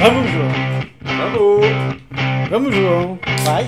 [0.00, 0.48] Vamos, João.
[1.02, 2.48] Vamos!
[2.50, 3.18] Vamos, João.
[3.44, 3.66] Vai.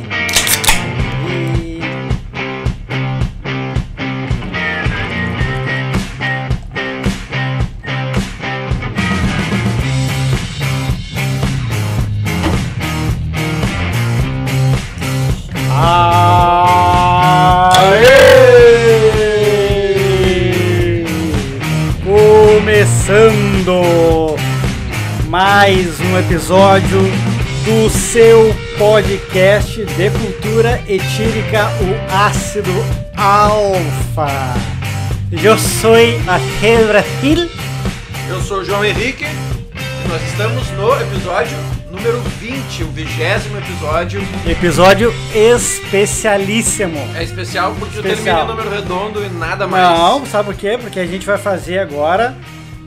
[26.31, 27.01] Episódio
[27.65, 32.71] do seu podcast de cultura etílica, o Ácido
[33.17, 34.55] Alfa.
[35.33, 36.39] Eu sou a
[36.87, 37.51] Brasil.
[38.29, 41.57] Eu sou o João Henrique e nós estamos no episódio
[41.91, 44.23] número 20, o vigésimo episódio.
[44.47, 46.97] Episódio especialíssimo.
[47.17, 48.47] É especial porque eu Especial.
[48.47, 49.83] terminei número redondo e nada mais.
[49.83, 50.79] Não, sabe por quê?
[50.81, 52.37] Porque a gente vai fazer agora,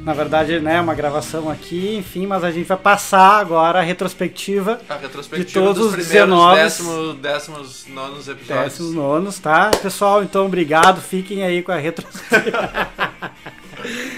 [0.03, 4.81] na verdade, né, uma gravação aqui, enfim, mas a gente vai passar agora a retrospectiva
[4.89, 8.65] A retrospectiva De todos dos os primeiros 19 décimos, décimos nonos episódios.
[8.65, 9.71] décimos nonos, tá?
[9.81, 12.69] Pessoal, então obrigado, fiquem aí com a retrospectiva.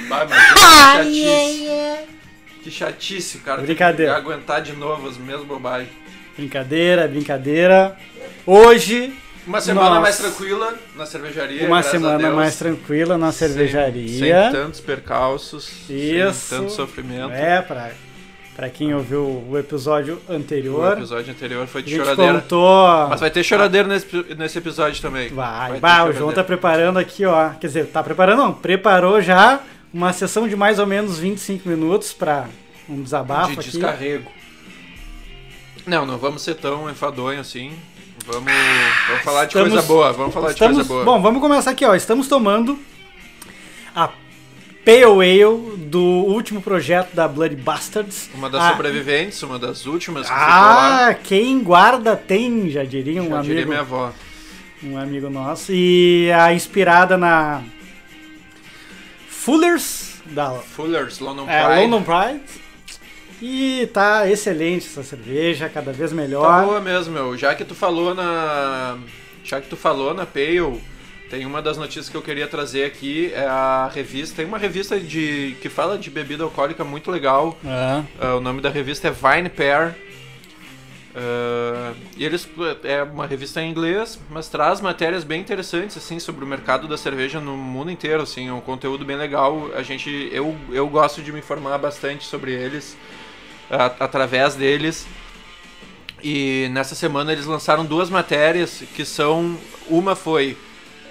[0.09, 2.05] Vai, mas que chatice.
[2.63, 3.61] Que chatice, cara.
[3.61, 4.15] Brincadeira.
[4.15, 5.89] Aguentar de novo as mesmas bobagens.
[6.35, 7.95] brincadeira, brincadeira.
[8.45, 9.13] Hoje,
[9.45, 10.01] Uma semana Nossa.
[10.01, 11.67] mais tranquila na cervejaria.
[11.67, 14.43] uma a semana mais tranquila na Sem- cervejaria.
[14.43, 15.69] Sem, tantos percalços.
[15.89, 16.33] Isso.
[16.39, 17.31] Sem tanto sofrimento.
[17.31, 17.91] É, pra,
[18.55, 22.41] pra quem ouviu o episódio O anterior, episódio anterior foi a de gente choradeira.
[22.41, 23.07] contou...
[23.09, 25.29] Mas vai ter choradeira nesse, nesse episódio também.
[25.29, 26.11] Vai, ter bah, o.
[26.11, 27.49] João tá preparando aqui, ó.
[27.51, 29.59] Quer dizer, tá preparando, não, preparou já
[29.93, 32.47] uma sessão de mais ou menos 25 minutos pra
[32.89, 33.69] um desabafo de aqui.
[33.71, 34.31] descarrego.
[35.85, 37.73] Não, não vamos ser tão enfadonho assim.
[38.27, 38.51] Vamos,
[39.07, 40.13] vamos falar de Estamos- coisa boa.
[40.13, 41.05] Vamos falar Estamos, de coisa boa.
[41.17, 41.93] Bom, vamos começar aqui, ó.
[41.95, 42.79] Estamos tomando
[43.95, 44.09] a
[44.83, 48.29] Pale Ale do último projeto da Bloody Bastards.
[48.33, 50.33] uma das Ah, sobreviventes, uma das últimas que.
[50.35, 54.11] Ah, quem guarda tem, já diria um Já diria amigo, minha avó.
[54.83, 55.71] um amigo nosso.
[55.71, 57.61] E a inspirada na
[59.29, 61.81] Fullers da Fuller's London É, Pride.
[61.81, 62.41] London Pride.
[63.41, 66.65] E tá excelente essa cerveja, cada vez Tá melhor.
[66.65, 67.37] boa mesmo, meu.
[67.37, 68.97] Já que tu falou na.
[69.43, 70.81] Já que tu falou na Pale,
[71.29, 73.31] tem uma das notícias que eu queria trazer aqui.
[73.33, 74.37] É a revista.
[74.37, 77.57] Tem uma revista de que fala de bebida alcoólica muito legal.
[77.63, 78.03] É.
[78.19, 79.93] Ah, o nome da revista é Vine Pair.
[81.13, 82.47] Ah, e eles
[82.83, 86.97] é uma revista em inglês, mas traz matérias bem interessantes assim sobre o mercado da
[86.97, 89.69] cerveja no mundo inteiro, assim, é um conteúdo bem legal.
[89.75, 92.97] A gente eu, eu gosto de me informar bastante sobre eles
[93.69, 95.07] a- através deles.
[96.23, 100.57] E nessa semana eles lançaram duas matérias que são uma foi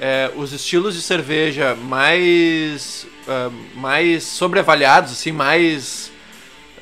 [0.00, 6.10] é, os estilos de cerveja mais ah, mais sobreavaliados, assim, mais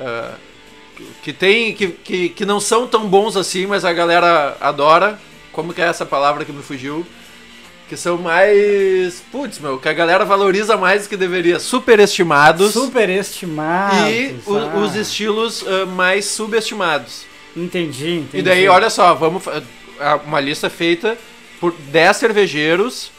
[0.00, 0.34] ah,
[1.22, 5.19] que tem que, que, que não são tão bons assim, mas a galera adora.
[5.53, 7.06] Como que é essa palavra que me fugiu?
[7.92, 14.08] Que são mais, putz, meu, que a galera valoriza mais do que deveria, superestimados Superestimados.
[14.08, 14.76] e o- ah.
[14.78, 17.26] os estilos ah, mais subestimados.
[17.54, 18.38] Entendi, entendi.
[18.38, 19.62] E daí, olha só, vamos fa-
[20.00, 21.19] a- uma lista feita
[21.60, 23.10] por 10 cervejeiros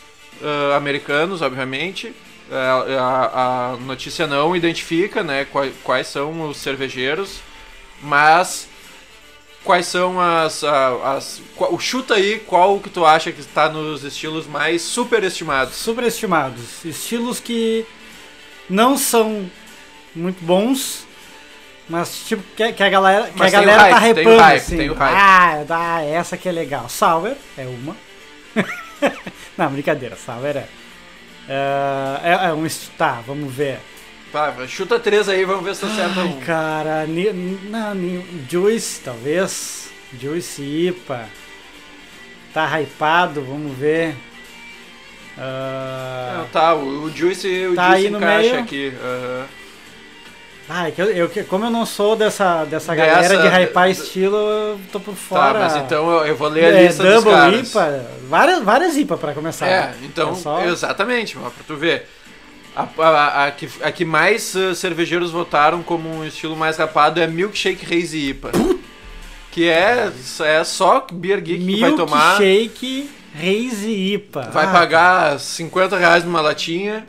[0.44, 2.12] ah, americanos, obviamente.
[2.52, 7.42] Ah, a, a notícia não identifica, né, quais, quais são os cervejeiros,
[8.02, 8.68] mas
[9.64, 14.46] quais são as, as, qual- chuta aí qual que tu acha que está nos estilos
[14.48, 15.76] mais superestimados.
[15.76, 16.84] Superestimados.
[16.86, 17.86] Estilos que
[18.70, 19.50] não são
[20.16, 21.06] muito bons,
[21.90, 24.30] mas tipo, que, que a galera, que Mas a tem galera tá hype, tem o
[24.30, 24.78] hypando, hype, assim.
[24.78, 25.16] tem o hype.
[25.16, 26.88] Ah, dá, essa que é legal.
[26.90, 27.96] Sour é uma.
[29.58, 30.68] não, brincadeira, Sour é.
[31.48, 32.66] É, é, é um.
[32.98, 33.80] Tá, vamos ver.
[34.34, 36.40] Tá, chuta três aí, vamos ver se acerta Ai, um.
[36.42, 37.32] cara, ni,
[37.70, 39.90] não, ni, Juice, talvez.
[40.20, 41.26] Juice IPA.
[42.54, 44.16] Tá hypado, vamos ver.
[45.38, 48.60] Ah, Não, tá, o, o Juice, o Tá Juice aí no encaixa meio.
[48.64, 48.94] aqui.
[49.04, 49.46] aham.
[50.70, 54.36] ah, é que eu, eu, como eu não sou dessa, dessa galera de hypar estilo,
[54.38, 55.60] eu tô por Tá, fora.
[55.60, 57.70] mas então eu, eu vou ler a é, lista dos Double caras.
[57.70, 59.68] IPA, várias, várias IPA pra começar.
[59.68, 62.08] É, então, É só- exatamente, pra tu ver.
[62.76, 67.20] A, a, a, que, a que mais uh, cervejeiros votaram como um estilo mais rapado
[67.22, 68.52] é Milkshake Hazy IPA.
[69.52, 72.40] Que é, é só Beer Geek que vai tomar.
[72.40, 74.50] Milkshake Hazy IPA.
[74.52, 77.06] Vai Ah, pagar 50 reais numa latinha.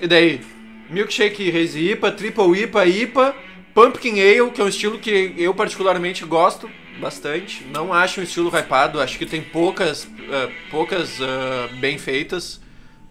[0.00, 0.40] E daí?
[0.88, 3.34] Milkshake Hazy IPA, Triple IPA, IPA,
[3.74, 6.70] Pumpkin Ale, que é um estilo que eu particularmente gosto
[7.00, 7.64] bastante.
[7.72, 12.59] Não acho um estilo hypado, acho que tem poucas, eh, poucas eh, bem feitas.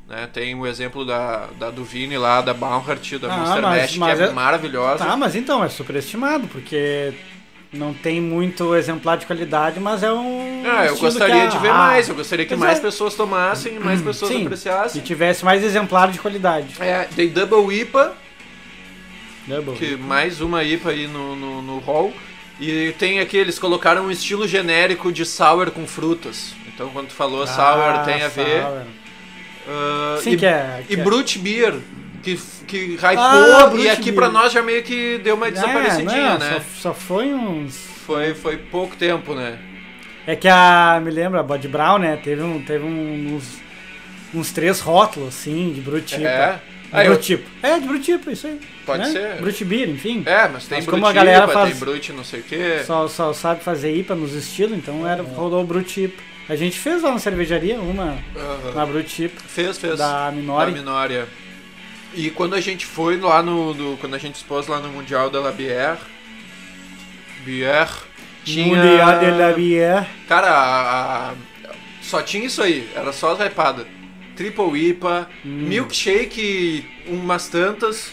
[0.09, 0.27] Né?
[0.33, 3.97] Tem o exemplo da, da do Vini lá, da Baumhart, da Ah, Monster mas- Mash,
[3.97, 5.05] mas que é, é- maravilhosa.
[5.05, 7.13] Tá, mas então, é superestimado, porque
[7.71, 10.63] não tem muito exemplar de qualidade, mas é um.
[10.65, 12.81] Ah, eu gostaria de ver ah, mais, eu gostaria que mais é.
[12.81, 14.99] pessoas tomassem, mais pessoas Sim, apreciassem.
[14.99, 16.75] Se tivesse mais exemplar de qualidade.
[16.79, 18.15] É, tem Double IPA,
[19.47, 19.75] Double.
[19.75, 22.11] que mais uma IPA aí no, no, no hall.
[22.59, 26.53] E tem aqui, eles colocaram um estilo genérico de sour com frutas.
[26.67, 28.63] Então quando tu falou sour Ah, tem a ver.
[29.71, 30.79] Ah, Sim, e, que é.
[30.89, 31.75] e que é- Brut Beer,
[32.23, 34.15] que, que hypou Ah, e aqui Beer.
[34.15, 36.53] pra nós já meio que deu uma É, desaparecidinha, não, né?
[36.75, 37.75] Só, só foi uns.
[38.05, 39.59] Foi, foi pouco tempo, né?
[40.25, 40.99] É que a.
[41.03, 42.17] Me lembra, a Bud Brown, né?
[42.17, 43.43] Teve, um, teve uns,
[44.33, 46.21] uns três rótulos, assim, de Brutipa.
[46.27, 46.53] É.
[46.53, 46.59] De
[46.91, 47.43] Ah, eu- Brutipa.
[47.61, 48.59] É, de Brutipa, isso aí.
[48.85, 49.09] Pode né?
[49.11, 49.35] ser.
[49.41, 50.23] Brut Beer, enfim.
[50.25, 52.81] É, mas tem Mas como a galera faz- tem Brut não sei o quê.
[52.83, 56.19] Só, só sabe fazer IPA nos estilos, então era, rolou o Brutipa.
[56.49, 58.71] A gente fez lá na cervejaria uma, Aham.
[58.73, 59.97] uma Brutipa Fez, fez.
[59.99, 60.71] da Minori.
[60.71, 61.27] Da Minória.
[62.15, 65.29] E quando a gente foi lá no, no- Quando a gente expôs lá no Mundial
[65.29, 65.99] da La Bière.
[67.45, 67.89] Bière.
[68.43, 68.65] Tinha.
[68.75, 70.05] Mundial de la Bière.
[70.27, 71.33] Cara, a- a-
[72.01, 72.89] só tinha isso aí.
[72.95, 73.85] Era só as hypadas.
[74.35, 75.49] Triple IPA, Hum.
[75.67, 78.11] milkshake, umas tantas.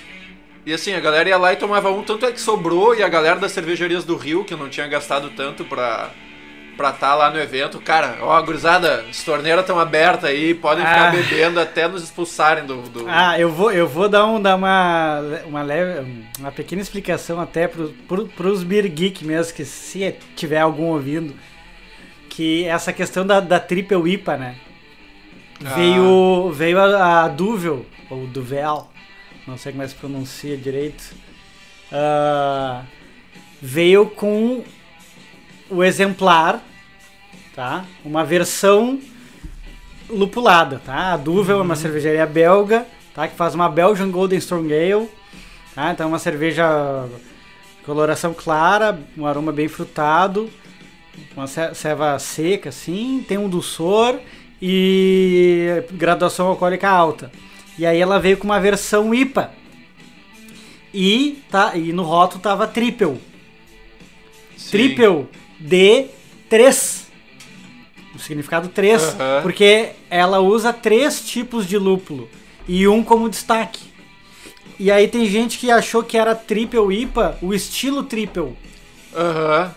[0.66, 3.08] E assim, a galera ia lá e tomava um, tanto é que sobrou, e a
[3.08, 6.10] galera das cervejarias do Rio, que não tinha gastado tanto pra
[6.76, 11.08] pra estar lá no evento, cara, ó, gurizada, as torneiras estão abertas aí, podem ficar
[11.08, 11.10] Ah.
[11.10, 12.82] bebendo até nos expulsarem do.
[12.82, 16.06] do- Ah, eu vou, eu vou dar, um, dar uma, uma, leve,
[16.38, 21.34] uma pequena explicação até pro, pro, pros Beer Geek mesmo, que se tiver algum ouvindo,
[22.28, 24.54] que essa questão da, da Triple IPA, né?
[25.64, 25.70] Ah.
[25.74, 28.88] Veio, veio a, a Duvel, ou Duvel,
[29.46, 31.02] não sei como é que se pronuncia direito,
[31.90, 32.82] ah,
[33.62, 34.62] veio com
[35.70, 36.62] o exemplar,
[37.54, 37.84] tá?
[38.04, 39.00] Uma versão
[40.08, 41.12] lupulada, tá?
[41.12, 43.26] A Duvel é uma cervejaria belga, tá?
[43.26, 45.08] Que faz uma Belgian Golden Strong Ale,
[45.74, 45.90] tá?
[45.90, 47.06] Então é uma cerveja
[47.84, 50.50] coloração clara, um aroma bem frutado,
[51.36, 54.18] uma ce- ceva seca assim, tem um dulçor
[54.60, 57.30] e graduação alcoólica alta.
[57.78, 59.50] E aí ela veio com uma versão IPA.
[60.94, 63.20] E, tá, e no rótulo tava triple.
[64.56, 64.70] Sim.
[64.70, 65.26] Triple
[65.58, 66.06] de
[66.48, 67.06] 3.
[68.14, 69.02] O significado 3.
[69.02, 69.42] Aham.
[69.42, 72.28] Porque ela usa três tipos de lúpulo.
[72.68, 73.80] E um como destaque.
[74.78, 78.56] E aí tem gente que achou que era triple IPA, o estilo triple.
[79.14, 79.74] Aham.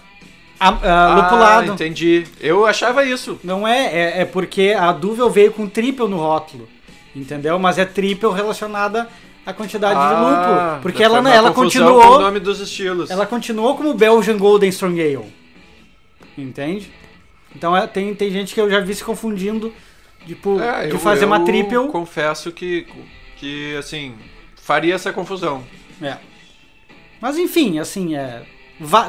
[0.60, 0.74] A, a,
[1.12, 1.72] Ah, lupulado.
[1.74, 2.26] entendi.
[2.42, 3.40] Eu achava isso.
[3.44, 6.68] Não é, é, é porque a Duvel veio com triple no rótulo.
[7.16, 7.58] Entendeu?
[7.58, 9.08] Mas é triple relacionada
[9.46, 10.82] à quantidade de Ah, lúpulo.
[10.82, 12.18] Porque ela, ela continuou.
[12.18, 13.10] o nome dos estilos.
[13.10, 15.34] Ela continuou como Belgian Golden Strong Ale.
[16.42, 16.92] Entende?
[17.56, 19.74] Então é, tem, tem gente que eu já vi se confundindo
[20.26, 21.88] tipo, É, de eu- fazer uma eu triple.
[21.88, 22.86] confesso que,
[23.38, 24.14] que, assim,
[24.62, 25.64] faria essa confusão.
[26.02, 26.18] É.
[27.22, 28.44] Mas enfim, assim, é,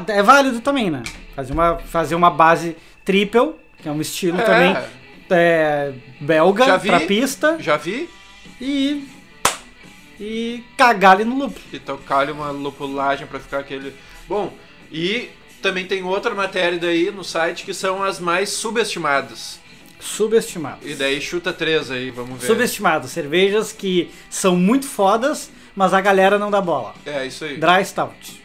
[0.07, 1.03] é válido também, né?
[1.35, 2.75] Fazer uma, fazer uma base
[3.05, 4.75] triple, que é um estilo É, também
[5.29, 6.87] é, belga, Já vi.
[6.89, 8.09] trapista, Já vi?
[8.59, 9.07] e.
[10.19, 11.65] E cagar ali no lúpulo.
[11.73, 13.91] E tocar-lhe uma lupulagem pra ficar aquele...
[14.27, 14.53] Bom,
[14.91, 15.29] e
[15.61, 19.59] também tem outra matéria daí no site que são as mais subestimadas.
[19.99, 20.79] Subestimado.
[20.87, 22.47] E daí chuta três aí, vamos ver.
[22.47, 23.07] Subestimado.
[23.07, 26.95] Cervejas que são muito fodas, mas a galera não dá bola.
[27.05, 27.57] É, isso aí.
[27.57, 28.41] Dry Stout.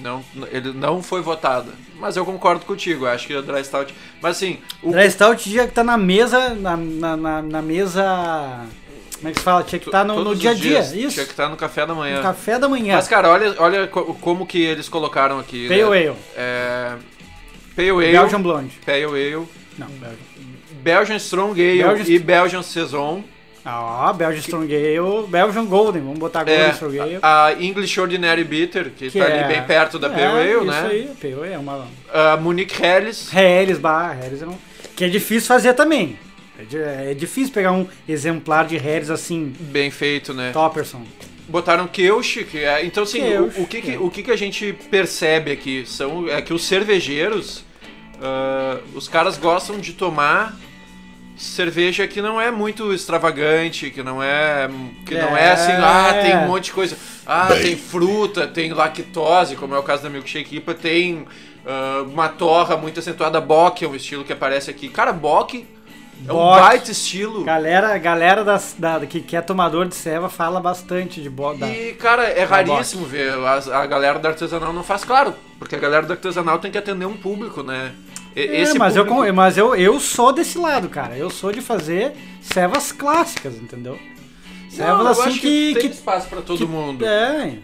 [0.00, 1.72] Não, ele não foi votada.
[1.96, 3.94] Mas eu concordo contigo, acho que a Dry Stout...
[4.20, 6.54] Mas assim, o Dry Stout já que tá na mesa.
[6.54, 8.66] Na, na, na, na mesa.
[9.18, 9.62] Como é que se fala?
[9.64, 10.62] Tinha que estar no, todos no os dia a dia.
[10.82, 11.14] dias Isso.
[11.14, 12.16] Tinha que estar no café da manhã.
[12.16, 12.94] No café da manhã.
[12.96, 15.66] Mas, cara, olha, olha co- como que eles colocaram aqui.
[15.68, 15.86] Pale né?
[16.08, 16.12] Ale.
[16.36, 16.92] É,
[17.74, 18.78] Pale Ale, Belgian Blonde.
[18.86, 19.32] Pale Ale,
[19.76, 20.18] Não, Belgian.
[20.82, 23.24] Belgian Strong Ale Belgian- e Belgian Saison.
[23.64, 25.26] Ah, Belgian Strong Ale.
[25.28, 26.00] Belgian Golden.
[26.02, 27.18] Vamos botar Golden É, Strong Ale.
[27.20, 30.54] a English Ordinary Bitter, que, que tá é- ali bem perto da é, Pale Ale,
[30.54, 30.88] isso né?
[30.90, 31.86] aí, Pale Ale é uma.
[32.12, 33.30] A Munich Helles.
[33.34, 34.56] Helles, barra, Helles é um.
[34.96, 36.16] Que é difícil fazer também.
[36.58, 40.50] É, é difícil pegar um exemplar de Helles assim, Bem feito, né?
[40.52, 41.02] Topperson.
[41.48, 42.84] Botaram Kelch, que é...
[42.84, 43.98] Então, assim, o, o que, que- é.
[43.98, 47.64] o que, que a gente percebe aqui são, é que os cervejeiros,
[48.20, 50.54] ah, os caras gostam de tomar
[51.36, 54.68] cerveja que não é muito extravagante, que não é
[55.06, 55.50] que não é É.
[55.52, 56.98] assim, ah, tem um monte de coisa.
[57.24, 61.26] Ah, tem fruta, tem lactose, como é o caso da Milkshake IPA, tem
[61.64, 64.88] ah, uma torra muito acentuada, Bock é um estilo que aparece aqui.
[64.88, 65.64] Cara, Bock
[66.26, 66.60] é um Bock.
[66.60, 67.44] baita estilo.
[67.44, 71.68] Galera, galera das, da, que, que é tomador de ceva fala bastante de bo, da,
[71.68, 73.32] E, cara, é raríssimo ver.
[73.34, 76.78] A, a galera da artesanal não faz, claro, porque a galera da artesanal tem que
[76.78, 77.92] atender um público, né?
[78.36, 81.16] E- É, Esse mas eu, público- con- mas eu, eu sou desse lado, cara.
[81.16, 83.98] Eu sou de fazer cevas clássicas, entendeu?
[84.70, 85.72] Cevas Não, eu assim acho que.
[85.74, 87.04] tem que- espaço pra todo que- mundo.
[87.04, 87.54] É.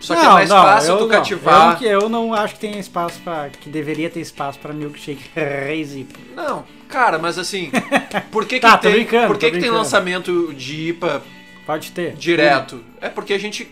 [0.00, 1.08] Só que é mais fácil eu tu não.
[1.10, 1.82] cativar.
[1.82, 5.22] Eu, não- eu não acho que tem espaço para que deveria ter espaço pra milkshake
[5.36, 6.18] IPA.
[6.36, 7.70] Não, cara, mas assim,
[8.30, 11.22] por que, que Tá, tem, por que, que tem lançamento de IPA
[11.66, 12.14] Pode ter.
[12.14, 12.82] direto?
[13.00, 13.68] É porque a gente.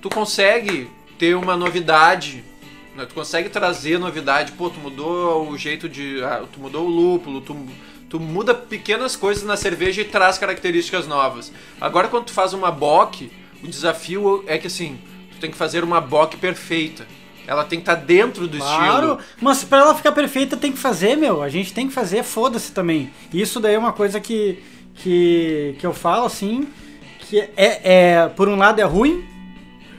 [0.00, 2.44] Tu consegue ter uma novidade.
[2.94, 3.04] né?
[3.06, 4.52] Tu consegue trazer novidade.
[4.52, 6.22] Pô, tu mudou o jeito de.
[6.22, 7.56] ah, tu mudou o lúpulo, tu,
[8.08, 11.52] tu muda pequenas coisas na cerveja e traz características novas.
[11.80, 13.30] Agora, quando tu faz uma bock,
[13.62, 14.98] o desafio é que assim,
[15.36, 17.06] tu tem que fazer uma bock perfeita.
[17.46, 19.18] Ela tem que estar dentro do Claro, estilo.
[19.40, 21.42] mas pra ela ficar perfeita tem que fazer, meu.
[21.42, 23.10] A gente tem que fazer, foda-se também.
[23.32, 24.62] Isso daí é uma coisa que,
[24.96, 26.66] que, que eu falo assim,
[27.20, 27.80] que é,
[28.16, 29.24] é, por um lado é ruim,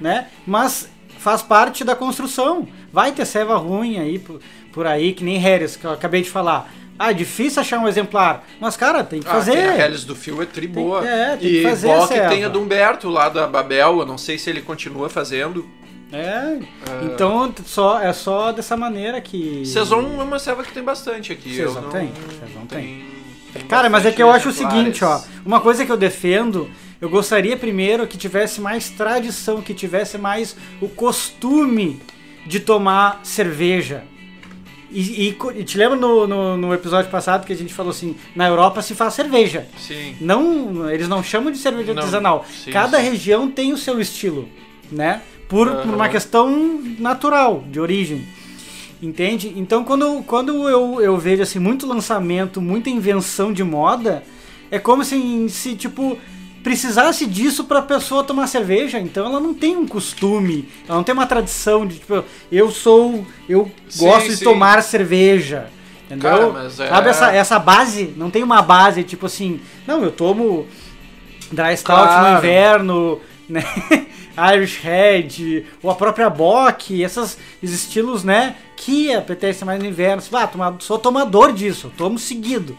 [0.01, 0.27] né?
[0.45, 0.89] Mas
[1.19, 2.67] faz parte da construção.
[2.91, 4.41] Vai ter ceva ruim aí por,
[4.73, 6.69] por aí, que nem Harris, que eu acabei de falar.
[6.99, 8.43] Ah, é difícil achar um exemplar.
[8.59, 9.51] Mas, cara, tem que Ah, fazer.
[9.51, 11.07] tem a Helles do Fio é tri Tem- boa.
[11.07, 14.17] é, tem e que fazer Bock tem a do Humberto lá da Babel, eu não
[14.17, 15.67] sei se ele continua fazendo.
[16.11, 16.57] É.
[17.03, 19.63] Então só, é só dessa maneira que.
[19.65, 21.53] Saison é uma ceva que tem bastante aqui.
[21.55, 23.05] Saison não- tem, Saison tem.
[23.53, 25.19] tem Cara, mas é que eu acho o seguinte, ó.
[25.45, 26.69] Uma coisa que eu defendo,
[27.01, 32.01] eu gostaria primeiro que tivesse mais tradição, que tivesse mais o costume
[32.45, 34.03] de tomar cerveja.
[34.89, 38.47] E, e te lembra no, no, no episódio passado que a gente falou assim, na
[38.47, 39.67] Europa se faz cerveja.
[39.77, 40.15] Sim.
[40.21, 42.45] Não, eles não chamam de cerveja Não, artesanal.
[42.63, 43.09] sim, Cada sim.
[43.09, 44.47] região tem o seu estilo,
[44.91, 45.21] né?
[45.49, 48.25] Por, por uma questão natural, de origem.
[49.01, 49.53] Entende?
[49.55, 54.23] Então quando, quando eu, eu vejo assim muito lançamento, muita invenção de moda,
[54.71, 56.17] é como se, se tipo
[56.67, 61.13] precisasse disso pra pessoa tomar cerveja, então ela não tem um costume, ela não tem
[61.13, 64.43] uma tradição de tipo, eu sou, eu Sim, gosto de sim.
[64.43, 65.69] tomar cerveja.
[66.05, 66.51] Entendeu?
[66.51, 68.13] Cara, é- Sabe essa, essa base?
[68.17, 70.67] Não tem uma base, tipo assim, não, eu tomo
[71.53, 72.31] Dry Stout Claro.
[72.33, 73.63] no inverno, né?
[74.53, 78.55] Irish Red, ou a própria Bock, esses, esses estilos, né?
[78.75, 80.21] Que apetece mais no inverno.
[80.21, 82.77] Você ah, toma- sou tomador disso, tomo seguido.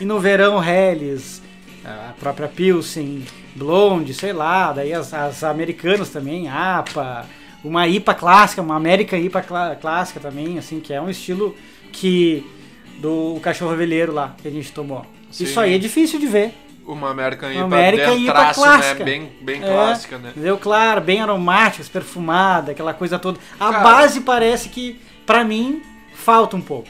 [0.00, 1.42] E no verão, Helles,
[1.84, 3.24] a própria Pilsen,
[3.54, 7.26] Blonde, sei lá, daí as, as americanas também, APA,
[7.62, 11.54] uma IPA clássica, uma América IPA clá- clássica também, assim, que é um estilo
[11.92, 12.44] que
[12.98, 15.04] do cachorro veleiro lá que a gente tomou.
[15.30, 15.44] Sim.
[15.44, 16.54] Isso aí é difícil de ver.
[16.86, 17.64] Uma American IPA
[18.16, 18.98] IPA traço, clássica.
[18.98, 19.04] né?
[19.04, 20.30] Bem, bem É, clássica, né?
[20.30, 20.58] Entendeu?
[20.58, 23.38] Claro, bem aromáticas, perfumada, aquela coisa toda.
[23.58, 23.82] A Cara.
[23.82, 25.82] base parece que, pra mim,
[26.14, 26.88] falta um pouco.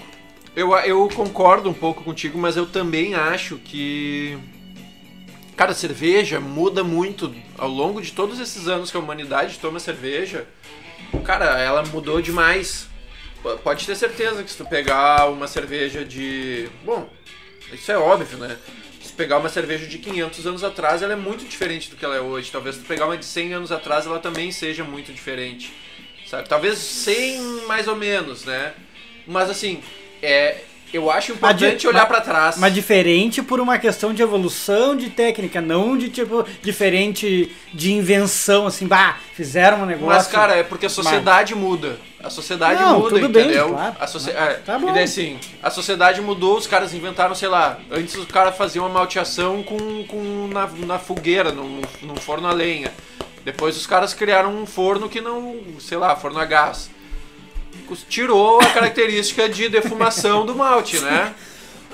[0.57, 4.37] Eu, eu concordo um pouco contigo, mas eu também acho que.
[5.57, 10.47] Cara, cerveja muda muito ao longo de todos esses anos que a humanidade toma cerveja.
[11.25, 12.89] Cara, ela mudou demais.
[13.63, 16.69] Pode ter certeza que se tu pegar uma cerveja de.
[16.85, 17.09] Bom,
[17.73, 18.57] isso é óbvio, né?
[19.01, 22.05] Se tu pegar uma cerveja de 500 anos atrás, ela é muito diferente do que
[22.05, 22.51] ela é hoje.
[22.51, 25.73] Talvez se tu pegar uma de 100 anos atrás, ela também seja muito diferente.
[26.27, 26.49] Sabe?
[26.49, 28.75] Talvez 100 mais ou menos, né?
[29.27, 29.83] Mas assim,
[30.21, 30.63] é,
[30.97, 32.57] eu acho importante olhar mas- pra trás.
[32.57, 38.67] Mas diferente por uma questão de evolução de técnica, não de tipo, diferente de invenção,
[38.67, 40.15] assim, bah, fizeram um negócio.
[40.15, 41.99] Mas, cara, é porque a sociedade muda.
[42.23, 43.69] A sociedade Não, muda, tudo bem, entendeu?
[43.71, 43.97] claro.
[44.01, 44.89] A é, Tá bom.
[44.89, 48.87] E daí assim, a sociedade mudou, os caras inventaram, sei lá, antes os caras faziam
[48.87, 52.91] uma malteação com, com na, na fogueira, num, num forno a lenha.
[53.45, 56.89] Depois os caras criaram um forno que não, sei lá, forno a gás.
[58.09, 61.35] Tirou a característica de defumação do malte, né?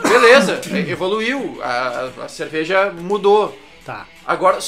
[0.03, 3.57] Beleza, evoluiu, a, a cerveja mudou.
[3.85, 4.07] Tá.
[4.27, 4.59] Agora,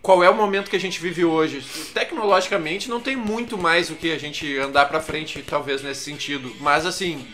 [0.00, 1.62] qual é o momento que a gente vive hoje?
[1.92, 6.54] Tecnologicamente não tem muito mais o que a gente andar pra frente, talvez, nesse sentido.
[6.60, 7.26] Mas assim,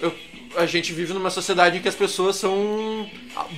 [0.00, 0.12] eu-
[0.56, 3.08] a gente vive numa sociedade em que as pessoas são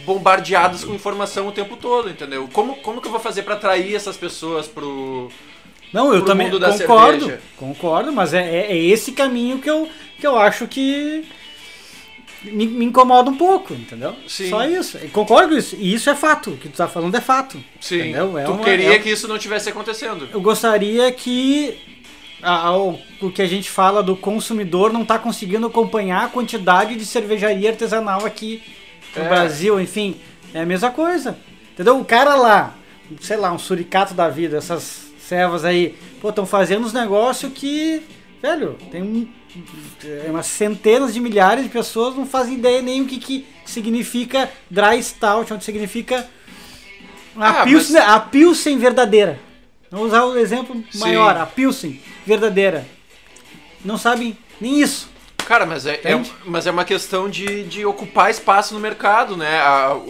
[0.05, 2.49] bombardeadas com informação o tempo todo, entendeu?
[2.53, 5.31] Como, como que eu vou fazer pra atrair essas pessoas pro.
[5.93, 7.21] Não, eu também concordo.
[7.27, 7.41] cerveja.
[7.57, 11.25] Concordo, mas é, é- esse caminho que eu, que eu acho que
[12.45, 14.15] me, me incomoda um pouco, entendeu?
[14.27, 14.49] Sim.
[14.49, 14.97] Só isso.
[14.99, 15.77] Eu concordo com isso.
[15.77, 16.51] E isso é fato.
[16.51, 17.63] O que tu tá falando é fato.
[17.81, 18.39] Sim, Entendeu?
[18.39, 20.29] É tu uma- queria é- que isso não tivesse acontecendo.
[20.33, 21.77] Eu gostaria que
[22.43, 26.97] a- o, o que a gente fala do consumidor não tá conseguindo acompanhar a quantidade
[26.97, 28.63] de cervejaria artesanal aqui
[29.15, 29.29] no É.
[29.29, 30.17] Brasil, enfim,
[30.55, 31.37] é a mesma coisa.
[31.75, 31.99] Entendeu?
[31.99, 32.75] O cara lá,
[33.21, 38.03] sei lá, um suricato da vida, essas servas aí, pô, estão fazendo uns negócios que,
[38.43, 39.29] velho, tem um,
[40.05, 44.51] é, umas centenas de milhares de pessoas não fazem ideia nem o que, que significa
[44.69, 46.29] dry stout, onde significa
[47.37, 49.39] a, Ah, pilsen, mas- a pilsen verdadeira.
[49.89, 50.99] Vamos usar o exemplo Sim.
[50.99, 52.85] maior, a pilsen verdadeira.
[53.85, 55.09] Não sabem nem isso.
[55.47, 59.61] Cara, mas é, é, mas é uma questão de, de ocupar espaço no mercado, né?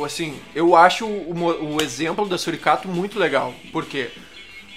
[0.04, 3.52] Assim, eu acho o, o exemplo da Suricato muito legal.
[3.70, 4.08] Por quê?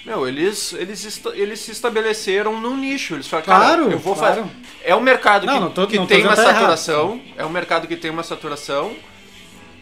[0.04, 3.14] Meu, eles, eles, eles se estabeleceram num nicho.
[3.14, 4.34] Eles falaram, cara, Claro, eu vou claro.
[4.42, 4.48] fazer.
[4.84, 7.20] É um mercado Não, que, não tô- que tem uma tá saturação.
[7.36, 8.94] É um mercado que tem uma saturação.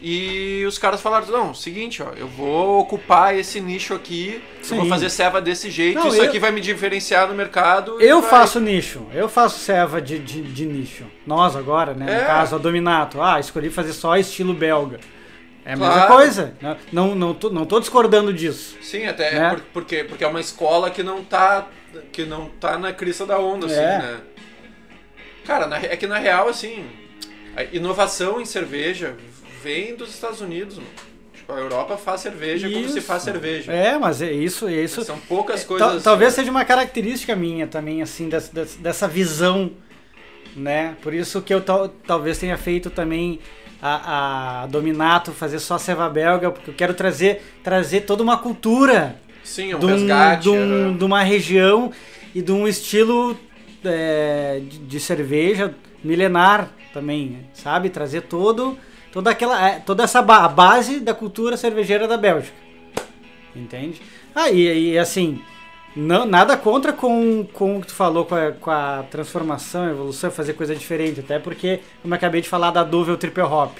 [0.05, 4.83] E os caras falaram, não, seguinte, ó, eu vou ocupar esse nicho aqui, eu vou
[4.83, 4.89] Sim.
[4.89, 8.01] fazer ceva desse jeito, Não, isso eu- aqui vai me diferenciar no mercado.
[8.01, 11.05] Eu vai- faço nicho, eu faço serva de, de, de nicho.
[11.25, 12.05] Nós agora, né?
[12.17, 12.19] É.
[12.19, 13.21] No caso, a Dominato.
[13.21, 14.99] Ah, escolhi fazer só estilo belga.
[15.65, 16.13] É a mesma Claro.
[16.13, 16.53] coisa.
[16.61, 18.77] Não, não, não, tô, não tô discordando disso.
[18.81, 19.49] Sim, até Né?
[19.51, 21.67] por- porque, porque é uma escola que não tá
[22.11, 23.97] que não tá na crista da onda, assim, É.
[23.99, 24.19] né?
[25.45, 26.85] Cara, na- é que na real, assim,
[27.55, 29.15] a inovação em cerveja
[29.61, 30.89] vem dos Estados Unidos, mano.
[31.35, 33.07] Tipo, a Europa faz cerveja como se Isso.
[33.07, 33.71] faz cerveja.
[33.71, 35.03] É, mas é isso, é isso.
[35.03, 36.01] São poucas Tal- coisas.
[36.03, 39.71] talvez seja uma característica minha também, assim, dessa, dessa- dessa visão,
[40.55, 40.95] né?
[41.01, 43.39] Por isso que eu tal- talvez tenha feito também
[43.85, 49.17] a, a Dominato fazer só ceva belga, porque eu quero trazer, trazer toda uma cultura
[49.43, 50.43] Sim, um de, um- resgate.
[50.43, 50.55] de um-
[50.87, 50.97] aham.
[50.97, 51.91] de uma região
[52.33, 53.37] e de um estilo
[53.83, 57.89] é, de, de cerveja milenar também, sabe?
[57.89, 58.77] Trazer todo,
[59.11, 62.55] toda aquela, é, toda essa ba- a base da cultura cervejeira da Bélgica,
[63.55, 64.01] entende?
[64.33, 65.41] Ah, e, e, assim,
[65.95, 70.31] não, nada contra com, com o que tu falou com a, com a transformação, evolução,
[70.31, 73.77] fazer coisa diferente, até porque, como eu acabei de falar da Duvel Triple Hop,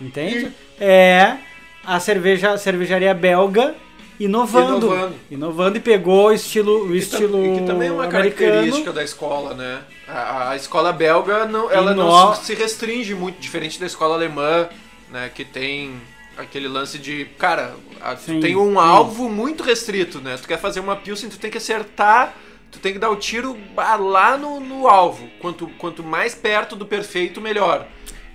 [0.00, 0.50] entende?
[0.80, 1.36] É
[1.84, 3.74] a cerveja, a cervejaria belga
[4.18, 5.14] inovando, Inovando.
[5.30, 8.50] inovando e pegou o estilo, o E estilo e que também é uma americano.
[8.50, 9.80] característica da escola, né?
[10.06, 14.68] A, a escola belga não, ela não se restringe muito, diferente da escola alemã,
[15.10, 15.30] né?
[15.34, 15.94] Que tem
[16.40, 18.78] aquele lance de, cara, a- Sim, tem um sim.
[18.78, 20.36] alvo muito restrito, né?
[20.40, 22.34] Tu quer fazer uma pilsen, tu tem que acertar,
[22.70, 25.28] tu tem que dar o tiro lá no, no alvo.
[25.40, 27.86] Quanto, quanto mais perto do perfeito, melhor.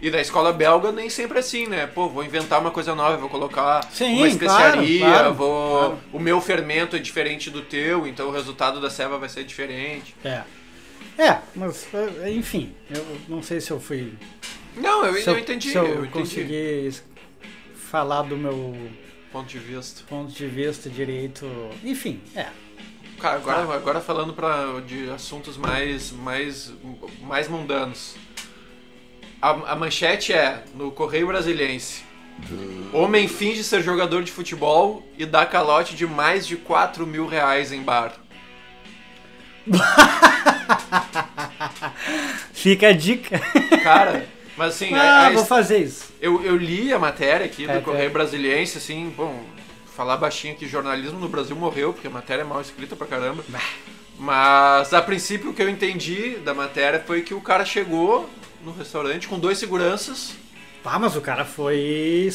[0.02, 1.88] E da escola belga nem sempre é assim, né?
[1.88, 5.78] Pô, vou inventar uma coisa nova, vou colocar Sim, uma especiaria, claro, claro, vou.
[5.80, 6.00] claro.
[6.14, 10.14] O meu fermento é diferente do teu, então o resultado da ceva vai ser diferente.
[10.24, 10.42] É.
[11.18, 11.88] É, mas
[12.22, 14.14] é, enfim, eu não sei se eu fui.
[14.76, 16.92] Não, eu, se eu entendi, se eu, eu entendi.
[17.86, 18.76] Falar do meu
[19.32, 20.04] Ponto de vista.
[20.08, 21.46] ponto de vista direito.
[21.84, 22.48] Enfim, é.
[23.20, 26.74] Cara, agora, agora falando pra, de assuntos mais, mais,
[27.22, 28.16] mais mundanos.
[29.42, 32.04] A, a manchete é, no Correio Brasiliense.
[32.92, 37.72] Homem finge ser jogador de futebol e dá calote de mais de 4 mil reais
[37.72, 38.14] em bar.
[42.54, 43.40] Fica a dica.
[43.84, 46.06] Cara, mas assim, a- ah, a vou his- fazer isso.
[46.22, 48.10] eu, eu li a matéria aqui do É, Correio é.
[48.10, 49.44] Brasiliense, assim, bom,
[49.96, 53.44] falar baixinho que jornalismo no Brasil morreu, porque a matéria é mal escrita pra caramba.
[54.18, 58.30] Mas a princípio o que eu entendi da matéria foi que o cara chegou
[58.64, 60.34] no restaurante com dois seguranças.
[60.84, 62.32] Ah, mas o cara foi.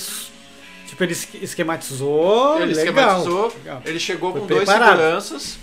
[0.87, 2.57] Tipo, ele esque- esquematizou.
[2.61, 3.53] ele legal, esquematizou.
[3.65, 3.83] legal.
[3.87, 4.91] Ele chegou Foi com dois preparado.
[4.99, 5.59] seguranças,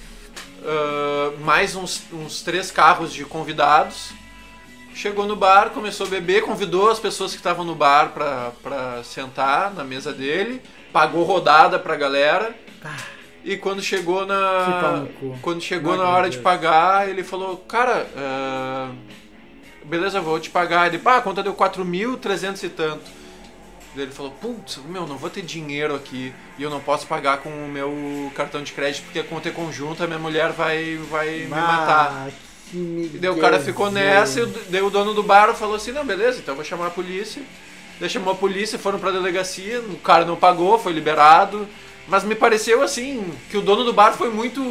[0.65, 4.11] ah, mais uns, uns três carros de convidados.
[4.97, 9.03] Chegou no bar, começou a beber, convidou as pessoas que estavam no bar pra, pra
[9.03, 10.59] sentar na mesa dele,
[10.91, 12.55] pagou rodada pra galera.
[13.43, 15.05] E quando chegou na.
[15.43, 18.89] Quando chegou Não na hora de pagar, ele falou, cara, ah,
[19.85, 20.87] beleza, vou te pagar.
[20.87, 23.05] Ele, pá, a conta deu 4.300 e tanto.
[23.93, 27.37] Daí ele falou, putz, meu, não vou ter dinheiro aqui e eu não posso pagar
[27.37, 31.29] com o meu cartão de crédito porque a conta é conjunta, minha mulher vai, vai
[31.41, 32.29] me matar.
[32.73, 35.75] Ah, que daí o cara ficou nessa, e o- daí o dono do bar falou
[35.75, 37.41] assim, não, beleza, então eu vou chamar a polícia.
[37.99, 41.67] Daí chamou a polícia, foram pra delegacia, o cara não pagou, foi liberado.
[42.09, 44.61] Mas me pareceu assim, que o dono do bar foi muito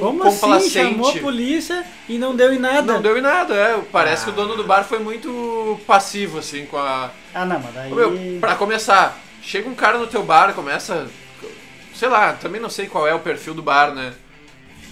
[0.00, 0.40] Como assim?
[0.40, 0.72] complacente.
[0.72, 2.94] Chamou a polícia e não deu em nada.
[2.94, 3.78] Não deu em nada, é.
[3.92, 4.24] Parece Ah.
[4.24, 7.10] que o dono do bar foi muito passivo, assim, com a.
[7.34, 7.92] Ah, não, mas daí.
[7.92, 11.06] Meu, pra começar, chega um cara no teu bar, começa.
[11.94, 14.14] Sei lá, também não sei qual é o perfil do bar, né?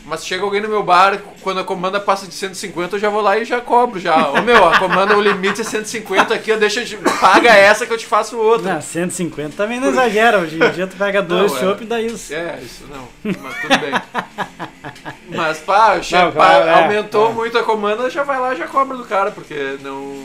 [0.05, 3.23] Mas chega alguém no meu bar, quando a comanda passa de 150, eu já vou
[3.23, 4.29] lá e já cobro já.
[4.29, 7.97] Ô meu, a comanda, o limite é 150 aqui, eu te, paga essa que eu
[7.97, 8.75] te faço outra.
[8.75, 10.41] Não, 150 também não exagera.
[10.41, 11.59] Hoje em dia tu pega dois é.
[11.59, 12.35] chopp e dá isso.
[12.35, 13.09] É, isso não,
[13.41, 13.93] mas tudo bem.
[15.31, 17.33] Mas pá, che- Não, pá, é, aumentou é.
[17.33, 20.23] muito a comanda, já vai lá e já cobra do cara, porque não.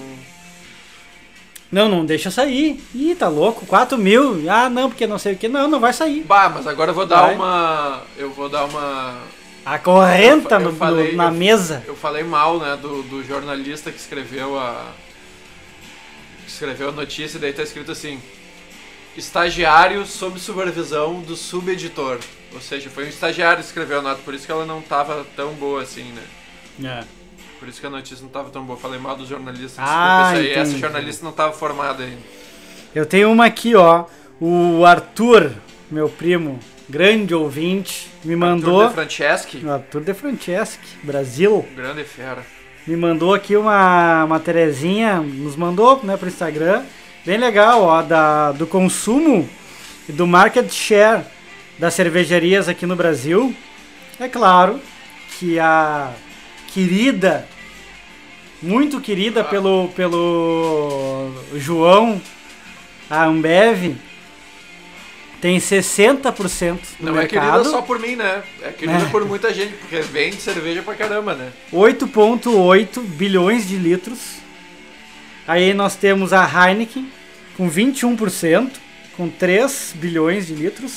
[1.71, 2.83] Não, não deixa sair.
[2.93, 3.65] Ih, tá louco?
[3.65, 4.43] 4 mil?
[4.49, 5.47] Ah, não, porque não sei o que.
[5.47, 6.21] Não, não vai sair.
[6.21, 7.35] Bah, mas agora eu vou dar Vai.
[7.35, 8.01] uma.
[8.17, 9.38] Eu vou dar uma.
[9.65, 11.83] Acorrenta Eu eu no- falei- na eu- mesa.
[11.85, 14.91] Eu falei mal, né, do, do jornalista que escreveu a.
[16.45, 18.19] que escreveu a notícia, e daí tá escrito assim.
[19.17, 22.19] Estagiário sob supervisão do subeditor.
[22.53, 25.25] Ou seja, foi um estagiário que escreveu a nota, por isso que ela não tava
[25.35, 26.23] tão boa assim, né?
[27.01, 27.03] É.
[27.59, 28.79] Por isso que a notícia não tava tão boa.
[28.79, 29.75] Falei mal dos jornalistas.
[29.77, 32.21] Ah, aí, essa jornalista não tava formada ainda.
[32.95, 34.05] Eu tenho uma aqui, ó.
[34.39, 35.51] O Arthur,
[35.91, 38.81] meu primo, grande ouvinte, me mandou.
[38.81, 41.65] Arthur De Franceschi, Arthur de Franceschi, Brasil.
[41.75, 42.43] grande fera.
[42.87, 46.83] Me mandou aqui uma, uma Terezinha, nos mandou né, pro Instagram.
[47.25, 49.47] Bem legal, ó, da, do consumo
[50.07, 51.23] e do market share
[51.77, 53.53] das cervejarias aqui no Brasil.
[54.19, 54.79] É claro
[55.37, 56.11] que a
[56.73, 57.47] querida,
[58.61, 62.19] muito querida pelo, pelo João,
[63.09, 63.95] a Ambev,
[65.41, 68.43] tem 60% no Não é querida só por mim, né?
[68.61, 69.09] É querida É.
[69.09, 71.51] por muita gente, porque vende cerveja pra caramba, né?
[71.71, 74.19] 8,8 bilhões de litros.
[75.47, 77.09] Aí nós temos a Heineken
[77.57, 78.71] com 21%,
[79.15, 80.93] com 3 bilhões de litros.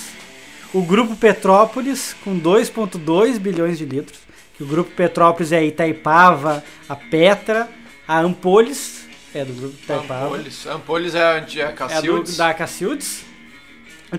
[0.74, 4.20] O Grupo Petrópolis com 2,2 bilhões de litros.
[4.57, 7.68] Que o Grupo Petrópolis é a Itaipava, a Petra,
[8.07, 10.26] a Ampolis, é do Grupo Itaipava.
[10.26, 10.66] Ampolis.
[10.66, 13.24] Ampolis é a, é a É do, da Cacildes.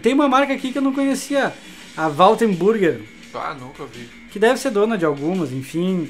[0.01, 1.53] Tem uma marca aqui que eu não conhecia,
[1.95, 3.01] a Waltenburger
[3.33, 4.09] Ah, nunca vi.
[4.31, 6.09] que deve ser dona de algumas, enfim.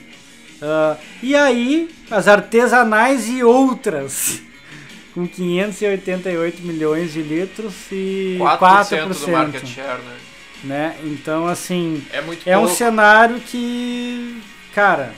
[0.61, 4.41] Ah, e aí, as artesanais e outras,
[5.13, 9.25] com 588 milhões de litros e 4%, 4%.
[9.25, 10.17] do market share, né?
[10.63, 10.97] né?
[11.03, 14.41] Então, assim, É muito é um cenário que,
[14.73, 15.13] cara,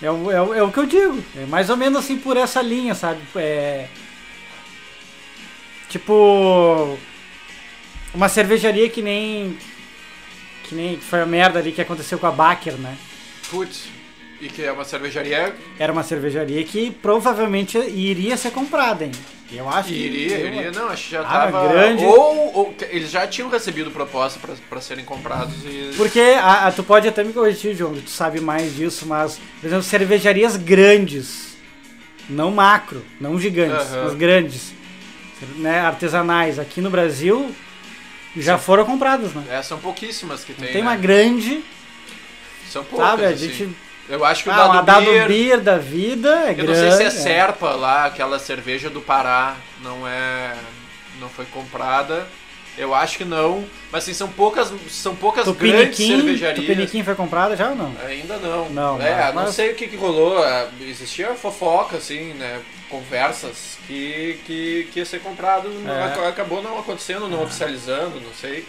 [0.00, 1.22] é o, é, o, é o que eu digo.
[1.36, 3.20] É mais ou menos assim por essa linha, sabe?
[3.36, 3.88] É,
[5.88, 6.98] tipo,
[8.16, 9.56] uma cervejaria que nem
[10.64, 12.96] que nem foi a merda ali que aconteceu com a Baker, né?
[13.50, 13.84] Putz,
[14.40, 19.12] e que é uma cervejaria Era uma cervejaria que provavelmente iria ser comprada, hein?
[19.52, 21.68] Eu acho que Iria, iria, não, acho que já Ah, tava.
[21.68, 22.04] grande.
[22.04, 25.92] Ou, ou que eles já tinham recebido proposta pra, pra serem comprados e.
[25.96, 29.38] Porque a, a- tu pode até me corrigir, João, que tu sabe mais disso, mas,
[29.60, 31.56] por exemplo, cervejarias grandes,
[32.28, 34.02] não macro, não gigantes, Aham.
[34.06, 34.72] mas grandes,
[35.58, 37.54] né, artesanais, aqui no Brasil,
[38.36, 39.44] já foram compradas, né?
[39.50, 40.66] É, são pouquíssimas que tem.
[40.72, 40.88] Tem né?
[40.88, 41.62] uma grande,
[42.70, 43.08] São poucas.
[43.08, 43.24] sabe?
[43.24, 43.48] A assim.
[43.52, 43.76] gente.
[44.08, 45.26] Eu acho que o Ah, Dado Dado Beer.
[45.28, 46.66] Beer da vida é Eu grande.
[46.66, 47.10] não sei se é é.
[47.10, 50.54] Serpa lá, aquela cerveja do Pará, não é.
[51.20, 52.26] não foi comprada.
[52.78, 53.64] Eu acho que não.
[53.90, 56.66] Mas assim, são poucas, são poucas grandes Tupiniquim, cervejarias.
[56.66, 57.94] Tupiniquim foi comprada já ou não?
[58.06, 58.68] Ainda não.
[58.70, 60.44] Não, é, mas- não sei o que, que rolou.
[60.44, 62.60] é, Existia fofoca, assim, né?
[62.90, 65.68] Conversas que, que, que ia ser comprado.
[65.88, 66.02] É.
[66.04, 68.64] ac- Acabou não acontecendo, não oficializando, não sei.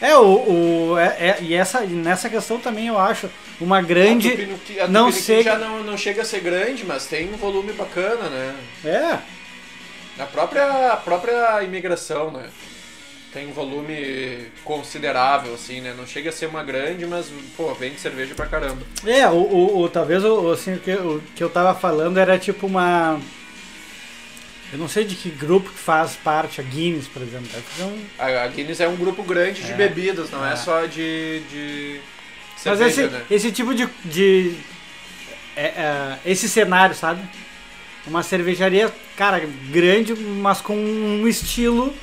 [0.00, 3.28] É, o, o é, é- e essa, nessa questão também eu acho
[3.60, 4.28] uma grande.
[4.28, 7.36] A Tupiniquim, a não sei- já não, não chega a ser grande, mas tem um
[7.36, 8.54] volume bacana, né?
[8.84, 9.18] É,
[10.22, 12.48] A própria, a própria imigração, né?
[13.38, 15.94] Tem um volume considerável, assim, né?
[15.96, 18.82] Não chega a ser uma grande, mas, pô, vende cerveja pra caramba.
[19.06, 22.36] É, o, o, o- talvez o, assim, o, que, o que eu tava falando era
[22.36, 23.20] tipo uma.
[24.72, 27.46] Eu não sei de que grupo que faz parte, a Guinness, por exemplo.
[27.80, 29.76] Um- A, a Guinness é um grupo grande de É.
[29.76, 30.56] bebidas, não é, É.
[30.56, 32.00] só de, de
[32.54, 33.22] Mas cerveja, esse, né?
[33.30, 33.88] esse tipo de.
[34.04, 34.56] de
[35.54, 37.22] é, é, esse cenário, sabe?
[38.04, 41.94] Uma cervejaria, cara, grande, mas com um estilo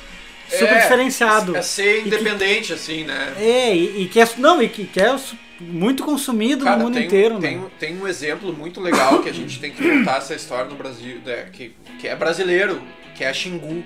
[0.48, 1.56] super É, diferenciado.
[1.56, 3.34] É ser E que- independente, assim, né?
[3.38, 4.28] É, e, e que é.
[4.38, 5.16] Não, e que, que é
[5.60, 7.66] muito consumido Cara, no mundo tem, inteiro, tem, né?
[7.78, 11.18] tem um exemplo muito legal que a gente tem que contar essa história no Brasil,
[11.24, 12.80] né, que, que é brasileiro,
[13.14, 13.82] que é a Xingu.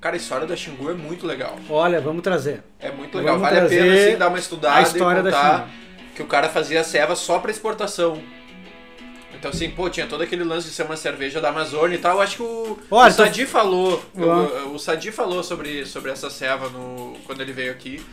[0.00, 1.58] Cara, a história da Xingu é muito legal.
[1.68, 2.62] Olha, vamos trazer.
[2.78, 3.36] É muito legal.
[3.36, 5.70] Vamos vale a pena assim, dar uma estudada a história e da contar Xingu.
[6.14, 8.22] que o cara fazia ceva só pra exportação.
[9.38, 12.16] Então, assim, pô, tinha todo aquele lance de ser uma cerveja da Amazônia e tal.
[12.16, 14.02] Eu acho que o, Olha, o tô- Sadi falou.
[14.16, 14.24] Ué.
[14.64, 18.04] O, o Sadi falou sobre, sobre essa ceva no, quando ele veio aqui.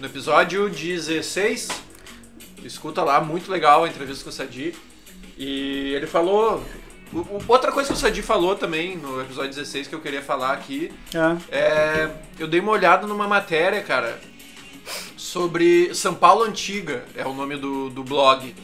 [0.00, 1.68] No episódio 16.
[2.64, 4.74] Escuta lá, muito legal a entrevista com o Sadi.
[5.36, 6.62] E ele falou.
[7.12, 10.52] o- outra coisa que o Sadi falou também no episódio 16 que eu queria falar
[10.52, 14.18] aqui Ah, é, eu dei uma olhada numa matéria, cara,
[15.16, 18.54] sobre São Paulo Antiga, é o nome do, do blog.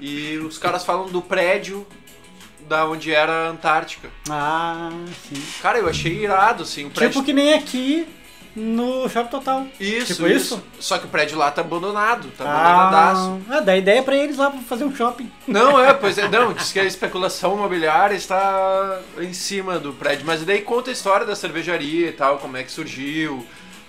[0.00, 1.86] E os caras falam do prédio
[2.68, 4.08] da onde era a Antártica.
[4.30, 4.90] ah,
[5.28, 5.42] sim.
[5.60, 7.12] Cara, eu achei irado, assim, o prédio...
[7.12, 8.06] Tipo que nem aqui
[8.56, 9.66] no Shop Total.
[9.80, 10.54] Isso, tipo isso.
[10.54, 10.64] isso?
[10.78, 13.42] Só que o prédio lá tá abandonado, tá abandonadaço.
[13.50, 15.30] Ah, ah, dá ideia pra eles lá pra fazer um shopping.
[15.46, 20.24] Não, é, pois é, não, diz que a especulação imobiliária está em cima do prédio,
[20.24, 23.44] mas daí conta a história da cervejaria e tal, como é que surgiu,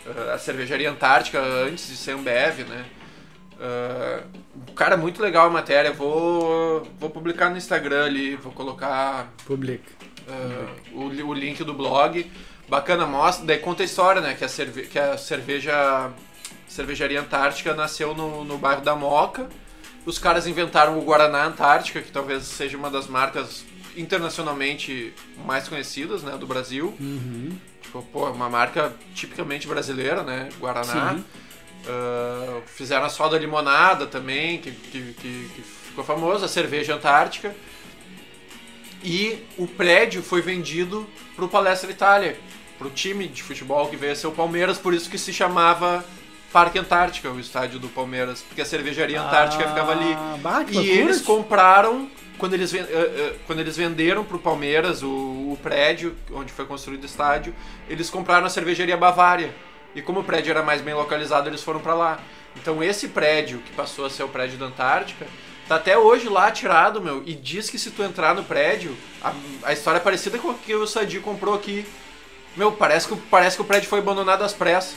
[0.05, 2.85] eh, a cervejaria Antártica antes de ser Ambev, né?
[3.65, 4.23] Ah,
[4.75, 9.91] cara, muito legal a matéria, vou, vou publicar no Instagram ali, vou colocar Publica.
[10.29, 12.29] ah, o, o link do blog.
[12.67, 14.33] Bacana, mostra, daí conta a história, né?
[14.33, 16.11] Que a, cerve que a cerveja
[16.67, 19.47] cervejaria Antártica nasceu no, no bairro da Moca
[20.05, 23.65] os caras inventaram o Guaraná Antártica, que talvez seja uma das marcas
[23.97, 25.13] internacionalmente
[25.45, 26.93] mais conhecidas, né, do Brasil.
[26.99, 27.57] Uhum.
[27.81, 31.15] Tipo, pô, uma marca tipicamente brasileira, né, Guaraná.
[31.15, 31.25] Sim.
[31.87, 37.55] Ah, fizeram a soda limonada também, que, que, que- que ficou famosa, a cerveja antártica.
[39.03, 42.37] E o prédio foi vendido pro Palestra Itália,
[42.77, 46.03] pro time de futebol que veio a ser o Palmeiras, por isso que se chamava
[46.51, 50.13] Parque Antártica, o estádio do Palmeiras, porque a cervejaria antártica ficava ali.
[50.13, 55.07] Ah, que E eles compraram, quando eles, eh, eh, quando eles venderam pro Palmeiras o,
[55.09, 57.53] o prédio onde foi construído o estádio,
[57.87, 59.53] eles compraram a cervejaria Bavária.
[59.95, 62.19] E como o prédio era mais bem localizado, eles foram pra lá.
[62.55, 65.25] Então esse prédio, que passou a ser o prédio da Antártica,
[65.67, 67.23] tá até hoje lá tirado, meu.
[67.25, 70.53] E diz que se tu entrar no prédio, a, a história é parecida com a
[70.53, 71.85] que o Sadi comprou aqui.
[72.55, 74.95] Meu, parece que, parece que o prédio foi abandonado às pressas.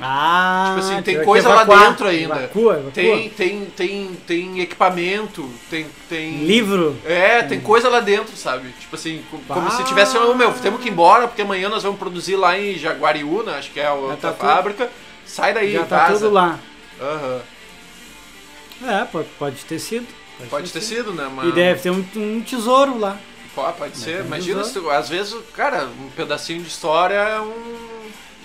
[0.00, 1.88] Ah, Tipo assim, tem coisa lá evacuar.
[1.90, 2.34] dentro ainda.
[2.36, 2.90] Evacua, evacua.
[2.92, 6.96] Tem, tem, tem, tem equipamento, tem, tem Livro.
[7.04, 8.70] É, tem coisa lá dentro, sabe?
[8.80, 9.70] Tipo assim, co- como Bah.
[9.76, 12.76] se tivesse, ô meu, temos que ir embora porque amanhã nós vamos produzir lá em
[12.78, 14.90] Jaguariúna, acho que é a outra tá tudo- fábrica.
[15.24, 16.58] Sai daí, Já tá tudo lá.
[17.00, 17.40] Aham.
[18.84, 20.06] É, pode, pode ter sido.
[20.50, 21.30] Pode ter sido, né?
[21.32, 21.48] Mas...
[21.48, 23.16] E deve ter um, um tesouro lá.
[23.54, 24.16] Pô, pode ser.
[24.18, 27.52] ter Imagina, se, às vezes, cara, um pedacinho de história é um.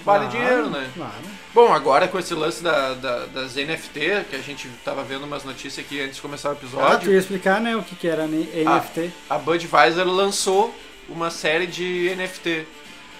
[0.05, 0.89] Vale Claro, dinheiro, né?
[0.95, 1.37] Claro.
[1.57, 5.43] Bom, agora com esse lance da, da- das NFT, que a gente tava vendo umas
[5.43, 8.07] notícias aqui antes de começar o Ah, tu episódio, ia explicar, né, o que, que
[8.07, 8.27] era Ah.
[8.27, 9.09] NFT.
[9.27, 10.71] a Budweiser lançou
[11.09, 12.63] uma série de NFT.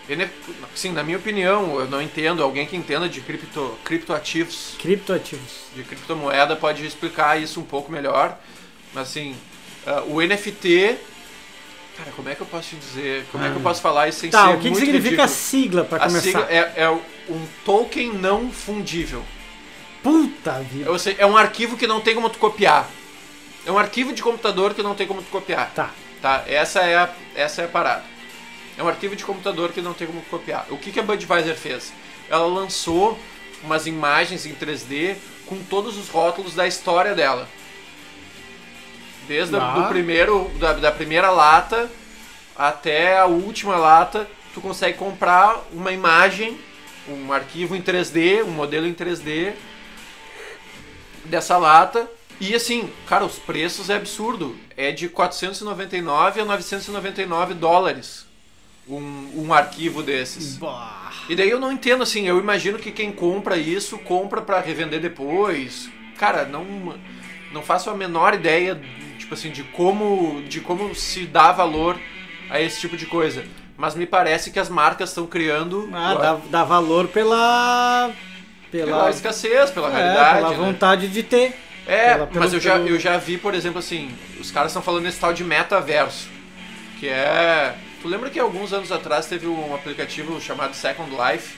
[0.08, 0.32] NF
[0.76, 5.54] Sim, na minha opinião, eu não entendo, alguém que entenda de cripto, criptoativos, Criptoativos.
[5.76, 8.38] de criptomoeda pode explicar isso um pouco melhor.
[8.94, 9.36] Mas assim,
[9.84, 10.96] ah, o NFT.
[11.98, 13.26] Cara, como é que eu posso te dizer?
[13.32, 13.64] Como é que eu Ah.
[13.64, 15.28] posso falar isso sem Tá, ser o que, significa a ridículo?
[15.30, 16.22] sigla pra A começar?
[16.22, 19.24] sigla é, é um token não fundível.
[20.04, 20.92] Puta vida.
[20.92, 22.90] Ou seja, é um arquivo que não tem como tu copiar.
[23.66, 25.72] É um arquivo de computador que não tem como tu copiar.
[25.74, 25.92] Tá.
[26.22, 26.44] Tá?
[26.48, 28.04] Essa é a, essa é a parada.
[28.78, 30.66] É um arquivo de computador que não tem como copiar.
[30.70, 31.92] O que, que a Budweiser fez?
[32.30, 33.18] Ela lançou
[33.64, 35.16] umas imagens em 3D
[35.48, 37.48] com todos os rótulos da história dela.
[39.28, 39.80] Desde a- Ah.
[39.80, 41.90] do primeiro, da, da primeira lata
[42.56, 46.58] até a última lata, tu consegue comprar uma imagem,
[47.10, 49.54] um arquivo em 3D, um modelo em 3D
[51.26, 52.10] dessa lata.
[52.40, 54.56] E assim, cara, os preços é absurdo.
[54.76, 58.28] É de 499 a 999 dólares
[58.88, 60.58] um, um arquivo desses.
[60.58, 61.12] Bah.
[61.30, 65.02] E daí eu não entendo assim, eu imagino que quem compra isso compra pra revender
[65.02, 65.90] depois.
[66.18, 66.98] Cara, não
[67.52, 68.80] não faço a menor ideia,
[69.18, 72.00] tipo assim, de como de como se dá valor
[72.50, 73.46] a esse tipo de coisa.
[73.78, 78.10] Mas me parece que as marcas estão criando Ah, dá, dá valor pela.
[78.72, 79.10] pela Pela.
[79.12, 80.38] escassez, pela é, realidade.
[80.40, 80.56] pela né?
[80.58, 81.54] vontade de ter.
[81.86, 85.04] É, Pela- mas eu já, eu já vi, por exemplo, assim, os caras estão falando
[85.04, 86.28] nesse tal de metaverso,
[87.00, 87.76] que é...
[88.02, 91.56] Tu lembra que alguns anos atrás teve um aplicativo chamado Second Life,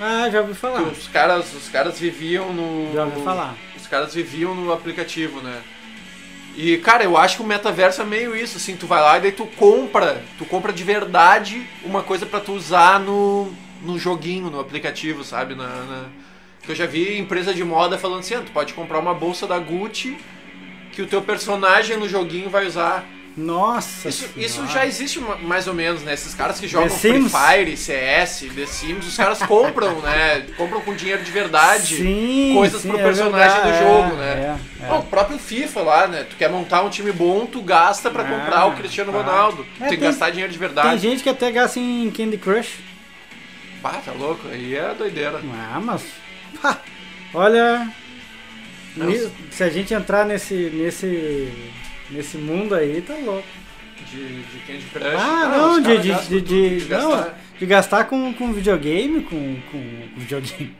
[0.00, 0.80] Ah, já ouvi falar.
[0.82, 2.94] os caras, os caras viviam no...
[2.94, 3.54] Já ouvi falar.
[3.76, 5.60] Os caras viviam no aplicativo, né?
[6.56, 9.22] E, cara, eu acho que o metaverso é meio isso, assim, tu vai lá e
[9.22, 13.50] daí tu compra, tu compra de verdade uma coisa pra tu usar no,
[13.82, 15.54] no joguinho, no aplicativo, sabe?
[15.54, 16.04] Na, na-
[16.68, 19.58] eu já vi empresa de moda falando assim, ah, tu pode comprar uma bolsa da
[19.58, 20.16] Gucci
[20.92, 23.04] que o teu personagem no joguinho vai usar.
[23.36, 24.08] Nossa.
[24.10, 26.12] Isso, isso já existe ma- mais ou menos, né?
[26.12, 27.28] Esses caras que jogam Free?
[27.28, 30.46] Fire, CS, The Sims, os caras compram, né?
[30.56, 34.16] Compram com dinheiro de verdade Sim, coisas sim, pro é personagem verdade, do jogo, é,
[34.16, 34.58] né?
[34.82, 34.92] é, é.
[34.92, 36.26] O próprio FIFA lá, né?
[36.28, 39.10] Tu quer montar um time bom, tu gasta pra Ah, comprar o Cristiano.
[39.12, 39.64] Ronaldo.
[39.78, 40.98] Tu É, tem que tem- gastar dinheiro de Tem verdade.
[41.00, 42.80] gente que até gasta em Candy Crush.
[43.80, 44.46] Pá, tá louco?
[44.48, 45.40] Aí é doideira.
[45.72, 46.02] Ah, mas.
[46.60, 46.78] pá,
[47.32, 47.88] olha.
[49.50, 50.54] Se a gente entrar nesse.
[50.74, 51.50] nesse.
[52.12, 53.46] Nesse mundo aí, tá louco.
[54.10, 55.06] De, de Candy Crush.
[55.16, 57.08] Ah, Ah, não, de, de, de, gastar.
[57.08, 59.78] não, de gastar com, com videogame, com, com,
[60.14, 60.76] com videogame.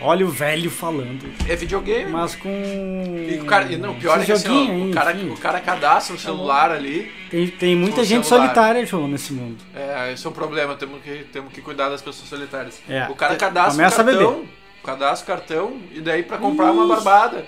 [0.00, 1.30] Olha o velho falando.
[1.48, 2.10] É videogame.
[2.10, 2.48] Mas com.
[2.48, 5.30] E o cara, não, o pior é que assim, ó, o, cara, enfim.
[5.30, 7.10] o cara cadastra o celular ali.
[7.30, 8.46] Tem, tem muita gente celular.
[8.48, 9.62] solitária, João, nesse mundo.
[9.74, 12.80] É, isso é um problema, temos que, temos que cuidar das pessoas solitárias.
[12.88, 14.44] É, o cara cadastra o começa a cartão,
[14.84, 17.44] cadastra o cartão e daí pra comprar uma barbada.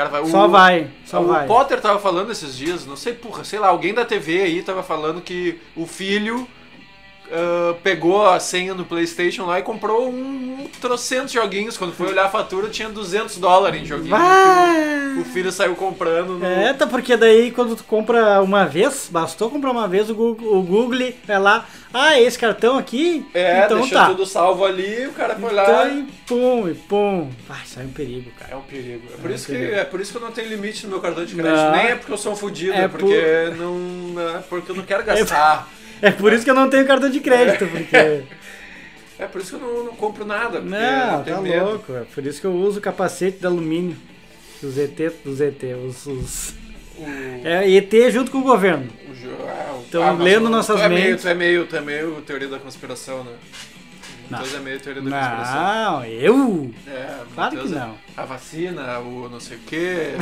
[0.00, 1.46] O cara vai, Só o- vai, só o vai.
[1.46, 4.82] Potter tava falando esses dias, não sei, porra, sei lá, alguém da TV aí tava
[4.82, 6.46] falando que o filho
[7.32, 11.76] ah, pegou a senha no PlayStation lá e comprou um, um trocentos joguinhos.
[11.76, 14.10] Quando foi olhar a fatura, tinha 200 dólares em joguinho.
[14.10, 15.14] Vai!
[15.18, 16.38] O o filho saiu comprando.
[16.38, 16.44] No...
[16.44, 20.56] É, tá, porque daí quando tu compra uma vez, bastou comprar uma vez, o Google,
[20.58, 23.26] o Google vai lá, ah, esse cartão aqui?
[23.34, 24.06] É, então deixou tá.
[24.06, 25.88] tudo salvo ali, o cara foi Então, lá.
[25.88, 27.30] e pum, e pum.
[27.64, 28.52] Isso é um perigo, cara.
[28.52, 29.02] É um perigo.
[29.12, 29.76] É por, É isso um que, perigo.
[29.76, 31.56] é por isso que eu não tenho limite no meu cartão de crédito.
[31.56, 31.72] Não.
[31.72, 34.84] Nem é porque eu sou um fudido, É é porque, não, é porque eu não
[34.84, 35.68] quero gastar.
[36.02, 38.22] É por isso que eu não tenho cartão de crédito, porque...
[39.18, 40.60] É por isso que eu não, não compro nada.
[40.60, 41.64] Não, tenho tá medo.
[41.64, 41.94] louco.
[41.94, 43.96] É por isso que eu uso capacete de alumínio.
[44.62, 46.06] Os ET, dos ET, os...
[46.06, 46.54] os...
[46.98, 47.04] O,
[47.46, 48.86] É ET junto com o governo.
[49.08, 51.76] o ah, o- Então, ah, lendo nossas tu é meio, mentes- tu é meio, tu
[51.76, 53.32] é meio teoria da conspiração, né?
[54.30, 54.38] Não.
[54.38, 55.62] Matheus é meio teoria da conspiração.
[55.62, 56.70] Não, eu?
[56.86, 57.94] É, Claro Matheus que é- não.
[58.16, 60.12] A vacina, o não sei o quê,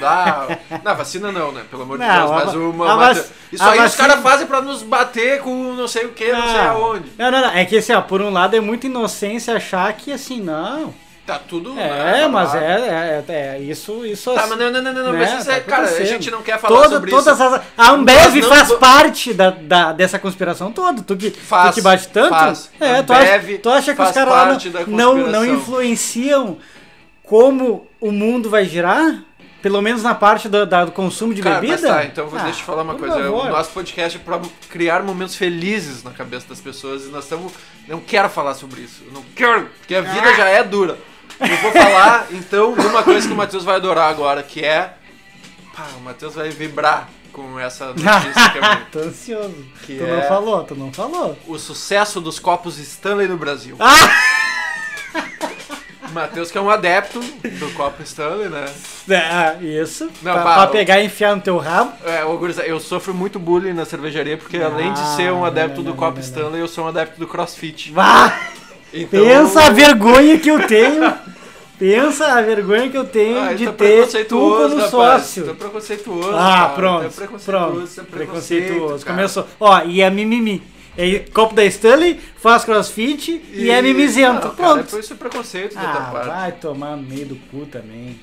[0.00, 0.48] dá.
[0.82, 1.62] Não, vacina não, né?
[1.70, 3.84] Pelo amor de Não, Deus, a mas va- o a Matheus- vac- Isso aí os
[3.84, 7.12] vacina- caras fazem pra nos bater com não sei o quê, não sei aonde.
[7.18, 7.50] Não, não, não.
[7.50, 10.94] É que assim, ó, por um lado é muita inocência achar que assim, não.
[11.24, 11.70] Tá tudo.
[11.78, 12.64] É, né, mas falado.
[12.64, 15.50] é, é, é, isso, isso Tá, mas não, não, não, não, não, né, mas isso
[15.52, 17.42] é, tá cara, a gente não quer falar Toda, sobre todas isso.
[17.44, 21.00] As, a Ambev não faz parte da, da- dessa conspiração toda.
[21.02, 22.30] Tu que, Faz, tu que bate tanto.
[22.30, 22.70] faz.
[22.80, 24.58] É, tu acha, tu acha que os caras lá
[24.88, 26.58] não, não, não influenciam
[27.22, 29.22] como o mundo vai girar?
[29.62, 31.86] Pelo menos na parte do, da- do consumo de Cara, bebida?
[31.86, 33.14] tá, então Ah, deixa eu te falar uma coisa.
[33.22, 33.46] favor.
[33.46, 37.52] O nosso podcast é pra criar momentos felizes na cabeça das pessoas e nós estamos.
[37.86, 39.02] Não quero falar sobre isso.
[39.06, 40.98] Eu não quero, porque a vida já é dura.
[41.50, 44.94] Eu vou falar, então, de uma coisa que o Matheus vai adorar agora, que é.
[45.76, 49.64] Pá, o Matheus vai vibrar com essa notícia que é Tô ansioso.
[49.84, 51.38] Que tu é- não falou, tu não falou.
[51.46, 53.76] o sucesso dos copos Stanley no Brasil.
[53.80, 53.94] Ah!
[56.08, 58.66] O Matheus, que é um adepto do copo Stanley, né?
[59.08, 60.04] É, isso.
[60.22, 61.92] Não, pra, pá, pra pegar e enfiar no teu rabo.
[62.04, 65.42] É, ô, gurizada, eu sofro muito bullying na cervejaria, porque além de Ah, ser um
[65.44, 66.22] adepto não, do não, copo não, não.
[66.22, 67.90] Stanley, eu sou um adepto do crossfit.
[67.92, 68.38] Vá!
[68.92, 71.14] Então, Pensa a vergonha que eu tenho.
[71.78, 74.90] Pensa a vergonha que eu tenho Ah, de tá ter tu como rapaz.
[74.90, 75.46] sócio.
[75.46, 76.30] Tá preconceituoso.
[76.34, 76.68] Ah, cara.
[76.74, 77.02] pronto.
[77.02, 78.00] Tá preconceituoso, pronto.
[78.00, 79.06] é Preconceituoso.
[79.06, 79.46] Começou.
[79.58, 80.62] Ó, e é mimimi.
[80.96, 84.48] É copo da Stanley, faz crossfit e, é mimizento.
[84.48, 84.98] Não, cara, Pronto.
[84.98, 86.26] isso é preconceito da tua ah, parte.
[86.28, 88.20] vai tomar no meio do cu também.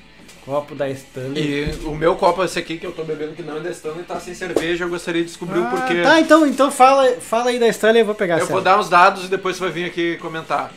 [0.50, 1.70] Copo da Stanley.
[1.80, 4.02] E o meu copo, esse aqui que eu tô bebendo, que não é da Stanley,
[4.02, 4.84] tá sem cerveja.
[4.84, 6.02] Eu gostaria de descobrir o Ah, porquê.
[6.02, 8.88] Tá, então, então fala, fala aí da Stanley, eu vou pegar Eu vou dar uns
[8.88, 10.72] dados e depois você vai vir aqui comentar.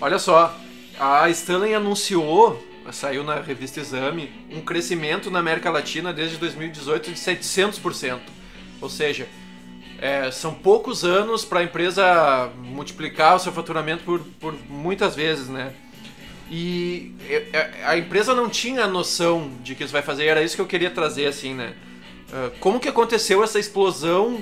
[0.00, 0.56] Olha só,
[0.96, 7.18] a Stanley anunciou, saiu na revista Exame, um crescimento na América Latina desde 2018 de
[7.18, 8.20] 700%.
[8.80, 9.26] Ou seja,
[10.00, 15.48] é, são poucos anos para a empresa multiplicar o seu faturamento por, por muitas vezes,
[15.48, 15.74] né?
[16.50, 20.42] E é, é, a empresa não tinha noção de que isso vai fazer, e era
[20.42, 21.72] isso que eu queria trazer, assim, né?
[22.32, 24.38] Ah, Como que aconteceu essa explosão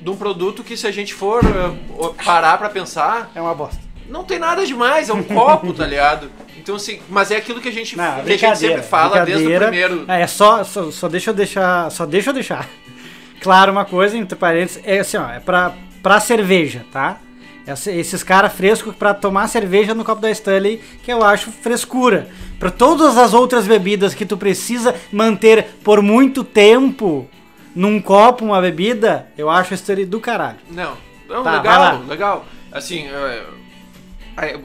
[0.00, 3.80] de um produto que, se a gente for ah, parar pra pensar, É uma bosta.
[4.08, 6.30] não tem nada demais, é um copo, tá ligado?
[6.58, 9.46] Então, assim, mas é aquilo que a gente, Não, que a gente sempre fala desde
[9.46, 10.04] o primeiro.
[10.08, 12.68] Ah, É só, só, só deixa eu deixar, só deixa eu deixar
[13.40, 17.18] claro uma coisa entre parênteses, é assim, ó, é pra, pra cerveja, tá?
[17.66, 22.28] Essa- esses caras frescos pra tomar cerveja no copo da Stanley, que eu acho frescura.
[22.60, 27.28] Pra todas as outras bebidas que tu precisa manter por muito tempo
[27.74, 30.58] num copo uma bebida, eu acho a Stanley do caralho.
[30.70, 30.96] Não,
[31.28, 32.46] não Tá, legal, legal.
[32.72, 33.42] Assim, é,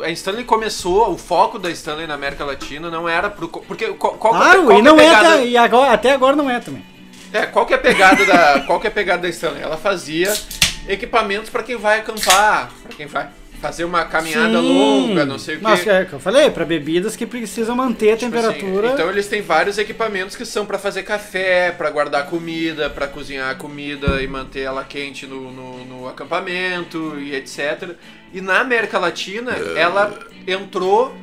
[0.04, 3.48] a- Stanley começou, o foco da Stanley na América Latina não era pro.
[3.48, 6.12] Porque qual, qual, é- Claro, qual e é não é, pegada- até, e agora, até
[6.12, 6.86] agora não é também.
[7.34, 9.62] É, qual que é a pegada da, qual que é a pegada da Stanley?
[9.64, 10.34] Ela fazia
[10.88, 13.30] equipamentos pra quem vai acampar, pra quem vai
[13.62, 14.67] fazer uma caminhada Sim.
[14.80, 15.63] longa, não sei o quê.
[15.63, 18.88] Mas é que eu falei, pra bebidas que precisam manter a Tipo temperatura.
[18.88, 23.08] assim, então eles têm vários equipamentos que são pra fazer café, pra guardar comida, pra
[23.08, 27.91] cozinhar a comida e manter ela quente no, no, no acampamento e etc.
[28.34, 30.17] E na América Latina ela
[30.48, 31.15] entrou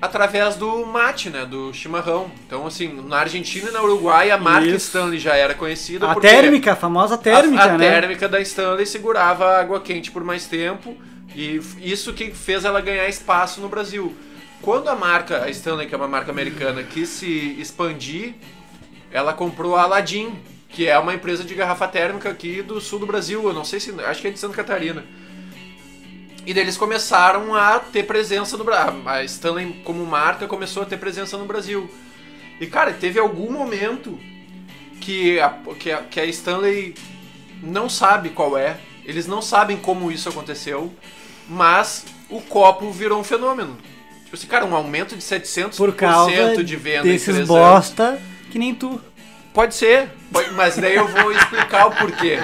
[0.00, 2.30] através do mate, né, do chimarrão.
[2.46, 4.86] Então assim, na Argentina e na Uruguai a marca Isso.
[4.86, 7.90] Stanley já era conhecida a térmica, a famosa térmica, a, a né?
[7.90, 10.96] térmica da Stanley segurava a água quente por mais tempo
[11.34, 14.14] e isso que fez ela ganhar espaço no Brasil.
[14.60, 18.34] Quando a marca, a Stanley, que é uma marca americana, quis se expandir,
[19.10, 20.32] ela comprou a Aladdin,
[20.68, 23.78] que é uma empresa de garrafa térmica aqui do sul do Brasil, eu não sei
[23.78, 25.04] se, acho que é de Santa Catarina.
[26.48, 29.02] E daí eles começaram a ter presença no Brasil.
[29.04, 31.90] A Stanley, como marca, começou a ter presença no Brasil.
[32.58, 34.18] E, cara, teve algum momento
[34.98, 36.94] que a, que a, que a Stanley
[37.62, 40.90] não sabe qual é, eles não sabem como isso aconteceu,
[41.46, 43.76] mas o copo virou um fenômeno.
[44.24, 47.46] Tipo assim, cara, um aumento de 700% Por causa de venda em desses anos.
[47.46, 48.18] bosta
[48.50, 48.98] que nem tu.
[49.52, 50.08] Pode ser,
[50.54, 52.38] mas daí eu vou explicar o porquê.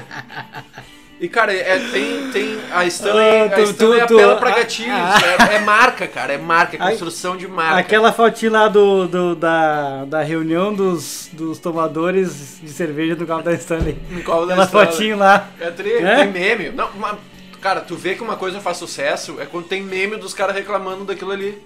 [1.25, 4.51] E, cara, é, tem, tem a Stanley, Ah, a tu- Stanley tu- tu- apela pra
[4.51, 4.93] ah, gatilhos.
[4.95, 5.19] ah.
[5.51, 7.79] É, é marca, cara, é marca, é construção de marca.
[7.79, 13.43] Aquela fotinha lá do, do- da, da reunião dos, dos tomadores de cerveja do carro
[13.43, 13.97] da Stanley.
[14.11, 14.87] No da Aquela Stanley.
[14.93, 15.49] fotinha lá.
[15.59, 16.17] É, tri, É?
[16.17, 16.69] tem meme.
[16.69, 17.19] Não, uma-
[17.59, 21.05] cara, tu vê que uma coisa faz sucesso é quando tem meme dos caras reclamando
[21.07, 21.57] daquilo ali.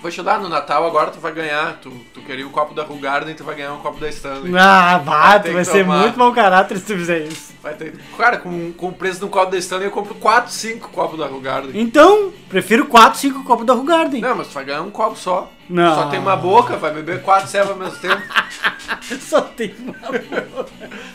[0.00, 1.78] Vou te dar no Natal agora, tu vai ganhar.
[1.82, 4.52] Tu, tu queria o copo da Rugarden, tu vai ganhar um copo da Stanley.
[4.56, 7.52] Ah, vai, ter tu vai que ser muito mau caráter se tu fizer isso.
[7.62, 7.94] Vai ter...
[8.16, 11.26] Cara, com, com o preço do copo da Stanley, eu compro 4, 5 copos da
[11.26, 11.80] Rugarden.
[11.80, 14.20] Então, prefiro 4, 5 copos da Rugarden.
[14.20, 15.50] Não, mas tu vai ganhar um copo só.
[15.68, 15.94] Não.
[15.94, 18.22] Só tem uma boca, vai beber 4 servas ao mesmo tempo.
[19.20, 19.94] Só tem uma.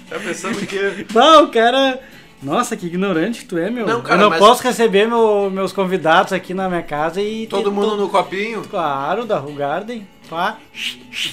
[0.09, 1.07] Tá pensando que.
[1.13, 1.99] Não, o cara.
[2.43, 3.85] Nossa, que ignorante que tu é, meu.
[3.87, 7.47] Não, cara, Eu não mas- posso receber meu- meus convidados aqui na minha casa e.
[7.47, 8.61] Todo ter mundo no copinho.
[8.69, 10.07] Claro, da Rugarden.
[10.29, 10.57] Pá.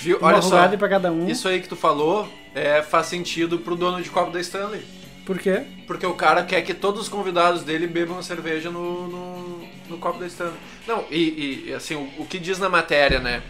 [0.01, 0.19] Viu?
[0.19, 0.69] Uma Olha só.
[0.77, 1.29] Pra cada um.
[1.29, 4.83] Isso aí que tu falou é, faz sentido pro dono de copo da Stanley.
[5.25, 5.63] Por quê?
[5.87, 10.19] Porque o cara quer que todos os convidados dele bebam cerveja no, no, no copo
[10.19, 10.55] da Stanley.
[10.89, 13.43] Não, e, e, assim, o, o que diz na matéria, né?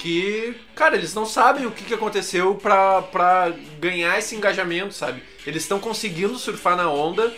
[0.00, 5.22] Que, cara, eles não sabem o que, que aconteceu pra, pra ganhar esse engajamento, sabe?
[5.46, 7.30] Eles estão conseguindo surfar na onda,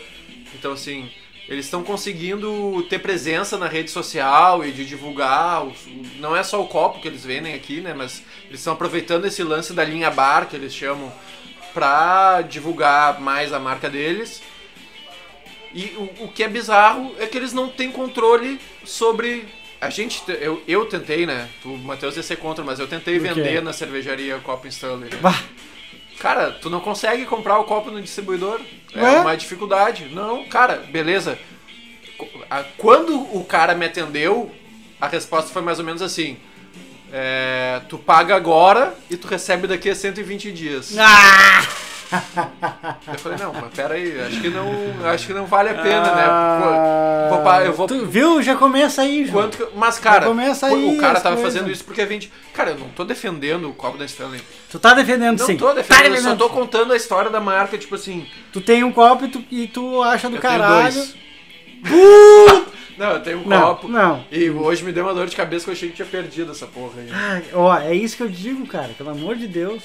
[0.55, 1.11] então assim,
[1.49, 5.67] eles estão conseguindo ter presença na rede social e de divulgar.
[6.19, 7.93] não é só o copo que eles vendem aqui, né?
[7.93, 11.11] Mas eles estão aproveitando esse lance da linha bar, que eles chamam,
[11.73, 14.41] pra divulgar mais a marca deles.
[15.73, 19.45] E o, o que é bizarro é que eles não têm controle sobre.
[19.85, 20.23] A gente.
[20.25, 21.49] te- Eu, eu tentei, né?
[21.65, 23.27] O Matheus ia ser contra, mas eu tentei quê?
[23.27, 25.09] vender na cervejaria copo Stanley.
[25.21, 25.39] Bah.
[26.19, 28.61] Cara, tu não consegue comprar o copo no distribuidor.
[28.95, 29.19] É Ué?
[29.21, 30.05] uma dificuldade.
[30.11, 31.37] Não, cara, beleza.
[32.77, 34.51] Quando o cara me atendeu,
[35.01, 36.37] a resposta foi mais ou menos assim.
[37.11, 40.97] É, tu paga agora e tu recebe daqui a 120 dias.
[40.97, 41.61] Ah!
[43.07, 44.69] Eu falei, não, mas pera aí, acho que não,
[45.05, 47.29] acho que não vale a pena, Ah, né?
[47.29, 48.41] Vou eu vou, Tu viu?
[48.41, 49.49] Já começa aí, João.
[49.49, 51.53] quanto mas cara, aí o cara tava coisas.
[51.53, 52.31] fazendo isso porque vende.
[52.53, 54.41] Cara, eu não tô defendendo o copo da Stanley.
[54.69, 55.57] Tu tá defendendo Não sim.
[55.57, 58.83] tô Tá defendendo, eu só tô contando a história da marca, tipo assim, Tu tem
[58.83, 61.03] um copo e tu, e tu acha do eu caralho.
[62.97, 63.87] Não, eu tenho um Não, copo.
[63.87, 64.23] não.
[64.31, 66.67] E hoje me deu uma dor de cabeça que eu achei que tinha perdido essa
[66.67, 67.09] porra aí.
[67.11, 68.89] Ai, ó, é isso que eu digo, cara.
[68.95, 69.81] Pelo amor de Deus.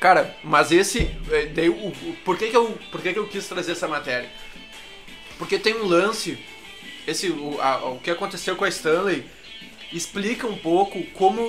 [0.00, 1.10] Cara, mas esse.
[1.30, 3.88] eh, Daí, o, o- por que, que, eu, por que, que eu quis trazer essa
[3.88, 4.28] matéria?
[5.38, 6.38] Porque tem um lance.
[7.06, 9.24] Esse, o, a- o que aconteceu com a Stanley
[9.92, 11.42] explica um pouco como.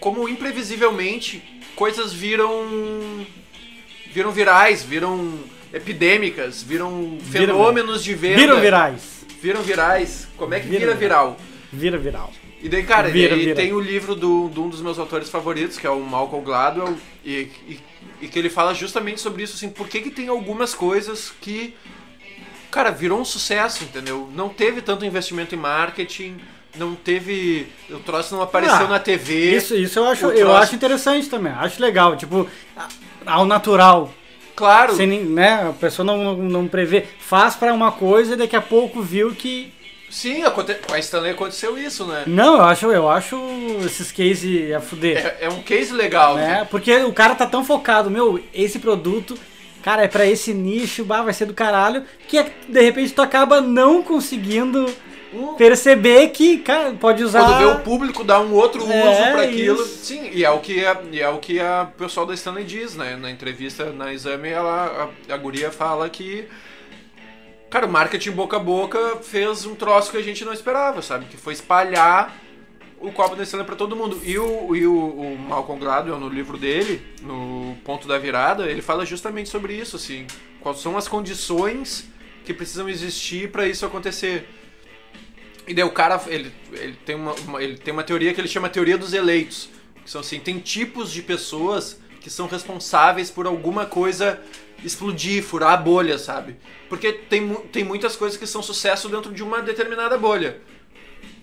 [0.00, 1.42] Como imprevisivelmente
[1.74, 3.26] coisas viram.
[4.12, 5.38] viram virais, viram
[5.72, 8.36] epidêmicas, viram Viram- fenômenos de venda.
[8.36, 9.26] Viram virais.
[9.42, 10.28] Viram virais.
[10.36, 11.36] Como é que Viram vira viral?
[11.72, 12.32] Vira viral.
[12.62, 13.54] E daí, cara, Vira, e vira.
[13.54, 16.96] tem o livro do, de um dos meus autores favoritos, que é o Malcolm Gladwell,
[17.24, 17.80] e, e,
[18.22, 21.74] e que ele fala justamente sobre isso, assim, por que, que tem algumas coisas que,
[22.70, 24.28] cara, virou um sucesso, entendeu?
[24.34, 26.36] Não teve tanto investimento em marketing,
[26.76, 27.66] não teve.
[27.90, 29.54] O troço não apareceu Ah, na TV.
[29.56, 31.52] Isso, isso eu acho, o eu troço- acho interessante também.
[31.52, 32.16] Acho legal.
[32.16, 32.48] Tipo,
[33.24, 34.12] ao natural.
[34.56, 37.04] Claro, Sem, né, a pessoa não, não, não prevê.
[37.20, 39.72] Faz pra uma coisa e daqui a pouco viu que.
[40.10, 40.42] Sim,
[40.86, 42.24] com a Stanley aconteceu isso, né?
[42.26, 43.36] Não, eu acho, eu acho
[43.84, 45.18] esses cases a fuder.
[45.40, 46.66] É, é um case legal, né?
[46.70, 49.38] Porque o cara tá tão focado, meu, esse produto,
[49.82, 53.22] cara, é pra esse nicho, bah, vai ser do caralho, que é- de repente tu
[53.22, 54.86] acaba não conseguindo
[55.56, 57.44] perceber que, cara, pode usar.
[57.44, 59.82] Quando vê o público dar um outro uso É, pra aquilo.
[59.82, 60.04] isso.
[60.04, 63.16] Sim, e é o que a, é o que a pessoal da Stanley diz, né?
[63.20, 66.46] Na entrevista na exame, ela, a, a guria fala que.
[67.70, 71.26] Cara, o marketing boca a boca fez um troço que a gente não esperava, sabe?
[71.26, 72.34] Que foi espalhar
[72.98, 74.18] o copo da Stanley pra todo mundo.
[74.24, 78.80] E o, e o, o Malcolm Gladwell, no livro dele, no Ponto da Virada, ele
[78.80, 80.26] fala justamente sobre isso, assim.
[80.60, 82.08] Quais são as condições
[82.44, 84.48] que precisam existir pra isso acontecer.
[85.66, 88.48] E daí o cara, ele, ele, tem uma, uma- ele tem uma teoria que ele
[88.48, 89.68] chama teoria dos eleitos.
[90.02, 94.40] Que são assim, tem tipos de pessoas que são responsáveis por alguma coisa
[94.84, 96.56] explodir, furar a bolha, sabe?
[96.88, 100.60] Porque tem, tem muitas coisas que são sucesso dentro de uma determinada bolha.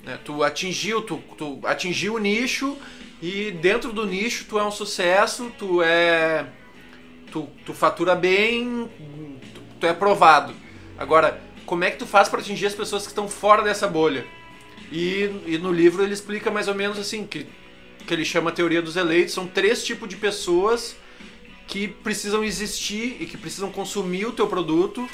[0.03, 0.19] né?
[0.23, 2.77] Tu atingiu, tu, tu atingiu o nicho
[3.21, 6.45] e dentro do nicho tu é um sucesso, tu é.
[7.31, 8.89] Tu, tu fatura bem,
[9.53, 10.53] tu, tu é aprovado.
[10.97, 14.25] Agora, como é que tu faz para atingir as pessoas que estão fora dessa bolha?
[14.91, 17.45] E, e no livro ele explica mais ou menos assim, que,
[18.07, 20.95] que ele chama a teoria dos eleitos, são três tipos de pessoas
[21.67, 25.07] que precisam existir e que precisam consumir o teu produto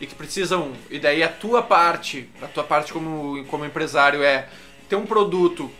[0.00, 4.48] e que precisam e daí a tua parte a tua parte como, como empresário é
[4.88, 5.70] ter um produto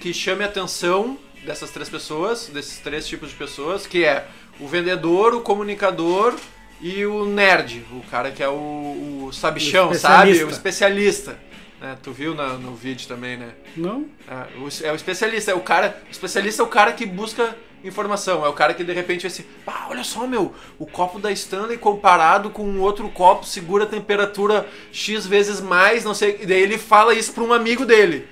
[0.00, 4.26] que chame a atenção dessas três pessoas desses três tipos de pessoas que é
[4.60, 6.34] o vendedor, o comunicador
[6.80, 10.44] e o nerd, o cara que é o, o sabichão, O sabe?
[10.44, 11.38] O especialista.
[11.80, 11.96] né?
[12.02, 13.50] Tu viu na- no vídeo também, né?
[13.76, 14.06] Não?
[14.28, 16.02] É o, é o especialista, é o cara.
[16.08, 17.56] O especialista é o cara que busca
[17.88, 18.44] informação.
[18.44, 21.30] É o cara que de repente vai assim, ah, olha só, meu, o copo da
[21.32, 26.38] Stanley comparado com um outro copo segura a temperatura X vezes mais, não sei.
[26.40, 28.28] E daí ele fala isso pra um amigo dele.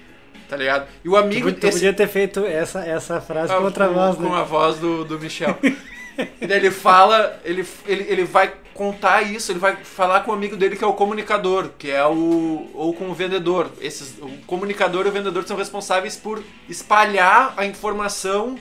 [0.49, 0.87] Tá ligado?
[1.05, 3.89] E o Tu, amigo tu esse- podia ter feito essa, essa frase ah, com outra
[3.89, 4.37] voz, com né?
[4.39, 5.57] a voz do, do Michel.
[5.63, 10.35] e daí ele fala, ele, ele, ele vai contar isso, ele vai falar com o
[10.35, 12.69] amigo dele que é o comunicador, que é o.
[12.75, 13.71] ou com o vendedor.
[13.81, 18.57] Esses, o comunicador e o vendedor são responsáveis por espalhar a informação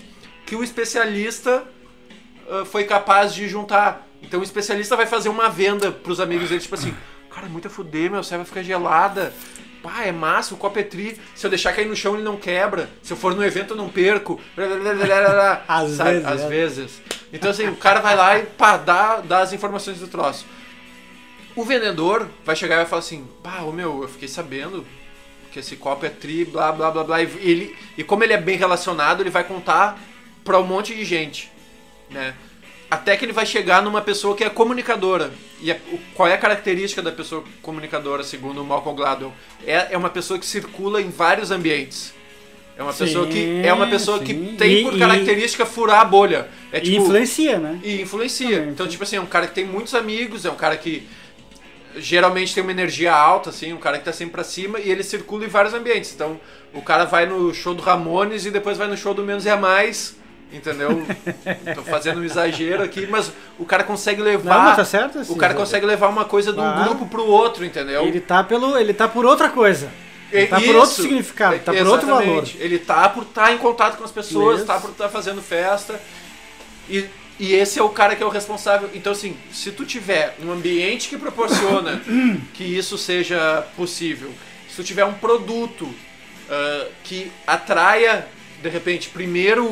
[0.54, 1.64] que o especialista
[2.48, 4.08] ah, foi capaz de juntar.
[4.22, 6.96] Então o especialista vai fazer uma venda pros amigos dele, tipo assim,
[7.34, 9.34] cara, é muito a fuder, meu, você vai ficar gelada.
[9.82, 11.20] Pá, é massa, o copo é tri.
[11.36, 12.88] Se eu deixar cair no chão, ele não quebra.
[13.02, 14.40] Se eu for no evento, eu não perco.
[15.68, 16.12] Às Sabe?
[16.12, 16.48] vezes, Às é.
[16.48, 17.02] vezes.
[17.34, 20.46] Então, assim, o cara vai lá e pá, dá, dá as informações do troço.
[21.56, 24.86] O vendedor vai chegar e vai falar assim: pá, ô meu, eu fiquei sabendo
[25.52, 27.22] que esse copo é tri, blá blá blá blá.
[27.22, 30.00] E, ele, e como ele é bem relacionado, ele vai contar
[30.44, 31.52] pra um monte de gente,
[32.10, 32.34] né?
[32.92, 35.32] Até que ele vai chegar numa pessoa que é comunicadora.
[35.60, 39.34] E a- o- qual é a característica da pessoa comunicadora, segundo o Malcolm Gladwell?
[39.66, 42.14] É, é uma pessoa que circula em vários ambientes.
[42.78, 44.26] É uma pessoa que Sim, é uma pessoa sim.
[44.26, 46.48] que tem E- por e- característica furar a bolha.
[46.72, 47.80] É E tipo influencia, né?
[47.84, 48.58] e influencia.
[48.58, 48.92] Também, Então, sim.
[48.92, 51.08] tipo assim, é um cara que tem muitos amigos, é um cara que
[51.98, 55.04] geralmente tem uma energia alta, assim, um cara que tá sempre pra cima e ele
[55.04, 56.12] circula em vários ambientes.
[56.14, 56.40] Então,
[56.74, 59.56] o cara vai no show do Ramones e depois vai no show do Menos é
[59.56, 60.16] Mais,
[60.54, 61.06] entendeu?
[61.76, 64.76] Tô fazendo um exagero aqui, mas o cara consegue Não, levar.
[64.76, 65.34] tá certo assim.
[65.34, 66.84] o cara consegue levar uma coisa de um Claro.
[66.84, 68.06] grupo pro outro, entendeu?
[68.06, 68.78] Ele tá pelo.
[68.78, 69.92] Ele tá por outra coisa.
[70.32, 70.78] Ele tá por Isso.
[70.78, 72.48] outro significado, tá por outro valor.
[72.60, 74.66] Ele tá por estar em contato com as pessoas, Isso.
[74.66, 76.00] tá por estar fazendo festa.
[76.90, 77.06] E,
[77.40, 78.90] e esse é o cara que é o responsável.
[78.96, 82.02] Então, assim, se tu tiver um ambiente que proporciona
[82.54, 84.32] que isso seja possível,
[84.68, 85.94] se tu tiver um produto
[86.50, 88.28] ah, que atraia,
[88.64, 89.68] de repente, primeiro o,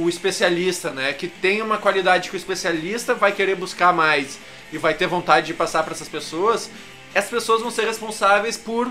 [0.00, 1.12] o- o especialista, né?
[1.12, 4.38] Que tenha uma qualidade que o especialista vai querer buscar mais
[4.72, 6.68] e vai ter vontade de passar para essas pessoas,
[7.14, 8.90] essas pessoas vão ser responsáveis por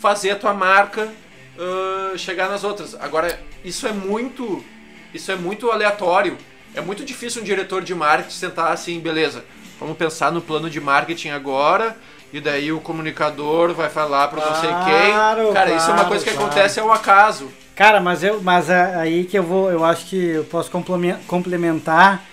[0.00, 1.12] fazer a tua marca
[1.58, 2.94] ah, chegar nas outras.
[2.94, 4.64] Agora, isso é muito.
[5.12, 6.38] Isso é muito aleatório.
[6.74, 9.44] É muito difícil um diretor de marketing sentar assim, beleza,
[9.78, 11.96] vamos pensar no plano de marketing agora.
[12.32, 15.12] E daí o comunicador vai falar pra não sei quem.
[15.12, 16.46] Claro, Cara, isso é uma claro, coisa que claro.
[16.46, 17.50] acontece ao acaso.
[17.80, 22.26] Cara, mas eu, mas aí que eu vou, eu acho que eu posso complemen- complementar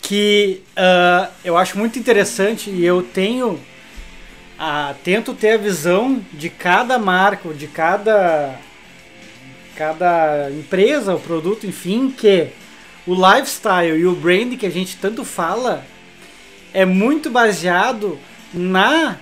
[0.00, 3.60] que ah, eu acho muito interessante e eu tenho,
[4.58, 8.58] ah, tento ter a visão de cada marca, de cada,
[9.76, 12.48] cada empresa, o produto, enfim, que
[13.06, 15.84] o lifestyle e o brand que a gente tanto fala
[16.72, 18.18] é muito baseado
[18.54, 19.18] na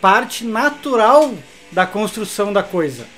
[0.00, 1.34] parte natural
[1.70, 3.17] da construção da coisa.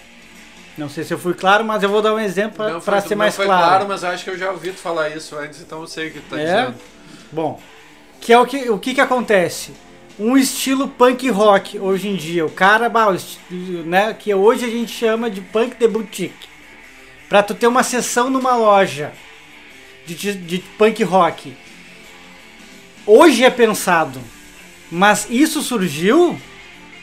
[0.81, 3.11] Não sei se eu fui claro, mas eu vou dar um exemplo Não para ser
[3.11, 3.87] não mais foi claro.
[3.87, 6.21] mas acho que eu já ouvi tu falar isso antes, então eu sei o que
[6.21, 6.45] tu tá É?
[6.45, 6.75] dizendo.
[7.31, 7.61] Bom,
[8.19, 9.73] que é o que, o que que acontece?
[10.19, 12.91] Um estilo punk rock hoje em dia, o cara,
[13.85, 16.49] né, que hoje a gente chama de punk de boutique.
[17.29, 19.13] Pra tu ter uma sessão numa loja
[20.07, 21.55] de, de, de punk rock.
[23.07, 24.19] Hoje é pensado,
[24.91, 26.41] mas isso surgiu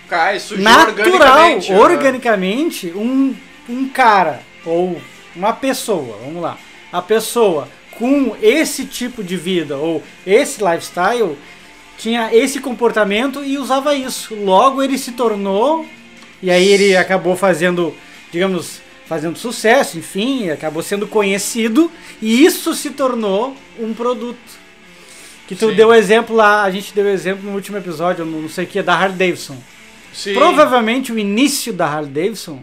[0.10, 1.74] Cai, surgiu natural, organicamente.
[1.74, 3.36] organicamente, um,
[3.70, 5.02] um cara ou
[5.36, 6.58] uma pessoa, vamos lá,
[6.92, 11.38] a pessoa com esse tipo de vida ou esse lifestyle
[11.98, 14.36] tinha esse comportamento e usava isso.
[14.36, 15.86] Logo ele se tornou
[16.42, 17.94] e aí ele acabou fazendo,
[18.32, 21.92] digamos, fazendo sucesso, enfim, acabou sendo conhecido
[22.22, 24.68] e isso se tornou um produto.
[25.48, 25.76] Que tu Sim.
[25.76, 28.82] deu exemplo lá, a gente deu exemplo no último episódio, no não sei o que,
[28.82, 29.58] da Harley Davidson.
[30.14, 30.34] Sim.
[30.34, 32.62] Provavelmente o início da Harley Davidson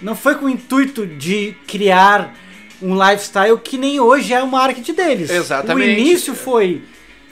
[0.00, 2.34] não foi com o intuito de criar
[2.80, 5.30] um lifestyle que nem hoje é o marketing deles.
[5.30, 5.88] Exatamente.
[5.88, 6.82] O início foi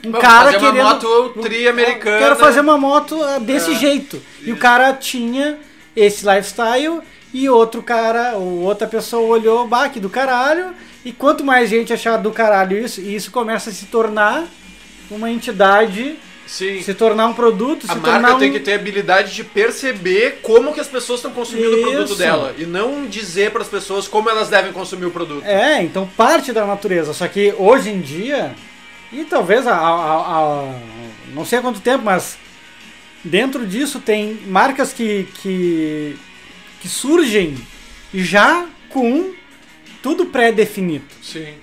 [0.03, 2.19] um Vamos cara fazer uma querendo moto tri americana.
[2.19, 4.21] Quero fazer uma moto ah, desse É, jeito.
[4.41, 5.57] E o cara tinha
[5.95, 7.01] esse lifestyle
[7.33, 10.73] e outro cara, ou outra pessoa olhou, bah, que do caralho.
[11.03, 14.45] E quanto mais gente achar do caralho isso, e isso começa a se tornar
[15.09, 16.81] uma entidade, Sim.
[16.81, 18.53] se tornar um produto, A se marca tornar tem um...
[18.53, 22.15] que ter a habilidade de perceber como que as pessoas estão consumindo o produto Isso.
[22.17, 25.45] dela e não dizer para as pessoas como elas devem consumir o produto.
[25.45, 27.13] É, então parte da natureza.
[27.13, 28.55] Só que hoje em dia,
[29.11, 30.21] e talvez há, há-
[30.71, 30.79] há-
[31.33, 32.37] não sei há quanto tempo, mas
[33.23, 36.15] dentro disso tem marcas que, que,
[36.81, 37.55] que surgem
[38.13, 39.33] já com
[40.01, 41.05] tudo pré-definido.
[41.21, 41.53] Sim.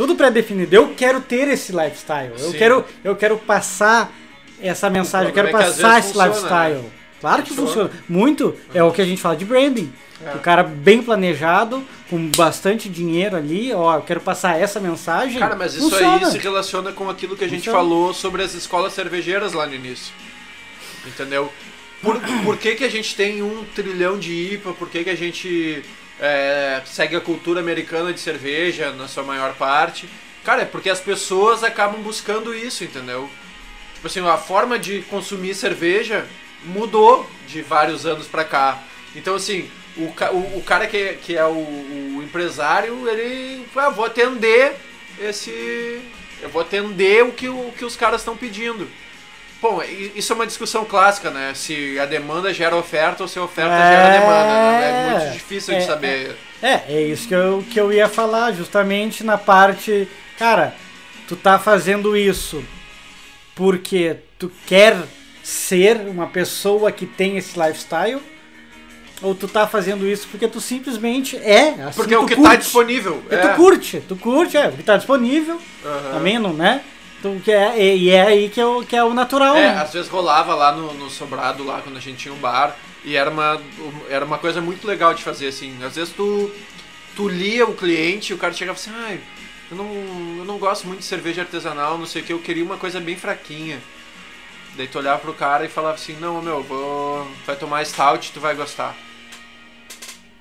[0.00, 0.74] Tudo pré-definido.
[0.74, 2.32] Eu quero ter esse lifestyle.
[2.38, 2.56] Eu Sim.
[2.56, 4.10] quero, eu quero passar
[4.58, 6.74] essa mensagem, eu quero problema é que passar esse funciona, lifestyle.
[6.76, 6.90] né?
[7.20, 7.88] Claro que Funciona.
[7.90, 8.04] funciona.
[8.08, 8.56] Muito.
[8.72, 9.92] É o que a gente fala de branding.
[10.24, 10.36] É.
[10.36, 15.38] O cara bem planejado, com bastante dinheiro ali, ó, eu quero passar essa mensagem.
[15.38, 16.26] Cara, mas isso funciona.
[16.26, 17.78] aí se relaciona com aquilo que a gente Funciona.
[17.78, 20.14] falou sobre as escolas cervejeiras lá no início.
[21.06, 21.52] Entendeu?
[22.00, 24.72] Por, por que, que a gente tem um trilhão de IPA?
[24.72, 25.84] Por que, que a gente
[26.20, 30.08] é, segue a cultura americana de cerveja na sua maior parte?
[30.44, 33.28] Cara, é porque as pessoas acabam buscando isso, entendeu?
[33.94, 36.26] Tipo assim, a forma de consumir cerveja
[36.64, 38.82] mudou de vários anos pra cá.
[39.14, 43.66] Então, assim, o, o, o cara que que é o, o empresário, ele.
[43.76, 44.76] Ah, vou atender
[45.18, 46.00] esse.
[46.40, 48.88] Eu vou atender o que, o que os caras estão pedindo.
[49.60, 49.82] Bom,
[50.14, 51.52] isso é uma discussão clássica, né?
[51.54, 54.44] Se a demanda gera oferta ou se a oferta É, gera demanda.
[54.44, 54.88] Né?
[54.88, 56.36] É muito difícil de é, saber.
[56.62, 60.08] É, é isso que eu, que eu ia falar, justamente na parte.
[60.38, 60.74] Cara,
[61.28, 62.64] tu tá fazendo isso
[63.54, 64.96] porque tu quer
[65.42, 68.20] ser uma pessoa que tem esse lifestyle?
[69.22, 71.74] Ou tu tá fazendo isso porque tu simplesmente é?
[71.84, 72.50] Assim, Porque é o que curte.
[72.50, 73.22] tá disponível.
[73.28, 73.36] É.
[73.36, 76.12] tu curte, tu curte, é, o que tá disponível, Aham.
[76.14, 76.80] também, não, né?
[77.20, 79.80] Então, que é, e é aí que é o, que é o natural, É, né?
[79.80, 83.14] às vezes rolava lá no, no sobrado, lá quando a gente tinha um bar, e
[83.14, 83.60] era uma,
[84.08, 85.76] era uma coisa muito legal de fazer, assim.
[85.84, 86.50] Às vezes tu,
[87.14, 89.20] tu lia o cliente e o cara chegava assim, ai,
[89.70, 89.86] eu não,
[90.38, 92.98] eu não gosto muito de cerveja artesanal, não sei o que, eu queria uma coisa
[92.98, 93.78] bem fraquinha.
[94.76, 97.28] Daí tu olhava pro cara e falava assim, não, meu, vou.
[97.44, 98.96] vai tomar stout, tu vai gostar.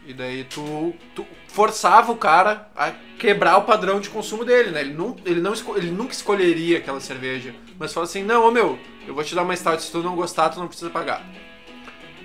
[0.07, 4.81] E daí tu, tu forçava o cara a quebrar o padrão de consumo dele, né?
[4.81, 7.53] Ele, não, ele, não, ele nunca escolheria aquela cerveja.
[7.77, 10.15] Mas fala assim, não, ô meu, eu vou te dar uma stout, se tu não
[10.15, 11.23] gostar, tu não precisa pagar.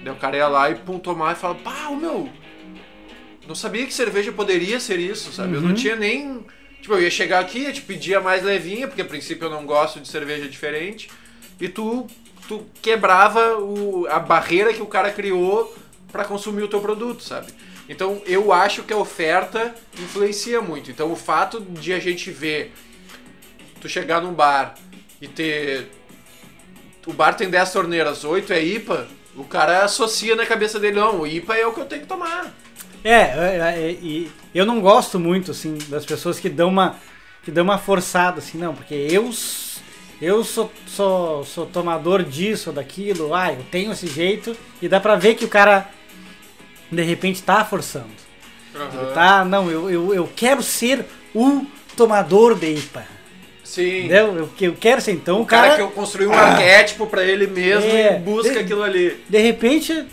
[0.03, 2.30] Daí o cara ia lá e pum, tomar e fala, pá, ô meu,
[3.47, 5.55] não sabia que cerveja poderia ser isso, sabe?
[5.55, 5.74] Eu não Uhum.
[5.74, 6.45] tinha nem...
[6.80, 9.51] Tipo, eu ia chegar aqui, ia te pedir a mais levinha, porque a princípio eu
[9.51, 11.11] não gosto de cerveja diferente.
[11.59, 12.07] E tu,
[12.47, 15.74] tu quebrava o, a barreira que o cara criou
[16.12, 17.53] para consumir o teu produto, sabe?
[17.89, 20.91] Então eu acho que a oferta influencia muito.
[20.91, 22.72] Então o fato de a gente ver
[23.80, 24.74] tu chegar num bar
[25.20, 25.91] e ter.
[27.07, 29.07] O bar tem 10 torneiras, 8 é IPA,
[29.37, 32.09] o cara associa na cabeça dele, não, o IPA é o que eu tenho que
[32.09, 32.55] tomar.
[33.05, 36.97] É, é, é, e eu não gosto muito, assim, das pessoas que dão uma,
[37.43, 39.30] que dão uma forçada, assim, não, porque eu,
[40.22, 45.16] eu sou, sou, sou tomador disso daquilo, ah, eu tenho esse jeito, e dá pra
[45.16, 45.91] ver que o cara,
[46.91, 48.07] de repente, tá forçando.
[48.74, 51.05] Ele tá, não, eu, eu, eu quero ser
[51.35, 51.64] o
[51.97, 53.05] tomador de IPA,
[53.62, 53.99] Sim.
[54.01, 54.35] entendeu?
[54.37, 57.22] Eu, eu quero ser, então o O cara, cara, que eu construí um arquétipo pra
[57.24, 58.16] ele mesmo É.
[58.16, 59.16] e busca De- aquilo ali.
[59.28, 60.05] de repente,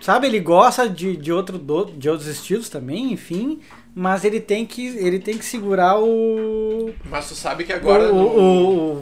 [0.00, 1.58] sabe, ele gosta de, de, outro,
[1.96, 3.60] de outros estilos também, enfim,
[3.94, 8.12] mas ele tem que, ele tem que segurar o, Mas tu sabe que agora.
[8.12, 8.92] o, no- o,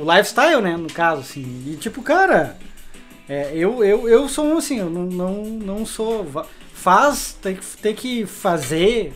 [0.00, 1.62] o- o lifestyle, né, no caso, assim.
[1.68, 2.56] E tipo, cara,
[3.32, 6.26] é, eu, eu, eu sou um, assim, eu não, não, não sou...
[6.74, 9.12] Faz, tem que, tem que fazer,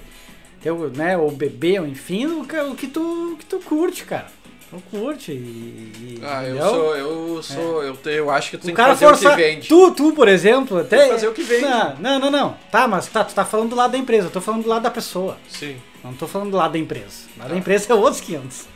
[0.94, 4.26] né, ou beber, ou enfim, o, que- o que, tu, o que tu curte, cara.
[4.70, 5.34] Tu curte e...
[5.34, 6.70] e- Ah, eu entendeu?
[6.70, 6.96] sou.
[6.96, 7.82] Eu sou.
[7.84, 9.28] Eu, te- eu acho que tu tem O que cara fazer força.
[9.28, 9.68] o que vende.
[9.68, 10.96] Tu, tu, por exemplo, até.
[10.96, 11.62] Tem que fazer o que vende.
[11.62, 12.56] Não, não, não, não.
[12.70, 14.82] Tá, mas tá, tu tá falando do lado da empresa, eu tô falando do lado
[14.82, 15.36] da pessoa.
[15.48, 15.76] Sim.
[16.04, 17.26] Não tô falando do lado da empresa.
[17.36, 18.66] O lado da empresa é outros 500.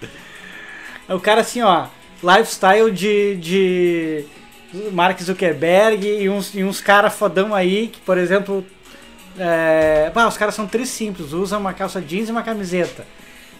[1.09, 1.87] É o cara assim, ó,
[2.23, 4.25] lifestyle de, de
[4.93, 8.65] Mark Zuckerberg e uns, e uns caras fodão aí que, por exemplo,
[9.39, 13.07] é, pá, os caras são três simples, usam uma calça jeans e uma camiseta.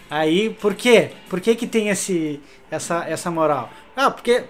[0.09, 1.11] Aí, por quê?
[1.29, 3.69] Por que que tem esse, essa, essa moral?
[3.95, 4.43] Ah, porque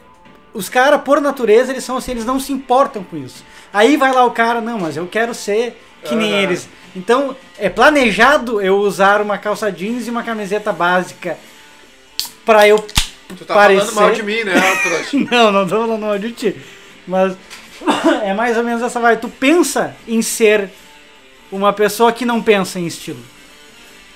[0.54, 3.44] os caras, por natureza, eles são assim, eles não se importam com isso.
[3.72, 6.42] Aí vai lá o cara, não, mas eu quero ser que nem Aham.
[6.42, 6.70] eles.
[6.96, 11.38] Então, é planejado eu usar uma calça jeans e uma camiseta básica
[12.44, 12.84] pra eu
[13.38, 13.86] Tu tá parecer...
[13.88, 14.54] falando mal de mim, né?
[15.32, 16.56] Não, não tô falando mal de ti.
[17.08, 17.36] Mas
[18.24, 19.20] é mais ou menos essa vibe.
[19.22, 20.70] Tu pensa em ser
[21.52, 23.20] uma pessoa que não pensa em estilo.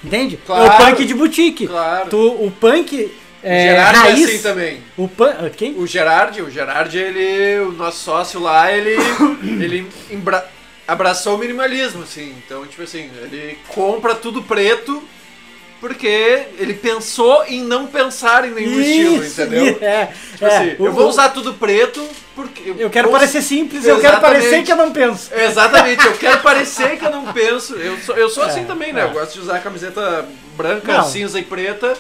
[0.04, 0.36] Entende?
[0.36, 0.66] É Claro.
[0.74, 1.68] o punk de boutique.
[1.68, 2.10] Claro.
[2.10, 3.12] Tu, o punk
[3.44, 4.20] é, o Gerard raiz.
[4.30, 4.82] é assim também.
[4.98, 5.76] O punk, quem?
[5.78, 8.96] O Gerard, o Gerard, ele, o nosso sócio lá, ele,
[9.64, 10.48] ele embra-
[10.88, 12.34] abraçou o minimalismo, assim.
[12.46, 15.04] Então, tipo assim, ele compra tudo preto
[15.82, 16.08] porque
[16.58, 19.78] ele pensou em não pensar em nenhum estilo, Isso, entendeu?
[19.82, 20.48] É, Tipo é.
[20.58, 22.74] assim, eu vou usar tudo preto porque...
[22.78, 25.30] Eu quero vou- parecer simples, eu quero parecer que eu não penso.
[25.34, 27.76] Exatamente, eu quero parecer que eu não penso.
[27.76, 29.02] Eu sou, eu sou assim É, também, né?
[29.02, 29.04] é.
[29.06, 30.26] Eu gosto de usar camiseta
[30.58, 31.04] branca, Não.
[31.06, 31.96] cinza e preta.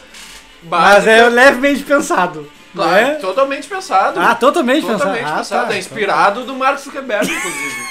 [0.63, 1.11] Mas básica.
[1.11, 2.49] é levemente pensado.
[2.73, 3.15] Claro, né?
[3.15, 4.19] totalmente pensado.
[4.19, 5.33] Ah, totalmente, Totalmente pensado.
[5.33, 5.67] Ah, pensado.
[5.67, 5.75] tá.
[5.75, 7.85] É inspirado do Mark Zuckerberg, inclusive.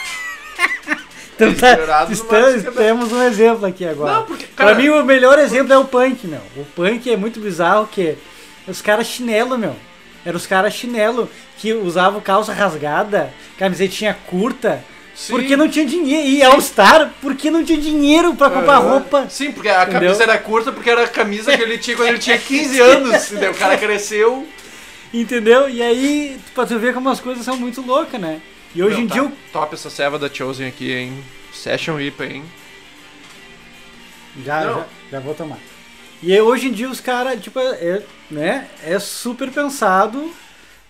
[1.37, 1.73] Então tá,
[2.11, 2.71] estamos- Zuckerberg.
[2.77, 4.13] temos um exemplo aqui agora.
[4.15, 6.41] Não, porque, cara- pra mim o melhor exemplo é o punk, meu.
[6.57, 8.17] O punk é muito bizarro que
[8.69, 9.75] os caras chinelo, meu.
[10.25, 11.29] Eram os caras chinelo
[11.59, 14.83] que usavam calça rasgada, camisetinha curta,
[15.15, 15.33] Sim.
[15.35, 16.27] porque não tinha dinheiro.
[16.29, 18.89] E All Star, porque não tinha dinheiro pra comprar Aham.
[18.91, 19.27] roupa.
[19.29, 20.01] Sim, porque a Entendeu?
[20.01, 23.31] camisa era curta, porque era a camisa que ele tinha quando ele tinha 15 anos.
[23.33, 23.51] entendeu?
[23.51, 24.47] O cara cresceu.
[25.13, 25.69] Entendeu?
[25.69, 28.41] E aí, pra tu ver como as coisas são muito loucas, né?
[28.75, 31.25] E hoje Meu, em tá dia o Top essa ceva da Chosen aqui, hein?
[31.53, 32.45] Session IPA, hein?
[34.45, 35.59] Já, já, já vou tomar.
[36.23, 40.31] E hoje em dia os caras, tipo, é, né, é super pensado.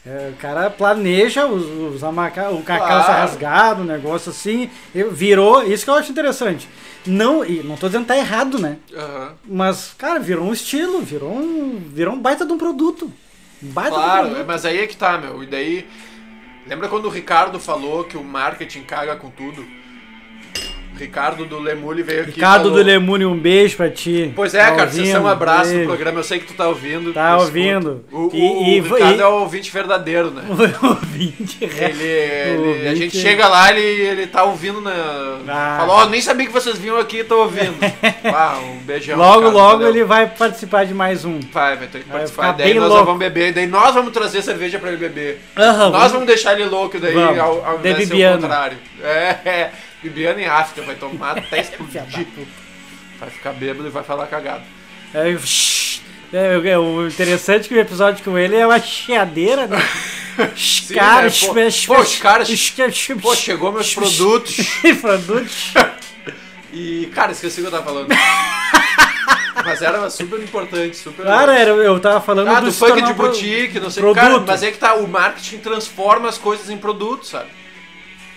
[0.07, 2.85] é, o cara planeja os, os amaca- o Claro.
[2.85, 4.71] calça rasgado, um negócio assim.
[5.11, 6.69] virou, isso que eu acho interessante.
[7.07, 8.79] Não, e não tô dizendo que tá errado, né?
[8.97, 9.35] Aham.
[9.47, 13.13] Mas, cara, virou um estilo, virou um, virou um baita de um produto.
[13.63, 14.47] Um baita de um Claro, produto.
[14.47, 15.43] mas aí é que tá, meu.
[15.43, 15.87] E daí.
[16.67, 19.84] Lembra quando o Ricardo falou que o marketing caga com tudo?
[20.95, 22.31] O Ricardo do Lemuli veio aqui.
[22.33, 24.33] Ricardo falou- do Lemune, um beijo pra ti.
[24.37, 25.29] Pois é, Tá cara, você é um ouvindo?
[25.29, 25.89] abraço no Beijo.
[25.89, 26.21] programa.
[26.21, 27.13] Eu sei que tu tá ouvindo.
[27.13, 28.05] Tá ouvindo.
[28.13, 30.43] O, E- o, e- o Ricardo e- é o ouvinte verdadeiro, né?
[30.83, 32.97] O ouvinte, Ele, ele- a ouvinte.
[32.97, 34.93] gente chega lá, ele, ele tá ouvindo na.
[35.49, 35.77] Ah.
[35.81, 37.75] Falou, ó, nem sabia que vocês vinham aqui, tô ouvindo.
[38.33, 39.17] ah, um beijão.
[39.19, 39.89] Logo, Ricardo, logo valeu.
[39.89, 41.41] ele vai participar de mais um.
[41.53, 42.53] Vai, vai ter que Vai participar.
[42.53, 43.05] Daí nós louco.
[43.05, 45.41] vamos beber, daí nós vamos trazer cerveja pra ele beber.
[45.57, 47.39] Aham, nós vamos deixar ele louco, daí Vamos.
[47.39, 48.79] ao, ao invés de ser o contrário.
[49.03, 49.71] É, é.
[50.05, 52.03] Bibiana em África, vai tomar até explodir.
[53.19, 54.63] Vai ficar bêbado e vai falar cagado.
[55.15, 55.37] É.
[56.33, 59.79] É, é, o interessante é que o episódio com ele é uma chiadeira, né?
[60.57, 61.31] Sim, cara, né?
[61.87, 62.49] Pô, pô, os caras-
[63.23, 64.57] Pô, chegou meus produtos.
[65.01, 65.73] produtos.
[66.73, 68.09] E, cara, esqueci o que eu tava falando.
[69.65, 71.25] Mas era super importante, super.
[71.25, 74.21] Cara, era, eu tava falando Ah, do se funk de boutique, não sei produto.
[74.23, 77.49] Cara, mas é que tá, o marketing transforma as coisas em produtos, sabe?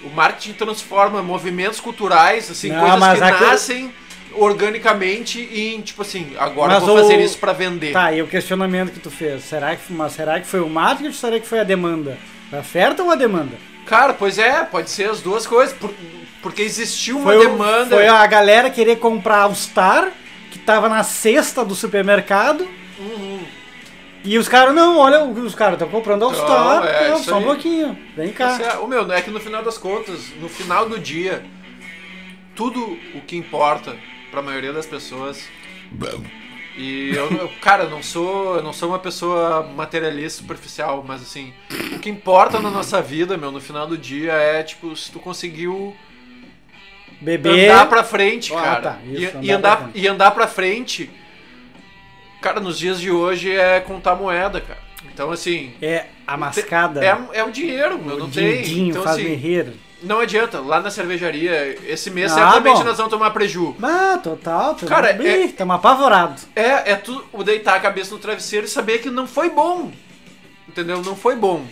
[0.04, 3.94] O marketing transforma movimentos culturais, assim, Não, coisas que nascem
[4.34, 7.92] organicamente em, tipo assim, agora Mas vou o- fazer isso pra vender.
[7.94, 9.44] Tá, e o questionamento que tu fez?
[9.44, 12.18] Será que, mas será que foi o marketing ou será que foi a demanda?
[12.52, 13.56] A oferta ou a demanda?
[13.86, 15.94] Cara, pois é, pode ser as duas coisas, por-
[16.42, 17.96] porque existiu uma Foi, o- demanda.
[17.96, 20.12] foi a galera querer comprar All Star,
[20.52, 22.68] que tava na cesta do supermercado.
[23.00, 23.40] Uhum.
[24.28, 26.86] E os caras, não, olha, os caras estão comprando All Star.
[26.86, 27.46] é não, só um aí.
[27.46, 27.98] pouquinho.
[28.16, 28.60] Vem cá.
[28.62, 31.46] É- o meu, é que no final das contas, no final do dia,
[32.54, 33.96] tudo o que importa
[34.30, 35.48] pra maioria das pessoas.
[36.78, 41.22] E eu, eu- cara, eu não sou, eu não sou uma pessoa materialista superficial, mas
[41.22, 41.54] assim,
[41.96, 45.20] o que importa na nossa vida, meu, no final do dia é tipo se tu
[45.20, 45.96] conseguiu
[47.22, 47.72] Beber.
[47.72, 48.82] andar pra frente, Ah, cara.
[48.82, 51.10] tá, e, isso, e andar andar pra e andar para frente.
[52.48, 54.80] Cara, nos dias de hoje é contar moeda, cara.
[55.14, 57.04] Então assim, É a mascada.
[57.04, 58.88] é, é o dinheiro, meu, o não tem.
[58.88, 62.84] Então faz assim, não adianta, lá na cervejaria, esse mês Ah, certamente bom.
[62.86, 63.76] nós vamos tomar preju.
[63.84, 64.76] Ah, total.
[64.76, 65.28] Tamo, Cara, Ih,
[66.56, 66.62] é-.
[66.62, 69.92] É, é tu o deitar a cabeça no travesseiro e saber que não foi bom.
[70.70, 71.02] Entendeu?
[71.02, 71.66] Não foi bom.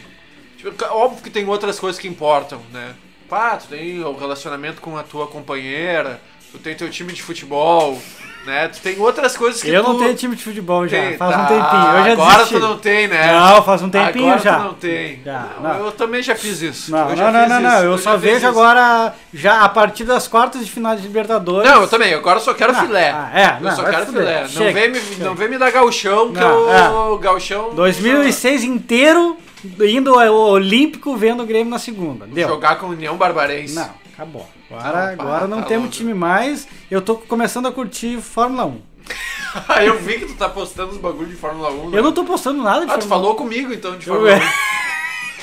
[0.58, 2.96] Tipo, óbvio que tem outras coisas que importam, né?
[3.30, 6.20] Pá, tu tem o relacionamento com a tua companheira,
[6.52, 8.02] tu tem teu time de futebol,
[8.46, 8.68] né?
[8.68, 9.90] Tu tem outras coisas que Eu tu...
[9.94, 10.98] não tenho time de futebol já.
[10.98, 11.98] tem- faz um tá, tempinho.
[11.98, 12.54] Eu já Agora desisti.
[12.54, 13.32] tu não tem, né?
[13.34, 14.56] Não, faz um tempinho agora já.
[14.58, 15.20] tu não tem.
[15.26, 15.86] Já, Não, não.
[15.86, 16.92] Eu também já fiz isso.
[16.92, 17.84] Não, Eu não, não, não, não.
[17.84, 18.48] Eu já só vejo isso.
[18.48, 21.70] agora, já a partir das quartas de final de Libertadores.
[21.70, 22.14] Não, eu também.
[22.14, 23.10] Agora eu só quero Ah, filé.
[23.12, 24.42] ah, é, eu não, só quero filé.
[24.42, 25.26] Não Chega, vem, me, chega.
[25.26, 26.90] não vem me dar gauchão, que Não, é.
[26.90, 27.74] o gauchão...
[27.76, 29.38] 2006 inteiro
[29.82, 32.28] indo ao Olímpico vendo o Grêmio na segunda.
[32.28, 32.48] Deu.
[32.48, 33.74] Jogar com União Barbarense.
[33.76, 34.48] Não, acabou.
[34.72, 35.98] Agora, Não, agora pá, não tá temos louco.
[35.98, 36.68] time mais.
[36.90, 38.82] Eu tô começando a curtir Fórmula 1.
[39.86, 41.90] eu vi que tu tá postando os bagulho de Fórmula 1.
[41.92, 41.98] né?
[42.00, 44.36] Eu não tô postando nada de Ah, tu Fórmula falou comigo então de Eu- Fórmula
[44.36, 44.38] 1.
[44.40, 44.42] 1.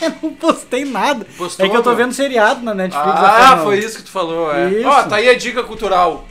[0.03, 1.25] Eu não postei nada.
[1.39, 1.99] Postou, é que eu tô meu?
[1.99, 3.07] vendo seriado na Netflix.
[3.21, 3.63] da Ah, 1.
[3.63, 4.83] foi isso que tu falou, é.
[4.85, 6.27] Ó, tá aí a dica cultural.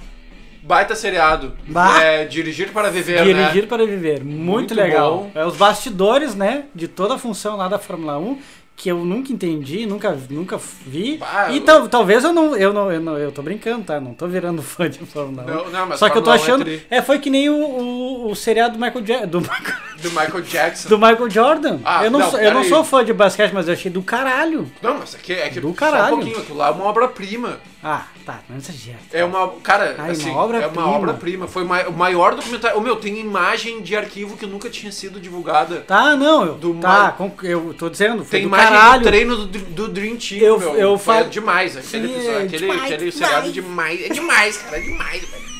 [0.62, 1.54] Baita seriado.
[1.68, 2.04] Bah.
[2.04, 3.68] É, dirigir para viver, Dirigir né?
[3.70, 4.26] para viver.
[4.26, 5.18] Muito, Muito legal.
[5.20, 5.32] bom.
[5.34, 6.66] É os bastidores, né?
[6.76, 8.38] De toda a função lá da Fórmula 1,
[8.82, 11.18] que eu nunca entendi, nunca, nunca vi.
[11.18, 13.16] Bah, e eu- tal, talvez eu não, eu não, eu não.
[13.16, 14.02] Eu tô brincando, tá?
[14.02, 15.46] Não tô virando fã de Fórmula 1.
[15.46, 16.86] Não, não, mas Só que eu tô Fórmula 1 é achando.
[16.90, 20.42] É, foi que nem o, o, o seriado do Michael, Ja- do, Michael- Do Michael
[20.42, 20.90] Jackson.
[20.90, 21.80] do Michael Jordan.
[21.86, 24.02] Ah, eu não, não, sou, eu não sou fã de basquete, mas eu achei do
[24.02, 24.68] caralho.
[24.82, 26.16] Não, mas é que, é que Do caralho.
[26.16, 26.40] um pouquinho.
[26.40, 27.60] Aquilo lá é uma obra-prima.
[27.84, 28.98] Ah, tá, não exagera.
[29.12, 29.48] É uma.
[29.64, 30.86] Cara, Ai, assim, uma é obra-prima.
[30.86, 31.48] uma obra-prima.
[31.48, 32.78] Foi o maior documentário.
[32.78, 35.82] O meu, tem imagem de arquivo que nunca tinha sido divulgada.
[35.82, 39.02] Tá, não, eu, Do tá, Ma- eu tô dizendo, foi Tem imagem caralho.
[39.02, 40.76] do treino do, do Dream Team, Eu- meu.
[40.76, 41.78] eu Foi demais.
[41.78, 43.16] Aquele, Sim, episódio, é aquele, demais, aquele demais.
[43.16, 44.02] seriado é demais.
[44.06, 44.78] É demais, cara.
[44.78, 45.52] É demais, velho.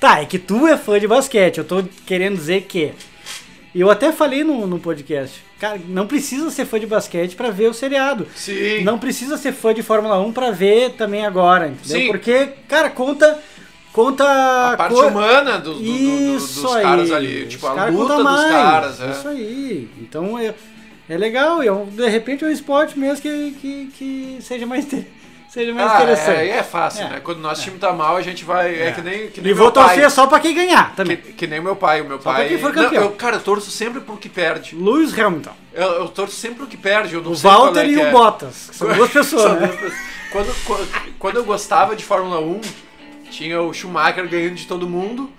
[0.00, 1.58] Tá, é que tu é fã de basquete.
[1.58, 2.92] Eu tô querendo dizer que
[3.80, 5.42] eu até falei no, no podcast.
[5.58, 8.26] Cara, não precisa ser fã de basquete pra ver o seriado.
[8.36, 8.82] Sim.
[8.84, 12.00] Não precisa ser fã de Fórmula 1 pra ver também agora, entendeu?
[12.00, 12.06] Sim.
[12.08, 13.38] Porque, cara, conta.
[13.92, 14.24] Conta.
[14.72, 16.82] A parte co- humana do, do- do- dos aí.
[16.82, 17.46] caras ali.
[17.46, 18.50] Tipo, Os a luta dos mais.
[18.52, 19.00] caras.
[19.00, 19.10] É.
[19.10, 19.88] Isso aí.
[20.00, 20.52] Então é,
[21.08, 21.62] é legal.
[21.62, 24.86] É um- de repente é um esporte mesmo que, que, que seja mais,
[25.54, 26.36] seja mais Ah, interessante.
[26.36, 27.20] é, aí é fácil, É, né?
[27.22, 28.74] Quando o nosso time tá mal, a gente vai.
[28.80, 29.84] É, que nem, que nem e vou pai.
[29.84, 31.16] torcer só pra quem ganhar também.
[31.16, 32.00] Que, que nem meu pai.
[32.00, 32.48] O meu Só pra pai.
[32.48, 33.02] quem for Não, campeão.
[33.04, 34.74] eu, cara, eu torço sempre pro que perde.
[34.76, 35.52] Lewis Hamilton.
[35.72, 37.14] Eu, eu torço sempre pro que perde.
[37.14, 38.10] Eu não O Walter é e o é.
[38.10, 38.68] Bottas.
[38.70, 39.92] que São duas pessoas, né?
[40.32, 40.88] Quando, quando,
[41.18, 42.60] quando eu gostava de Fórmula 1,
[43.30, 45.30] tinha o Schumacher ganhando de todo mundo.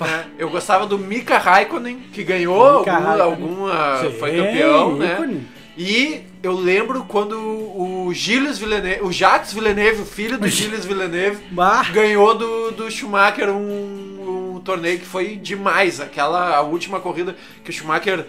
[0.00, 0.26] né?
[0.38, 5.12] Eu gostava do Mika Raikkonen, que ganhou Mika alguma, alguma Sim, foi campeão, né?
[5.14, 5.48] ícone.
[5.76, 11.42] E eu lembro quando o Gilles Villeneuve, o Jacques Villeneuve, o filho do Gilles Villeneuve,
[11.50, 11.82] Bah.
[11.92, 15.98] ganhou do, do Schumacher um, um torneio que foi demais.
[16.00, 18.26] Aquela a última corrida que o Schumacher.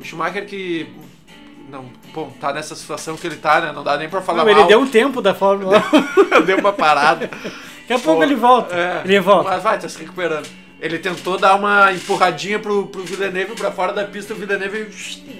[0.00, 0.86] O Schumacher que.
[1.70, 1.84] Não,
[2.14, 3.72] pô, tá nessa situação que ele tá, né?
[3.72, 4.68] Não dá nem pra falar Não, ele mal.
[4.68, 5.82] deu um tempo da Fórmula
[6.40, 6.40] 1.
[6.46, 7.28] deu uma parada.
[7.80, 8.74] Daqui a pouco ele volta.
[8.74, 9.50] É, Ele volta.
[9.50, 10.46] Mas vai, tá se recuperando.
[10.80, 14.88] Ele tentou dar uma empurradinha pro, pro Villeneuve pra fora da pista, o Villeneuve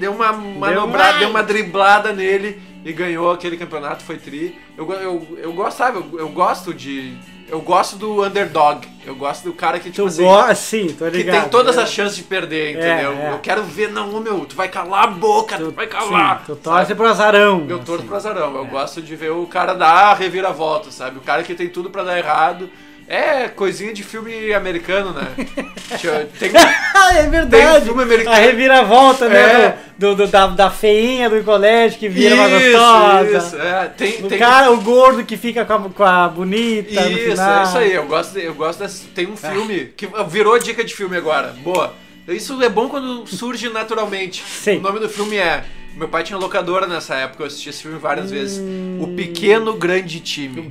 [0.00, 4.58] deu uma manobrada, um- deu uma driblada nele e ganhou aquele campeonato, foi tri.
[4.78, 7.14] Eu, eu, eu gostava, eu, eu gosto de.
[7.48, 8.88] Eu gosto do underdog.
[9.06, 11.42] Eu gosto do cara que, tipo Tu assim, gosta, sim, tô que ligado.
[11.42, 11.82] tem todas É.
[11.82, 13.12] as chances de perder, entendeu?
[13.12, 13.32] é.
[13.34, 16.38] Eu quero ver, não, meu, tu vai calar a boca, tu, Tu, vai calar.
[16.40, 17.64] sim, tu torce pro azarão.
[17.68, 18.06] Eu torço assim.
[18.06, 18.56] pro azarão.
[18.56, 21.18] Eu gosto de ver o cara dar a reviravolta, sabe?
[21.18, 22.68] O cara que tem tudo pra dar errado.
[23.08, 25.28] É coisinha de filme americano, né?
[26.38, 26.50] Tem,
[26.94, 27.84] Ah, é Tem verdade.
[27.84, 28.34] filme americano.
[28.36, 29.38] A reviravolta, né?
[29.38, 29.78] É.
[29.96, 33.38] Do, do- da, da feinha do colégio que vira uma gostosa.
[33.38, 33.88] Isso, é.
[33.96, 37.62] Tem, O tem, cara, o gordo que fica com a, com a bonita Isso, é
[37.62, 37.92] isso aí.
[37.94, 39.04] Eu gosto, eu gosto desse.
[39.06, 41.54] Tem um filme que virou dica de filme agora.
[41.62, 41.94] Boa.
[42.28, 44.42] Isso é bom quando surge naturalmente.
[44.44, 44.78] Sim.
[44.78, 45.62] O nome do filme é.
[45.96, 48.58] Meu pai tinha locadora nessa época, eu assisti esse filme várias vezes.
[48.58, 48.98] Hum.
[49.00, 50.68] O Pequeno Grande Time.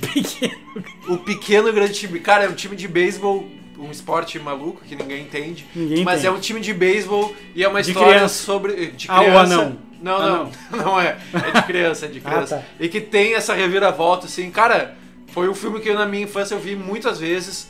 [1.08, 2.20] O Pequeno Grande Time.
[2.20, 5.66] Cara, é um time de beisebol, um esporte maluco que ninguém entende.
[5.74, 6.26] Ninguém mas entende.
[6.28, 8.44] é um time de beisebol e é uma De história criança.
[8.44, 8.86] sobre.
[8.92, 9.54] De Ah, o criança.
[9.54, 9.78] anão.
[10.00, 11.16] Não, Ah, não, não é.
[11.32, 12.56] É de criança, é de Ah, criança.
[12.58, 12.62] tá.
[12.78, 14.96] E que tem essa reviravolta, assim, cara.
[15.32, 17.68] Foi um filme que eu, na minha infância eu vi muitas vezes,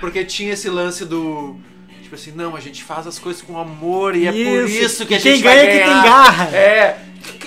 [0.00, 1.56] porque tinha esse lance do.
[2.04, 4.38] Tipo assim, não, a gente faz as coisas com amor e é por
[4.68, 4.84] Isso.
[4.84, 6.02] isso que a quem gente vai ganha é que ganhar.
[6.02, 6.44] tem garra.
[6.56, 6.98] É.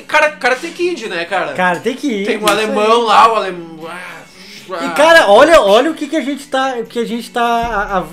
[0.08, 1.54] Cara, cara tem Kid, né, cara?
[1.54, 2.26] Cara, tem que ir.
[2.26, 3.88] tem um isso alemão lá, o alemão.
[3.88, 4.88] aí.
[4.88, 6.76] E cara, olha, olha o que, que a gente tá.
[6.80, 7.42] O que a gente tá.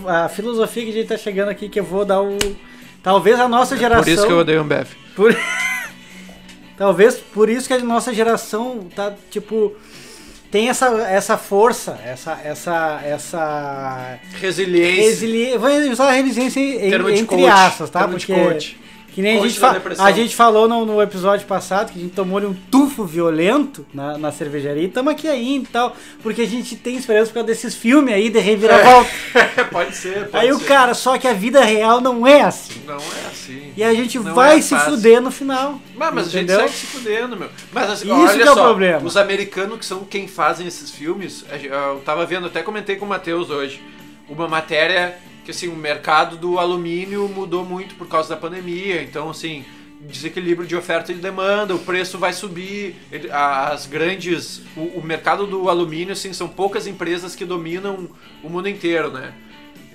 [0.06, 2.36] A, a- filosofia que a gente tá chegando aqui, que eu vou dar o.
[3.02, 4.04] Talvez a nossa geração.
[4.04, 4.86] Por isso que eu odeio um Ambev.
[5.16, 5.34] Por-
[6.76, 9.74] Talvez por isso que a nossa geração tá, tipo,
[10.54, 15.02] tem essa, essa força, essa, essa, essa Resiliência.
[15.10, 18.06] resiliência, vou usar resiliência em- entre aspas, tá?
[18.06, 18.32] Porque.
[19.14, 19.60] Que nem a gente,
[20.00, 24.18] a gente falou no, no episódio passado que a gente tomou um tufo violento na,
[24.18, 27.46] na cervejaria e estamos aqui ainda e tal, porque a gente tem esperança por causa
[27.46, 29.08] desses filmes aí de reviravolta.
[29.70, 30.64] pode ser, pode Aí o ser.
[30.66, 32.82] cara, só que a vida real não é assim.
[32.84, 33.72] Não é assim.
[33.76, 34.90] E a gente Não vai é se fácil.
[34.96, 35.80] fuder no final.
[35.94, 37.48] Mas, mas a gente segue se fudendo, meu.
[37.72, 39.06] Mas assim, Isso olha que é o só, problema.
[39.06, 43.08] os americanos que são quem fazem esses filmes, eu tava vendo, até comentei com o
[43.08, 43.80] Matheus hoje,
[44.28, 49.30] uma matéria que assim, o mercado do alumínio mudou muito por causa da pandemia, então
[49.30, 49.64] assim,
[50.00, 55.46] desequilíbrio de oferta e demanda, o preço vai subir, ele- as grandes, o, o mercado
[55.46, 58.08] do alumínio, assim, são poucas empresas que dominam
[58.42, 59.32] o mundo inteiro, né?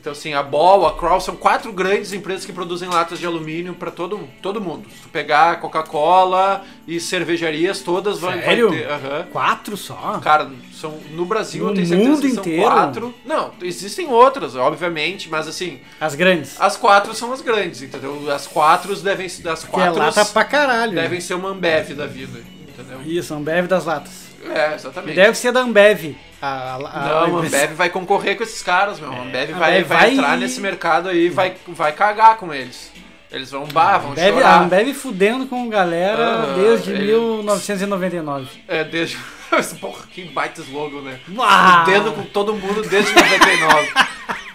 [0.10, 3.76] Então, assim, a Ball, a Kroll são quatro grandes empresas que produzem latas de alumínio
[3.76, 4.90] para todo, todo mundo.
[4.90, 8.72] Se tu pegar Coca-Cola e cervejarias, todas vão, Sério?
[8.72, 8.88] ter.
[9.32, 10.20] Quatro só?
[10.20, 12.64] Cara, são, no Brasil No eu tenho certeza mundo que são inteiro?
[12.64, 13.14] quatro.
[13.24, 16.60] Não, existem outras, obviamente, mas assim, As grandes.
[16.60, 18.32] as quatro são as grandes, entendeu?
[18.32, 19.48] As quatro devem ser.
[19.48, 20.94] As Que é quatro lata pra caralho.
[20.94, 21.04] né?
[21.04, 23.00] devem ser uma Ambev da vida, entendeu?
[23.06, 24.29] Isso, Ambev das latas.
[24.48, 25.16] É, exatamente.
[25.16, 26.16] Deve ser da Ambev.
[26.42, 26.80] A, a, a-
[27.28, 27.42] Não, a.
[27.42, 29.12] Ambev vai concorrer com esses caras, meu.
[29.12, 32.38] A Ambev a vai, Ambev vai vai- entrar nesse mercado aí e vai, vai cagar
[32.38, 32.92] com eles.
[33.32, 34.62] Eles vão bar, vão Ambev, a chorar.
[34.64, 38.48] Ambev fudendo com galera Ah, desde ele- 1999.
[38.68, 39.18] É, desde...
[39.82, 41.20] Porra, que baita slogan, né?
[41.36, 41.86] Uau!
[41.86, 43.90] Fudendo com todo mundo desde 99.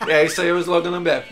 [0.08, 1.22] é, isso aí é o slogan da Ambev.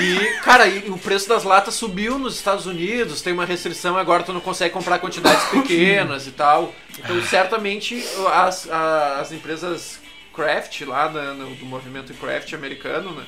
[0.00, 4.22] E, cara, e o preço das latas subiu nos Estados Unidos, tem uma restrição, agora
[4.22, 6.74] tu não consegue comprar quantidades pequenas e tal.
[6.98, 10.00] Então, certamente, as, as empresas
[10.34, 13.24] craft lá no, do movimento craft americano, né,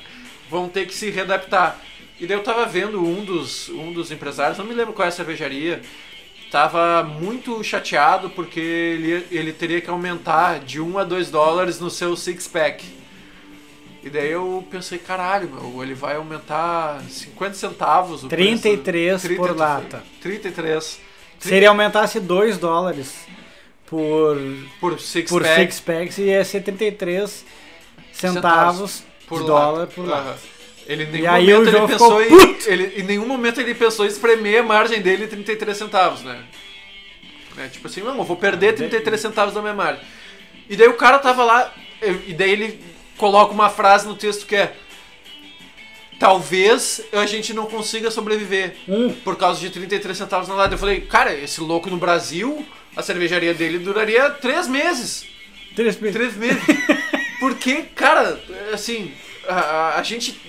[0.49, 1.79] vão ter que se readaptar.
[2.19, 5.09] E daí eu tava vendo um dos, um dos empresários, não me lembro qual é
[5.09, 5.81] a cervejaria,
[6.51, 11.89] tava muito chateado porque ele, ele teria que aumentar de 1 a 2 dólares no
[11.89, 12.98] seu six-pack.
[14.01, 19.35] E daí eu pensei, caralho, meu, ele vai aumentar 50 centavos o 33 preço.
[19.35, 20.03] por lata.
[20.21, 20.99] 33.
[21.37, 23.13] Se ele aumentasse 2 dólares
[23.85, 24.37] por,
[24.79, 27.45] Por six por pack six packs, ia ser 33
[28.11, 29.65] centavos por de lata.
[29.65, 30.29] dólar por lata.
[30.29, 30.37] Aham.
[30.87, 34.05] Ele em nenhum E aí momento ele pensou em, ele, em nenhum momento ele pensou
[34.05, 36.43] em espremer a margem dele 33 centavos, né?
[37.55, 40.03] Né, Tipo assim, não, eu vou perder 33 centavos da minha margem.
[40.69, 41.73] E daí o cara tava lá,
[42.27, 42.79] e daí ele
[43.19, 44.73] coloca uma frase no texto que é
[46.17, 49.13] Talvez a gente não consiga sobreviver Hum.
[49.23, 50.73] por causa de 33 centavos na lata.
[50.73, 55.25] Eu falei, cara, esse louco no Brasil, a cervejaria dele duraria três meses.
[55.77, 56.15] Três meses.
[56.17, 56.61] Três meses.
[57.39, 58.37] Porque, cara,
[58.73, 59.13] assim,
[59.53, 60.39] a, a- gente.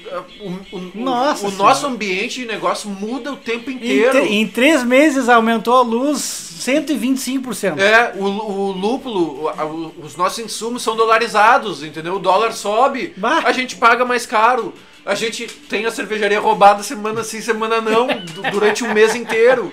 [0.40, 1.68] O, o- Nossa o Senhora.
[1.68, 4.11] nosso ambiente de negócio muda o tempo Em, inteiro.
[4.12, 6.18] tre- em três meses aumentou a luz
[6.61, 7.78] 125%.
[7.80, 12.14] É, o, o lúpulo, o- o- os nossos insumos são dolarizados, entendeu?
[12.14, 13.42] O dólar sobe, Bah.
[13.44, 14.72] a gente paga mais caro.
[15.05, 19.72] A gente tem a cervejaria roubada semana sim, semana não, du- durante um mês inteiro,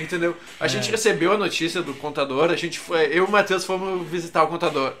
[0.00, 0.36] entendeu?
[0.60, 0.68] A É.
[0.68, 4.44] gente recebeu a notícia do contador, a gente foi, eu e o Matheus fomos visitar
[4.44, 4.92] o contador.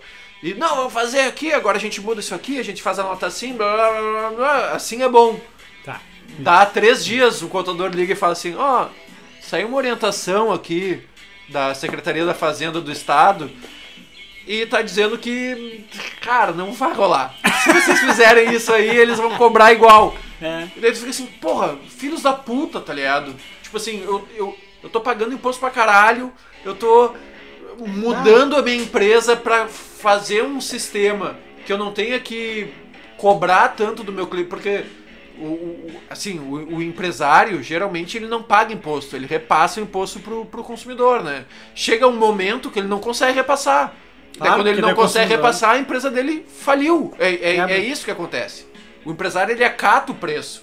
[0.42, 3.02] E, não, vamos fazer aqui, agora a gente muda isso aqui, a gente faz a
[3.02, 5.40] nota assim, blá, blá, blá, blá, blá, assim é bom.
[5.84, 6.00] Tá.
[6.38, 8.88] Dá três dias, o contador liga e fala assim: Ó,
[9.40, 11.02] saiu uma orientação aqui
[11.48, 13.50] da Secretaria da Fazenda do Estado
[14.46, 15.84] e tá dizendo que,
[16.22, 17.34] cara, não vai rolar.
[17.64, 20.14] Se vocês fizerem isso aí, eles vão cobrar igual.
[20.40, 20.68] É.
[20.76, 23.34] E daí tu fica assim: porra, filhos da puta, tá ligado?
[23.62, 26.32] Tipo assim, eu, eu, eu tô pagando imposto pra caralho,
[26.64, 27.12] eu tô
[27.86, 32.68] mudando a minha empresa pra fazer um sistema que eu não tenha que
[33.16, 34.84] cobrar tanto do meu cliente, porque
[35.38, 40.20] o, o- assim, o, o empresário geralmente ele não paga imposto, ele repassa o imposto
[40.20, 41.44] pro, pro consumidor, né?
[41.74, 43.94] Chega um momento que ele não consegue repassar.
[44.36, 45.36] Claro, quando ele não é consegue consumidor.
[45.36, 47.12] repassar, a empresa dele faliu.
[47.18, 48.66] É, é, É, é isso que acontece.
[49.04, 50.62] O empresário ele acata o preço.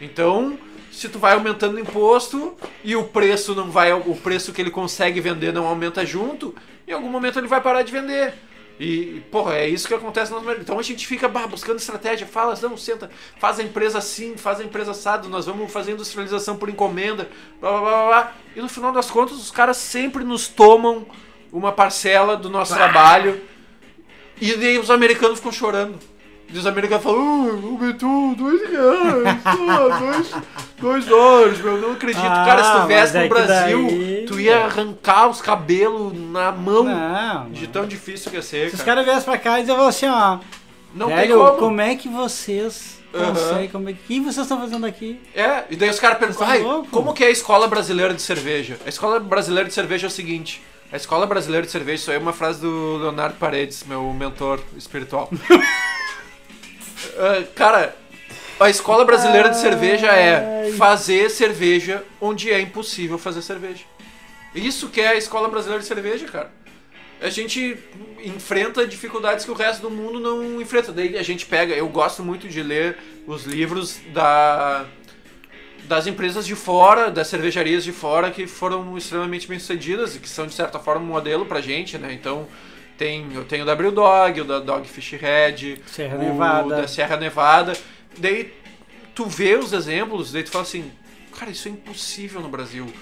[0.00, 0.58] Então,
[1.00, 4.70] se tu vai aumentando o imposto e o preço não vai, o preço que ele
[4.70, 6.54] consegue vender não aumenta junto,
[6.86, 8.34] em algum momento ele vai parar de vender.
[8.78, 10.62] E, porra, é isso que acontece no nosso mercado.
[10.62, 14.60] Então a gente fica bah, buscando estratégia, fala, não, senta, faz a empresa assim, faz
[14.60, 18.32] a empresa assado, nós vamos fazer industrialização por encomenda, blá blá blá blá.
[18.54, 21.06] E no final das contas, os caras sempre nos tomam
[21.50, 23.40] uma parcela do nosso trabalho.
[24.38, 26.09] E daí os americanos ficam chorando.
[26.52, 29.38] E os americanos falam, "Ah, aumentou dois reais,
[30.00, 30.32] dois,
[30.80, 32.24] dois dólares, meu, não acredito.
[32.26, 36.12] Ah, Cara, se tu viesse é no que Brasil, daí- tu ia arrancar os cabelos
[36.12, 37.72] na mão Não, de não.
[37.72, 39.04] tão difícil que ia ser, Se os cara.
[39.04, 40.38] caras viessem pra cá e diziam assim, ó.
[40.92, 41.80] Não velho, tem como.
[41.80, 43.26] é que vocês Aham.
[43.32, 43.68] conseguem?
[43.68, 45.20] Como é que, o que vocês estão fazendo aqui?
[45.32, 48.12] É, e daí os caras perguntam, ai, são loucos?" como que é a escola brasileira
[48.12, 48.76] de cerveja?
[48.84, 50.60] A escola brasileira de cerveja é o seguinte,
[50.92, 54.58] a escola brasileira de cerveja, isso aí é uma frase do Leonardo Paredes, meu mentor
[54.76, 55.30] espiritual.
[57.16, 57.96] Ah, cara,
[58.58, 63.84] a escola brasileira de cerveja é fazer cerveja onde é impossível fazer cerveja.
[64.54, 66.50] Isso que é a escola brasileira de cerveja, cara.
[67.20, 67.76] A gente
[68.24, 70.90] enfrenta dificuldades que o resto do mundo não enfrenta.
[70.92, 71.74] Daí a gente pega.
[71.74, 72.96] Eu gosto muito de ler
[73.26, 74.86] os livros da,
[75.84, 80.28] das empresas de fora, das cervejarias de fora que foram extremamente bem sucedidas e que
[80.28, 82.12] são de certa forma um modelo pra gente, né?
[82.12, 82.48] Então
[83.00, 86.76] tem, eu tenho o da Brewdog, o da Dogfish Head, Serra o Nevada.
[86.82, 87.72] da Serra Nevada.
[88.18, 88.52] Daí
[89.14, 90.92] tu vê os exemplos, daí tu fala assim,
[91.34, 92.92] cara, isso é impossível no Brasil.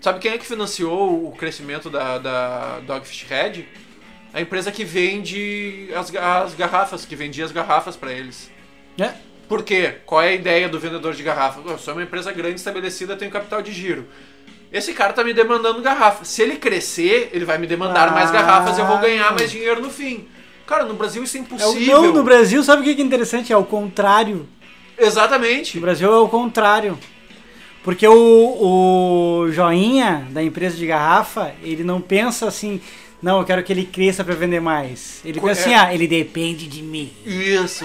[0.00, 3.68] Sabe quem é que financiou o crescimento da, da Dogfish Head?
[4.32, 8.50] A empresa que vende as, as garrafas, que vendia as garrafas pra eles.
[8.98, 9.12] É.
[9.48, 9.98] Por quê?
[10.04, 11.60] Qual é a ideia do vendedor de garrafa?
[11.64, 14.08] Eu sou uma empresa grande estabelecida, tenho capital de giro.
[14.72, 16.24] Esse cara tá me demandando garrafa.
[16.24, 18.32] Se ele crescer, ele vai me demandar mais Ah.
[18.32, 20.26] garrafas e eu vou ganhar mais dinheiro no fim.
[20.66, 22.02] Cara, no Brasil isso é É impossível.
[22.02, 23.52] não, no Brasil, sabe o que que é interessante?
[23.52, 24.48] É o contrário.
[24.98, 25.76] Exatamente.
[25.76, 26.98] No Brasil é o contrário.
[27.82, 28.14] Porque o,
[29.44, 32.80] o joinha da empresa de garrafa, ele não pensa assim,
[33.24, 35.20] não, eu quero que ele cresça pra vender mais.
[35.24, 35.76] Ele Co- pensa assim, é.
[35.78, 37.10] ah, ele depende de mim.
[37.24, 37.84] Isso.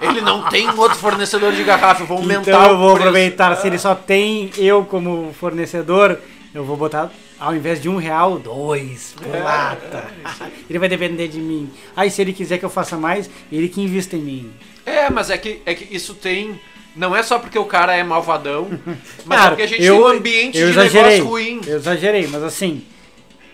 [0.00, 3.08] ele não tem outro fornecedor de garrafa, eu vou aumentar Então eu o vou preço.
[3.08, 6.18] aproveitar, se ele só tem eu como fornecedor,
[6.54, 10.04] eu vou botar, ao invés de um real, dois por É, lata.
[10.68, 11.68] Ele vai depender de mim.
[11.96, 14.50] Aí se ele quiser que eu faça mais, ele que invista em mim.
[14.86, 16.58] É, mas é que, é que isso tem.
[16.96, 18.68] Não é só porque o cara é malvadão,
[19.24, 21.60] mas é Claro, porque a gente eu- tem um ambiente eu de exagerei, negócio ruim.
[21.66, 22.82] Eu exagerei, mas assim,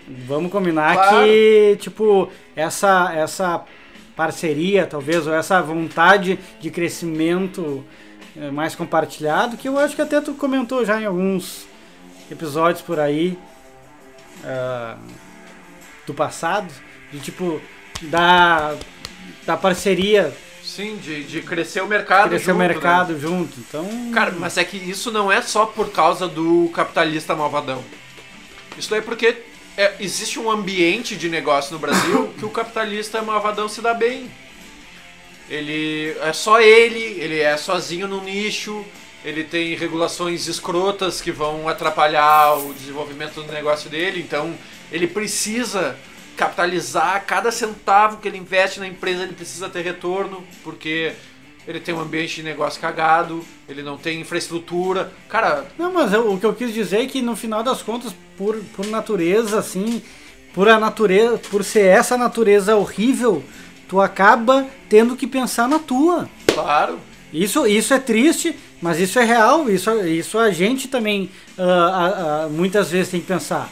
[0.08, 1.26] vamos combinar Claro.
[1.26, 3.64] que, tipo, essa, essa
[4.14, 7.84] parceria, talvez, ou essa vontade de crescimento
[8.36, 11.66] eh, mais compartilhado, que eu acho que até tu comentou já em alguns
[12.30, 13.36] episódios por aí
[14.44, 14.96] ah,
[16.06, 16.72] do passado,
[17.12, 17.60] de tipo,
[18.02, 18.74] da,
[19.44, 20.32] da parceria
[20.62, 22.68] Sim, de, de crescer o mercado crescer junto, o né?
[22.68, 23.60] mercado junto.
[23.60, 27.82] Então, Cara, mas é que isso não é só por causa do capitalista malvadão.
[28.76, 29.42] Isso daí é porque
[29.76, 34.30] é, existe um ambiente de negócio no Brasil que o capitalista malvadão se dá bem.
[35.48, 38.84] Ele é só ele, ele é sozinho no nicho,
[39.24, 44.54] ele tem regulações escrotas que vão atrapalhar o desenvolvimento do negócio dele, então
[44.90, 45.96] ele precisa
[46.36, 51.12] capitalizar cada centavo que ele investe na empresa, ele precisa ter retorno, porque
[51.66, 55.12] ele tem um ambiente de negócio cagado, ele não tem infraestrutura.
[55.28, 58.12] Cara, Não, mas eu- o que eu quis dizer é que no final das contas,
[58.36, 60.02] por, por natureza, assim,
[60.54, 63.42] por a natureza, por ser essa natureza horrível,
[63.88, 66.28] tu acaba tendo que pensar na tua.
[66.52, 66.98] claro,
[67.32, 69.68] Isso, isso é triste, mas isso é real.
[69.68, 73.68] Isso, isso a gente também ah, ah, muitas vezes tem que pensar.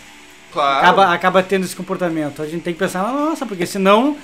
[0.52, 0.78] claro.
[0.78, 2.42] Acaba, acaba tendo esse comportamento.
[2.42, 4.16] A gente tem que pensar na nossa, porque senão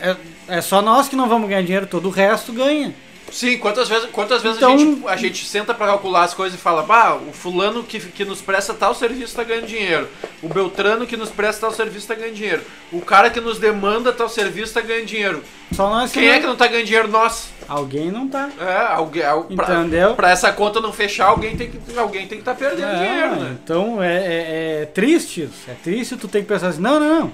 [0.00, 0.16] é,
[0.48, 2.94] é só nós que não vamos ganhar dinheiro, todo o resto ganha.
[3.30, 6.58] Sim, quantas vezes, quantas vezes Então- a, gente, a gente senta pra calcular as coisas
[6.58, 10.06] e fala, bah, o fulano que, que nos presta tal serviço tá ganhando dinheiro.
[10.42, 12.62] O Beltrano que nos presta tal serviço tá ganhando dinheiro.
[12.92, 15.42] O cara que nos demanda tal serviço tá ganhando dinheiro.
[15.72, 17.08] Só nós Quem é que não tá ganhando dinheiro?
[17.08, 17.48] Nós.
[17.66, 18.50] Alguém não tá.
[18.60, 20.14] É, alguém, al- pra, Entendeu?
[20.14, 23.36] pra essa conta não fechar, alguém tem que alguém tem que tá perdendo É, dinheiro,
[23.36, 23.56] né?
[23.64, 25.54] Então é, é- é triste isso.
[25.70, 27.32] É triste tu tem que pensar assim, não, não, não.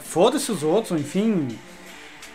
[0.00, 1.48] Foda-se os outros, enfim.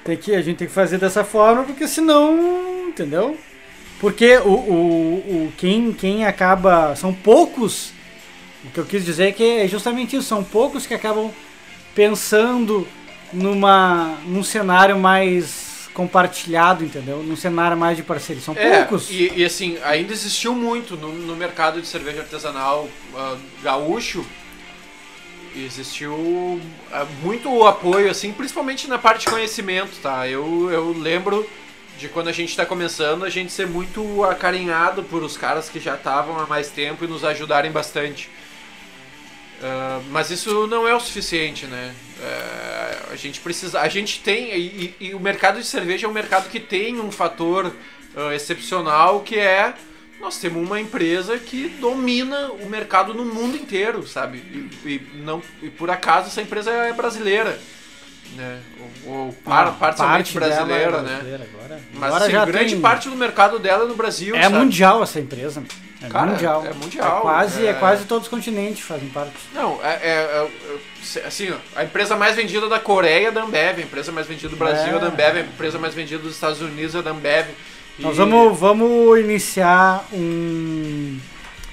[0.03, 3.37] Tem que, a gente tem que fazer dessa forma, porque senão, entendeu?
[3.99, 5.15] Porque o, o,
[5.47, 6.95] o quem, quem acaba.
[6.95, 7.91] São poucos.
[8.65, 11.31] O que eu quis dizer é que é justamente isso, são poucos que acabam
[11.95, 12.87] pensando
[13.31, 17.21] numa, num cenário mais compartilhado, entendeu?
[17.23, 18.41] Num cenário mais de parceria.
[18.41, 19.09] São É, poucos.
[19.09, 24.25] e, e, assim, ainda existiu muito no, no mercado de cerveja artesanal ah, gaúcho.
[25.55, 26.59] Existiu
[26.91, 30.27] ah, muito apoio, assim, principalmente na parte de conhecimento, tá?
[30.27, 31.47] Eu, eu lembro
[31.97, 35.79] de quando a gente tá começando, a gente ser muito acarinhado por os caras que
[35.79, 38.29] já estavam há mais tempo e nos ajudarem bastante.
[39.63, 41.95] Ah, mas isso não é o suficiente, né?
[42.21, 43.79] É, a gente precisa.
[43.79, 44.53] A gente tem.
[44.53, 47.73] E, e o mercado de cerveja é um mercado que tem um fator
[48.15, 49.73] ah, excepcional que é.
[50.23, 54.37] Nós temos uma empresa que domina o mercado no mundo inteiro, sabe?
[54.85, 57.59] E, e não, e por acaso essa empresa é brasileira.
[58.37, 58.61] Né?
[59.05, 61.09] Ou, ou par, Ah, parcialmente parte é brasileira, né?
[61.15, 64.33] brasileira Agora, Mas agora assim, grande tem- parte do mercado dela é no Brasil.
[64.33, 64.55] É sabe?
[64.55, 65.61] mundial essa empresa.
[66.01, 66.65] É Cara, mundial.
[66.65, 67.69] é mundial, É quase, é...
[67.71, 69.33] é- quase todos os continentes fazem parte.
[69.53, 70.49] Não, é, é-
[71.17, 74.09] é- assim, ó, a empresa mais vendida da Coreia é a da Ambev, a empresa
[74.13, 75.09] mais vendida do Brasil é, a da É.
[75.09, 77.49] Ambev, a empresa mais vendida dos Estados Unidos é a da Ambev.
[77.99, 81.19] E- Nós vamos, vamos iniciar um,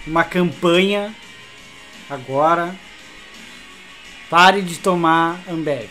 [0.07, 1.15] uma campanha
[2.09, 2.75] agora.
[4.29, 5.89] Pare de tomar Ambev.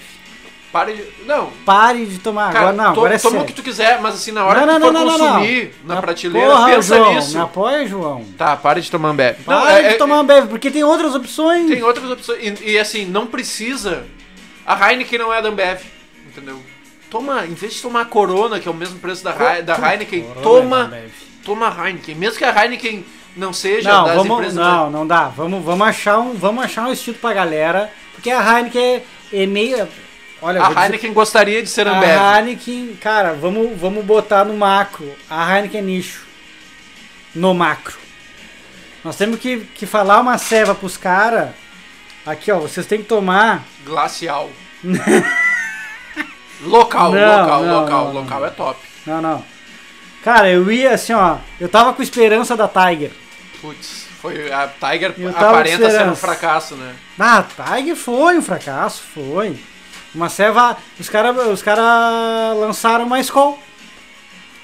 [0.71, 1.25] Pare de...
[1.25, 2.53] Não, Pare de tomar.
[2.53, 3.43] cara, agora não, to- agora é toma sério.
[3.43, 5.17] o que tu quiser, mas assim, na hora não, que não, tu for não, não,
[5.17, 5.87] não, consumir não.
[5.95, 7.33] na Ah, prateleira, porra, pensa João, nisso.
[7.37, 8.25] Me apoia, João.
[8.37, 9.37] Tá, pare de tomar Ambev.
[9.47, 11.67] Não, Pare é- de é- tomar Ambev, porque tem outras opções.
[11.67, 12.39] Tem outras opções.
[12.61, 14.05] E, e, assim, não precisa.
[14.65, 15.81] A Heineken não é da Ambev,
[16.27, 16.61] entendeu?
[17.09, 19.31] Toma, em vez de tomar a Corona, que é o mesmo preço da,
[19.61, 21.11] da Heineken, Corona é toma, Ambev.
[21.43, 22.15] toma Heineken.
[22.15, 23.03] Mesmo que a Heineken
[23.35, 24.55] não seja Não, das vamos, empresas.
[24.55, 25.23] não, não dá.
[25.29, 29.03] Vamos, vamos achar um, vamos achar um estilo pra galera, porque a Heineken é,
[29.43, 29.87] é meio,
[30.41, 32.11] olha, A dizer- Heineken gostaria de ser Ambev.
[32.19, 35.11] A Heineken, cara, vamos, vamos botar no macro.
[35.29, 36.27] A Heineken é nicho.
[37.33, 37.97] No macro.
[39.03, 41.49] Nós temos que, que falar uma ceva pros caras.
[42.25, 43.63] Aqui, ó, vocês têm que tomar.
[43.83, 44.49] Glacial.
[46.61, 48.79] local, Não, local, não, local, não, local é top.
[49.05, 49.43] Não, não.
[50.23, 51.37] Cara, eu ia assim, ó.
[51.59, 53.11] Eu tava com esperança da Tiger.
[53.61, 56.93] Putz, foi a Tiger aparenta ser um fracasso, né?
[57.17, 59.57] Ah, a Tiger foi um fracasso, foi.
[60.13, 60.77] Uma ceva.
[60.99, 63.57] Os caras os cara lançaram uma Skol.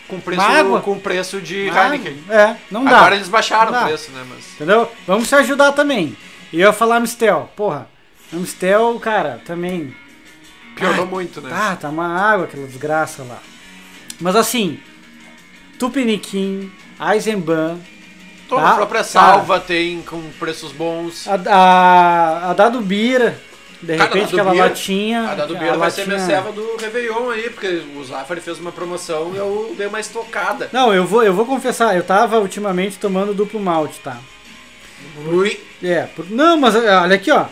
[0.08, 2.24] Com preço, com preço de Heineken.
[2.30, 2.98] É, não dá.
[2.98, 4.24] Agora eles baixaram o preço, né?
[4.30, 4.92] Mas Entendeu?
[5.08, 6.16] Vamos se ajudar também.
[6.54, 7.50] E eu ia falar Mistel.
[7.56, 7.88] Porra,
[8.32, 9.96] Mistel, cara, também.
[10.76, 11.50] Piorou muito, né?
[11.54, 13.40] Ah, tá uma água, aquela desgraça lá.
[14.20, 14.80] Mas assim,
[15.78, 17.78] Tupiniquim, Eisenbahn,
[18.48, 19.08] Toda tá, a própria tá.
[19.10, 21.28] salva tem com preços bons.
[21.28, 23.40] a, a, a Dado Bira,
[23.82, 25.30] de Cara, repente Dado aquela Beer- latinha.
[25.30, 28.04] A da do a Beira vai ser minha latinha- serva do Réveillon aí, porque o
[28.04, 30.70] Zafari fez uma promoção e eu dei uma estocada.
[30.72, 34.18] Não, eu vou, eu vou confessar, eu tava ultimamente tomando duplo malte, tá?
[35.28, 35.60] Ui.
[35.84, 37.46] É, por- não, mas olha aqui, ó.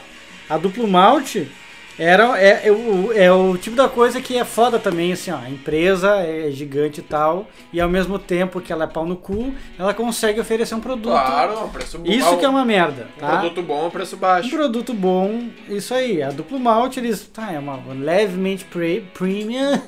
[0.50, 1.50] A duplo malte
[1.98, 5.38] era, é, é, o, é o tipo da coisa que é foda também, assim, ó.
[5.38, 9.16] A empresa é gigante e tal, e ao mesmo tempo que ela é pau no
[9.16, 11.12] cu, ela consegue oferecer um produto.
[11.12, 12.10] Claro, um preço bom.
[12.12, 13.38] Isso que é uma merda, Um tá?
[13.40, 14.50] produto bom, preço Um baixo.
[14.50, 16.22] produto bom, isso aí.
[16.24, 17.28] A duplo malte, eles.
[17.28, 19.82] Tá, é uma levemente pre, premium.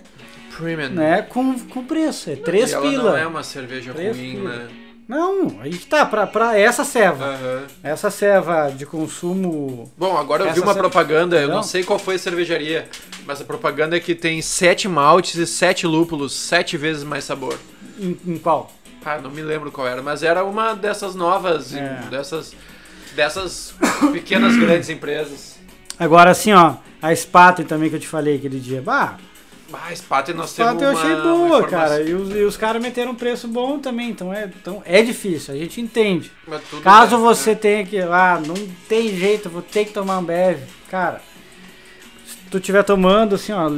[0.57, 0.89] Premium.
[0.89, 2.29] né, com, com preço.
[2.29, 3.03] É 3 e ela pila.
[3.11, 4.49] não é uma cerveja ruim, pila.
[4.55, 4.67] né?
[5.07, 7.25] Não, aí que tá, pra, pra essa ceva.
[7.25, 7.63] Aham.
[7.83, 9.91] Essa ceva de consumo.
[9.97, 11.55] Bom, agora eu vi uma propaganda, eu Não.
[11.57, 12.89] não sei qual foi a cervejaria,
[13.25, 17.55] mas a propaganda é que tem sete maltes e sete lúpulos, sete vezes mais sabor.
[17.99, 18.71] Em, em qual?
[19.05, 21.99] Ah, não me lembro qual era, mas era uma dessas novas, É.
[22.09, 22.55] dessas,
[23.15, 23.75] dessas
[24.11, 25.59] pequenas grandes empresas.
[25.99, 28.81] Agora assim, ó, a Spaten também que eu te falei aquele dia.
[28.81, 29.17] Bah,
[29.73, 32.01] Ah, Spaten nós Spaten temos eu achei boa, informação- cara.
[32.03, 35.57] E os, os caras meteram um preço bom também, então é, então é difícil, a
[35.57, 36.31] gente entende.
[36.83, 37.55] Caso bem, você né?
[37.55, 37.99] tenha que.
[37.99, 38.53] Ah, não
[38.87, 40.61] tem jeito, vou ter que tomar um BF.
[40.89, 41.21] Cara,
[42.25, 43.71] se tu estiver tomando, assim, ó,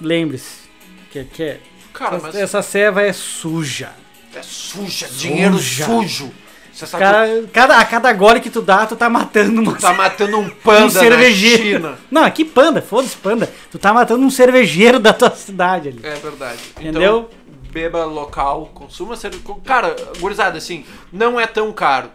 [0.00, 0.64] lembre-se.
[1.10, 1.60] Que, que é-
[1.92, 3.92] Cara, essa, mas essa ceva é suja.
[4.34, 5.84] é suja, dinheiro Suja.
[5.84, 6.32] sujo.
[6.74, 9.80] Você sabe Cara, cada, a cada gole que tu dá, tu tá matando uma que
[9.80, 11.62] tá matando um um panda na cervejeiro.
[11.62, 11.98] China.
[12.10, 13.48] Não, aqui panda, foda-se panda.
[13.70, 16.00] Tu tá matando um cervejeiro da tua cidade ali.
[16.02, 16.58] É verdade.
[16.80, 17.28] Entendeu?
[17.30, 19.42] Então, beba local, consuma cerveja.
[19.64, 22.10] Cara, gurizada, assim, não é tão caro.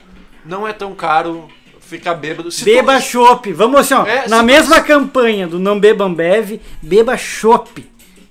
[0.45, 1.47] Não é tão caro
[1.79, 2.51] ficar bêbado.
[2.51, 3.53] Se Beba tu- chopp.
[3.53, 4.05] Vamos assim, ó.
[4.05, 7.89] É, na mesma campanha do Não Bebam Bev, beba chopp.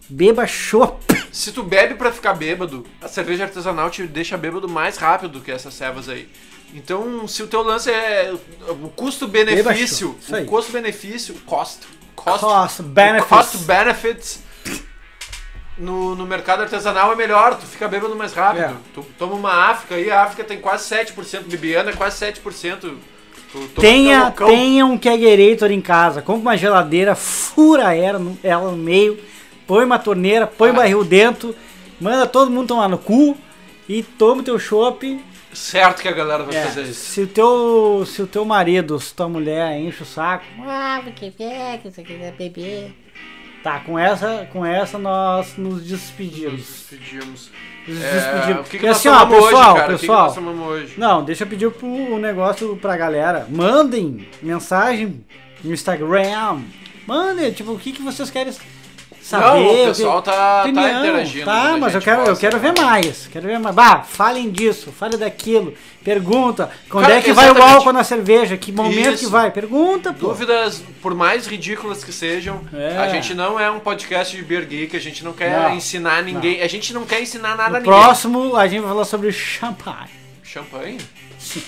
[0.09, 1.08] Beba chopp.
[1.33, 5.51] Se tu bebe pra ficar bêbado, a cerveja artesanal te deixa bêbado mais rápido que
[5.51, 6.29] essas cevas aí.
[6.75, 8.33] Então, se o teu lance é
[8.69, 11.81] o custo-benefício, o custo-benefício, cost,
[12.15, 13.29] cost, Cost, benefits.
[13.29, 14.43] cost benefits
[15.79, 18.65] no, no mercado artesanal é melhor, tu fica bêbado mais rápido.
[18.65, 18.77] É.
[18.95, 22.95] Tu toma uma África aí, a África tem quase 7%, Bibiana é quase 7%.
[23.51, 26.21] Tu, Tenha, tenha um kegerator em casa.
[26.21, 29.19] Compre uma geladeira, fura ela no, ela no meio,
[29.69, 31.55] põe uma torneira, põe um barril dentro,
[32.01, 33.37] manda todo mundo tomar no cu
[33.89, 35.21] e toma o teu chopp.
[35.53, 37.13] Certo que a galera vai É, fazer isso.
[37.13, 41.31] se o teu se o teu marido, se tua mulher enche o saco, ah, porque
[41.31, 42.93] quer que você quer beber.
[43.63, 46.53] Tá, com essa, com essa nós nos despedimos.
[46.61, 47.51] Nos pedimos.
[47.89, 48.67] Nos É, despedimos.
[48.67, 49.73] o que, que assim, ó, pessoal, hoje, cara?
[49.73, 50.45] O que que pessoal.
[50.69, 50.95] hoje?
[50.97, 53.49] Não, deixa eu pedir pro um negócio pra galera.
[53.51, 55.25] Mandem mensagem
[55.65, 56.61] no Instagram.
[57.05, 58.53] Mandem, tipo, o que, que vocês querem
[59.29, 59.45] saber.
[59.45, 60.99] Não, o pessoal tá, tá opinião.
[61.01, 61.45] interagindo.
[61.45, 62.81] Tá, quando a mas eu quero, eu quero ver né?
[62.83, 63.27] mais.
[63.31, 63.75] Quero ver mais.
[63.75, 65.75] Bah, falem disso, falem daquilo.
[66.03, 66.71] Pergunta.
[66.89, 67.75] Quando Cara, é que vai o exatamente.
[67.77, 68.57] álcool na cerveja?
[68.57, 69.25] Que momento Isso.
[69.27, 69.51] que vai?
[69.51, 70.29] Pergunta, pô.
[70.29, 72.97] Dúvidas, por mais ridículas que sejam, É.
[72.97, 76.23] a gente não é um podcast de beer geek, a gente não quer Não, ensinar
[76.23, 77.93] ninguém, a gente não quer ensinar nada a No ninguém.
[77.93, 80.09] próximo, a gente vai falar sobre champanhe.
[80.43, 80.99] Champanhe?
[81.39, 81.63] Sim.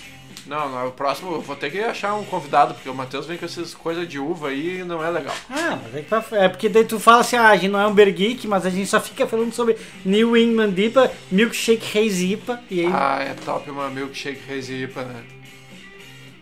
[0.51, 3.39] Não, não, o próximo eu vou ter que achar um convidado, porque o Matheus vem
[3.39, 5.33] com essas coisas de uva aí e não é legal.
[5.49, 7.79] Ah, mas é, que pra- é porque daí tu fala assim, ah, a gente não
[7.81, 12.33] é um Geek, mas a gente só fica falando sobre New England IPA, Milkshake Hazy
[12.33, 15.23] IPA, e aí Ah, é top uma milkshake hazy IPA, né?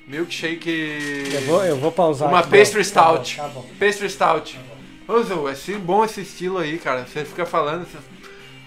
[0.06, 1.28] Milkshake...
[1.34, 2.30] eu, vou, eu vou pausar.
[2.30, 3.36] Uma pastry Tá bom, stout.
[3.36, 3.66] Tá bom.
[3.78, 4.58] Pastry stout.
[5.06, 7.04] Ô, Zô, é esse- bom esse estilo aí, cara.
[7.06, 7.82] Você fica falando...
[7.82, 7.98] Esse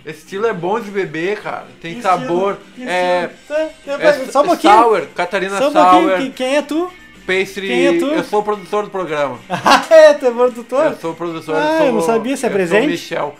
[0.05, 1.67] estilo é bom de beber, cara.
[1.81, 2.57] Tem Que sabor.
[2.69, 3.29] estilo, É...
[3.49, 4.01] estilo.
[4.01, 4.73] É tá, Só um pouquinho.
[4.73, 6.17] Sour, Catarina Só um Sour, pouquinho.
[6.31, 6.91] que- Quem é tu?
[7.25, 7.67] pastry.
[7.67, 8.05] Quem é tu?
[8.07, 9.37] Eu sou o produtor do programa.
[9.49, 10.85] Ah, é, tu é produtor?
[10.85, 11.55] Eu sou o produtor.
[11.55, 12.79] Ah, sou, eu não sabia, você é eu presente?
[12.79, 13.35] Sou o Michel.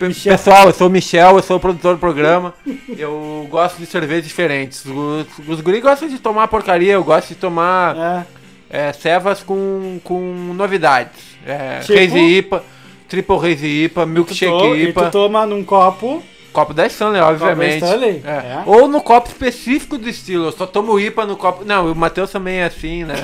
[0.00, 0.32] Michel.
[0.36, 2.54] Pessoal, eu sou o Michel, eu sou o produtor do programa.
[2.96, 4.84] eu gosto de cervejas diferentes.
[4.84, 8.26] Os, os guris gostam de tomar porcaria, eu gosto de tomar
[8.70, 8.88] É.
[8.88, 10.20] é, cevas com, com
[10.54, 11.20] novidades.
[11.46, 11.98] É, Tipo?
[11.98, 12.64] Hazy IPA,
[13.10, 15.04] Triple Hazy IPA, Tu Milkshake to- IPA.
[15.06, 16.22] tu toma num copo.
[16.52, 17.84] Copo da Stanley, obviamente.
[17.84, 18.30] Stanley, É.
[18.30, 18.62] é.
[18.66, 20.46] Ou no copo específico do estilo.
[20.46, 21.64] Eu só tomo IPA no copo.
[21.64, 23.14] Não, o Matheus também é assim, né?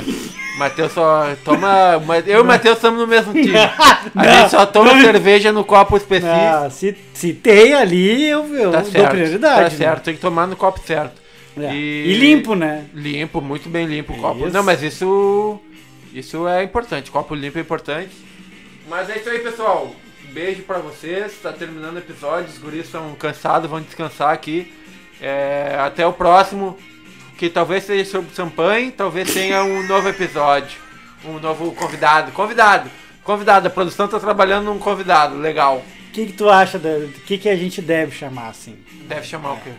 [0.54, 2.00] O Matheus só toma.
[2.24, 3.50] Eu e o Matheus estamos no mesmo time.
[4.14, 6.32] A gente só toma cerveja no copo específico.
[6.36, 9.10] Ah, se, se tem ali, eu, eu tá dou certo.
[9.10, 9.56] prioridade.
[9.56, 9.70] Tá né?
[9.70, 11.20] certo, tem que tomar no copo certo.
[11.58, 11.74] É.
[11.74, 12.14] E- E...
[12.14, 12.84] limpo, né?
[12.94, 14.44] Limpo, muito bem limpo o copo.
[14.44, 14.52] Isso.
[14.54, 15.58] Não, mas isso.
[16.14, 17.10] Isso é importante.
[17.10, 18.10] Copo limpo é importante.
[18.88, 19.94] Mas é isso aí, pessoal.
[20.32, 21.34] Beijo pra vocês.
[21.42, 22.48] Tá terminando o episódio.
[22.50, 24.72] Os guris estão cansados, vão descansar aqui.
[25.20, 26.76] É, até o próximo.
[27.38, 30.78] Que talvez seja sobre champanhe, talvez tenha um novo episódio.
[31.24, 32.32] Um novo convidado.
[32.32, 32.90] Convidado!
[33.22, 35.78] Convidado, a produção tá trabalhando num convidado, legal.
[36.08, 36.78] O que, que tu acha?
[36.78, 38.78] Do que, que a gente deve chamar, assim?
[39.02, 39.70] Deve chamar o quê?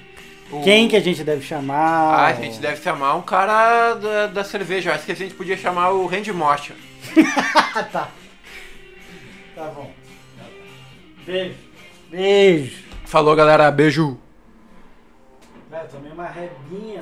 [0.51, 1.79] O- Quem que a gente deve chamar?
[2.19, 4.89] Ah, a gente deve chamar um cara da, da cerveja.
[4.89, 6.73] Eu acho que a gente podia chamar o Randy Mocha.
[7.91, 8.09] Tá.
[9.57, 9.91] Tá bom.
[11.25, 11.55] Beijo.
[12.11, 12.83] Beijo.
[13.05, 13.71] Falou, galera.
[13.71, 14.15] Beijo.
[15.67, 16.95] Velho, tomei uma rebinha.